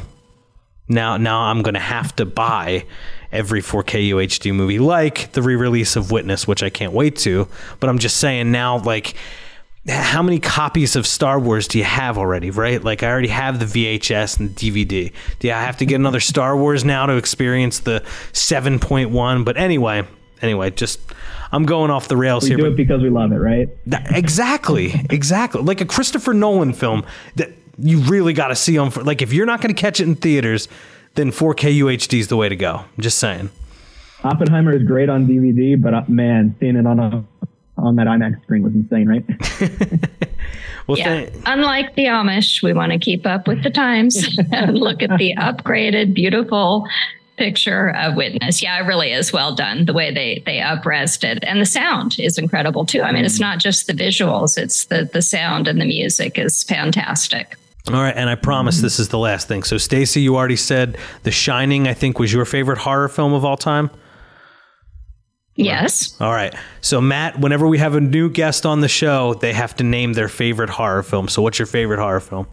now, 0.88 1.16
now 1.16 1.42
I'm 1.42 1.62
going 1.62 1.74
to 1.74 1.80
have 1.80 2.14
to 2.16 2.24
buy 2.24 2.86
every 3.32 3.62
4K 3.62 4.10
UHD 4.10 4.54
movie, 4.54 4.78
like 4.78 5.32
the 5.32 5.42
re 5.42 5.56
release 5.56 5.96
of 5.96 6.12
Witness, 6.12 6.46
which 6.46 6.62
I 6.62 6.70
can't 6.70 6.92
wait 6.92 7.16
to. 7.18 7.48
But 7.80 7.90
I'm 7.90 7.98
just 7.98 8.18
saying 8.18 8.52
now, 8.52 8.78
like, 8.78 9.16
how 9.86 10.22
many 10.22 10.40
copies 10.40 10.96
of 10.96 11.06
Star 11.06 11.38
Wars 11.38 11.68
do 11.68 11.78
you 11.78 11.84
have 11.84 12.16
already, 12.16 12.50
right? 12.50 12.82
Like 12.82 13.02
I 13.02 13.10
already 13.10 13.28
have 13.28 13.58
the 13.58 13.66
VHS 13.98 14.40
and 14.40 14.54
the 14.54 14.72
DVD. 14.72 15.12
Do 15.40 15.50
I 15.50 15.60
have 15.60 15.76
to 15.78 15.86
get 15.86 15.96
another 15.96 16.20
Star 16.20 16.56
Wars 16.56 16.84
now 16.84 17.06
to 17.06 17.16
experience 17.16 17.80
the 17.80 18.02
7.1? 18.32 19.44
But 19.44 19.56
anyway, 19.58 20.06
anyway, 20.40 20.70
just 20.70 21.00
I'm 21.52 21.66
going 21.66 21.90
off 21.90 22.08
the 22.08 22.16
rails 22.16 22.44
we 22.44 22.50
here. 22.50 22.58
We 22.58 22.62
do 22.64 22.70
it 22.70 22.76
because 22.76 23.02
we 23.02 23.10
love 23.10 23.32
it, 23.32 23.36
right? 23.36 23.68
exactly, 24.10 25.06
exactly. 25.10 25.60
Like 25.60 25.82
a 25.82 25.86
Christopher 25.86 26.32
Nolan 26.32 26.72
film 26.72 27.04
that 27.36 27.52
you 27.78 27.98
really 28.00 28.32
got 28.32 28.48
to 28.48 28.56
see 28.56 28.78
on. 28.78 28.90
Like 28.90 29.20
if 29.20 29.32
you're 29.34 29.46
not 29.46 29.60
going 29.60 29.74
to 29.74 29.80
catch 29.80 30.00
it 30.00 30.04
in 30.04 30.14
theaters, 30.14 30.66
then 31.14 31.30
4K 31.30 31.78
UHD 31.80 32.20
is 32.20 32.28
the 32.28 32.36
way 32.36 32.48
to 32.48 32.56
go. 32.56 32.76
I'm 32.76 33.02
just 33.02 33.18
saying. 33.18 33.50
Oppenheimer 34.22 34.74
is 34.74 34.82
great 34.84 35.10
on 35.10 35.26
DVD, 35.26 35.80
but 35.80 35.92
uh, 35.92 36.02
man, 36.08 36.56
seeing 36.58 36.76
it 36.76 36.86
on 36.86 36.98
a 36.98 37.24
on 37.84 37.96
that 37.96 38.06
IMAX 38.06 38.42
screen 38.42 38.62
was 38.62 38.74
insane, 38.74 39.08
right? 39.08 39.24
well, 40.86 40.98
yeah. 40.98 41.20
Th- 41.20 41.32
Unlike 41.46 41.94
the 41.94 42.04
Amish, 42.04 42.62
we 42.62 42.72
want 42.72 42.92
to 42.92 42.98
keep 42.98 43.26
up 43.26 43.46
with 43.46 43.62
the 43.62 43.70
times 43.70 44.38
and 44.52 44.76
look 44.78 45.02
at 45.02 45.16
the 45.18 45.34
upgraded, 45.36 46.14
beautiful 46.14 46.86
picture 47.36 47.90
of 47.96 48.14
Witness. 48.14 48.62
Yeah, 48.62 48.82
it 48.82 48.86
really 48.86 49.12
is 49.12 49.32
well 49.32 49.54
done 49.54 49.86
the 49.86 49.92
way 49.92 50.12
they 50.12 50.42
they 50.46 50.58
upresed 50.58 51.24
it, 51.24 51.42
and 51.44 51.60
the 51.60 51.66
sound 51.66 52.16
is 52.18 52.38
incredible 52.38 52.86
too. 52.86 53.02
I 53.02 53.12
mean, 53.12 53.24
it's 53.24 53.38
mm. 53.38 53.42
not 53.42 53.58
just 53.58 53.86
the 53.86 53.92
visuals; 53.92 54.56
it's 54.56 54.86
the 54.86 55.08
the 55.12 55.22
sound 55.22 55.68
and 55.68 55.80
the 55.80 55.84
music 55.84 56.38
is 56.38 56.62
fantastic. 56.62 57.56
All 57.88 57.94
right, 57.94 58.16
and 58.16 58.30
I 58.30 58.34
promise 58.34 58.80
this 58.80 58.98
is 58.98 59.08
the 59.08 59.18
last 59.18 59.46
thing. 59.46 59.62
So, 59.62 59.76
Staci, 59.76 60.22
you 60.22 60.36
already 60.36 60.56
said 60.56 60.96
The 61.22 61.30
Shining. 61.30 61.86
I 61.86 61.92
think 61.92 62.18
was 62.18 62.32
your 62.32 62.46
favorite 62.46 62.78
horror 62.78 63.08
film 63.08 63.34
of 63.34 63.44
all 63.44 63.58
time. 63.58 63.90
Yes. 65.56 66.20
All 66.20 66.32
right. 66.32 66.54
So, 66.80 67.00
Matt, 67.00 67.38
whenever 67.38 67.66
we 67.68 67.78
have 67.78 67.94
a 67.94 68.00
new 68.00 68.28
guest 68.28 68.66
on 68.66 68.80
the 68.80 68.88
show, 68.88 69.34
they 69.34 69.52
have 69.52 69.76
to 69.76 69.84
name 69.84 70.14
their 70.14 70.28
favorite 70.28 70.70
horror 70.70 71.02
film. 71.02 71.28
So, 71.28 71.42
what's 71.42 71.58
your 71.58 71.66
favorite 71.66 72.00
horror 72.00 72.20
film? 72.20 72.46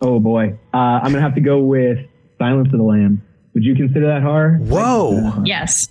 Oh 0.00 0.18
boy, 0.20 0.58
uh, 0.72 0.76
I'm 0.76 1.12
gonna 1.12 1.20
have 1.20 1.34
to 1.34 1.40
go 1.40 1.58
with 1.60 1.98
Silence 2.38 2.68
of 2.72 2.78
the 2.78 2.84
Lambs. 2.84 3.20
Would 3.54 3.64
you 3.64 3.74
consider 3.74 4.06
that 4.06 4.22
horror? 4.22 4.58
Whoa. 4.58 5.42
Yes. 5.44 5.86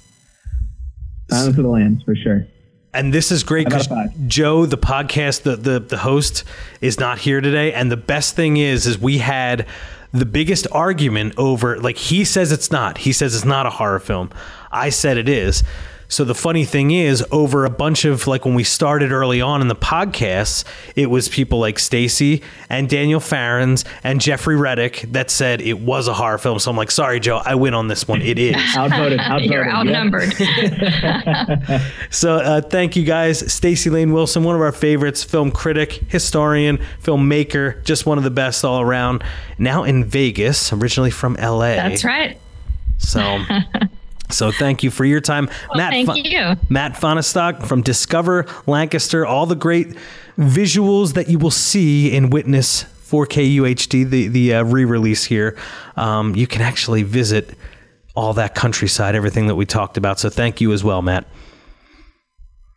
Silence 1.30 1.58
of 1.58 1.64
the 1.64 1.70
Lambs 1.70 2.04
for 2.04 2.16
sure. 2.16 2.46
And 2.94 3.12
this 3.12 3.32
is 3.32 3.44
great 3.44 3.68
because 3.68 3.88
Joe, 4.28 4.66
the 4.68 4.78
podcast, 4.78 5.44
the, 5.44 5.56
the 5.56 5.80
the 5.80 5.98
host, 5.98 6.44
is 6.82 7.00
not 7.00 7.18
here 7.20 7.42
today. 7.42 7.74
And 7.74 7.92
the 7.92 7.98
best 7.98 8.36
thing 8.36 8.58
is, 8.58 8.86
is 8.86 9.00
we 9.00 9.18
had 9.18 9.66
the 10.12 10.26
biggest 10.26 10.68
argument 10.72 11.34
over 11.38 11.80
like 11.80 11.98
he 11.98 12.24
says 12.24 12.52
it's 12.52 12.72
not. 12.72 13.00
He 13.00 13.12
says 13.12 13.34
it's 13.34 13.46
not 13.46 13.66
a 13.66 13.72
horror 13.72 14.00
film. 14.00 14.30
I 14.72 14.90
said 14.90 15.18
it 15.18 15.28
is. 15.28 15.64
So 16.14 16.24
the 16.24 16.36
funny 16.36 16.64
thing 16.64 16.92
is, 16.92 17.26
over 17.32 17.66
a 17.66 17.72
bunch 17.72 18.06
of 18.06 18.28
like 18.28 18.46
when 18.46 18.54
we 18.54 18.64
started 18.64 19.12
early 19.12 19.42
on 19.42 19.62
in 19.62 19.68
the 19.68 19.76
podcasts, 19.76 20.64
it 20.96 21.10
was 21.10 21.28
people 21.28 21.58
like 21.58 21.78
Staci 21.78 22.44
and 22.70 22.88
Daniel 22.88 23.20
Farrands 23.20 23.84
and 24.04 24.22
Jeffrey 24.22 24.56
Reddick 24.56 25.06
that 25.14 25.32
said 25.32 25.60
it 25.60 25.80
was 25.80 26.08
a 26.08 26.14
horror 26.14 26.38
film. 26.38 26.60
So 26.60 26.70
I'm 26.70 26.78
like, 26.78 26.92
sorry, 26.92 27.20
Joe, 27.20 27.42
I 27.44 27.56
win 27.56 27.74
on 27.74 27.88
this 27.88 28.08
one. 28.08 28.22
It 28.22 28.38
is. 28.38 28.56
outvoted, 28.78 29.20
outvoted. 29.22 29.50
You're 29.50 29.68
outnumbered. 29.68 30.32
so 32.12 32.36
uh, 32.36 32.62
thank 32.62 32.96
you 32.96 33.06
guys, 33.06 33.42
Staci 33.42 33.92
Layne 33.92 34.14
Wilson, 34.14 34.44
one 34.44 34.54
of 34.54 34.62
our 34.62 34.72
favorites, 34.72 35.24
film 35.24 35.50
critic, 35.50 35.94
historian, 36.10 36.78
filmmaker, 37.02 37.84
just 37.86 38.06
one 38.06 38.20
of 38.20 38.24
the 38.24 38.30
best 38.30 38.64
all 38.64 38.82
around. 38.82 39.24
Now 39.58 39.84
in 39.84 40.06
Vegas, 40.06 40.72
originally 40.72 41.10
from 41.10 41.34
LA. 41.42 41.74
That's 41.74 42.06
right. 42.06 42.38
So. 43.00 43.44
So 44.34 44.52
thank 44.52 44.84
you 44.84 44.92
for 44.92 45.06
your 45.06 45.22
time, 45.22 45.48
well, 45.70 45.78
Matt. 45.78 45.92
Thank 45.92 46.26
you, 46.26 46.56
Matt 46.70 46.94
Fahnestock 46.94 47.66
from 47.66 47.82
Discover 47.82 48.46
Lancaster. 48.68 49.26
All 49.26 49.46
the 49.46 49.56
great 49.56 49.96
visuals 50.38 51.14
that 51.14 51.30
you 51.30 51.40
will 51.40 51.52
see 51.52 52.14
in 52.14 52.30
Witness 52.30 52.84
4K 52.84 53.56
UHD, 53.58 54.10
the 54.10 54.28
the 54.28 54.56
uh, 54.56 54.64
re-release 54.64 55.26
here. 55.26 55.58
Um, 55.96 56.36
you 56.36 56.48
can 56.48 56.62
actually 56.62 57.04
visit 57.04 57.56
all 58.16 58.34
that 58.34 58.56
countryside, 58.56 59.16
everything 59.16 59.48
that 59.48 59.56
we 59.56 59.66
talked 59.66 59.98
about. 59.98 60.20
So 60.20 60.30
thank 60.30 60.62
you 60.62 60.72
as 60.72 60.84
well, 60.84 61.02
Matt. 61.02 61.26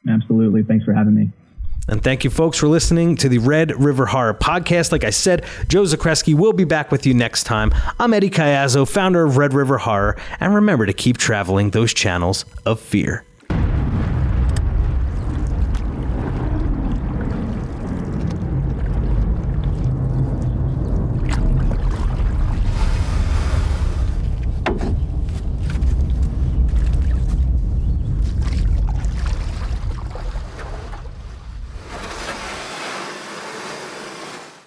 Absolutely. 0.08 0.62
Thanks 0.62 0.84
for 0.84 0.92
having 0.92 1.14
me. 1.14 1.30
And 1.88 2.02
thank 2.02 2.24
you, 2.24 2.30
folks, 2.30 2.58
for 2.58 2.66
listening 2.66 3.16
to 3.16 3.28
the 3.28 3.38
Red 3.38 3.80
River 3.80 4.06
Horror 4.06 4.34
Podcast. 4.34 4.90
Like 4.90 5.04
I 5.04 5.10
said, 5.10 5.44
Joe 5.68 5.82
Zakreski 5.82 6.34
will 6.34 6.52
be 6.52 6.64
back 6.64 6.90
with 6.90 7.06
you 7.06 7.14
next 7.14 7.44
time. 7.44 7.72
I'm 8.00 8.12
Eddie 8.12 8.30
Caiazzo, 8.30 8.88
founder 8.88 9.24
of 9.24 9.36
Red 9.36 9.54
River 9.54 9.78
Horror, 9.78 10.16
and 10.40 10.54
remember 10.54 10.86
to 10.86 10.92
keep 10.92 11.16
traveling 11.16 11.70
those 11.70 11.94
channels 11.94 12.44
of 12.64 12.80
fear. 12.80 13.24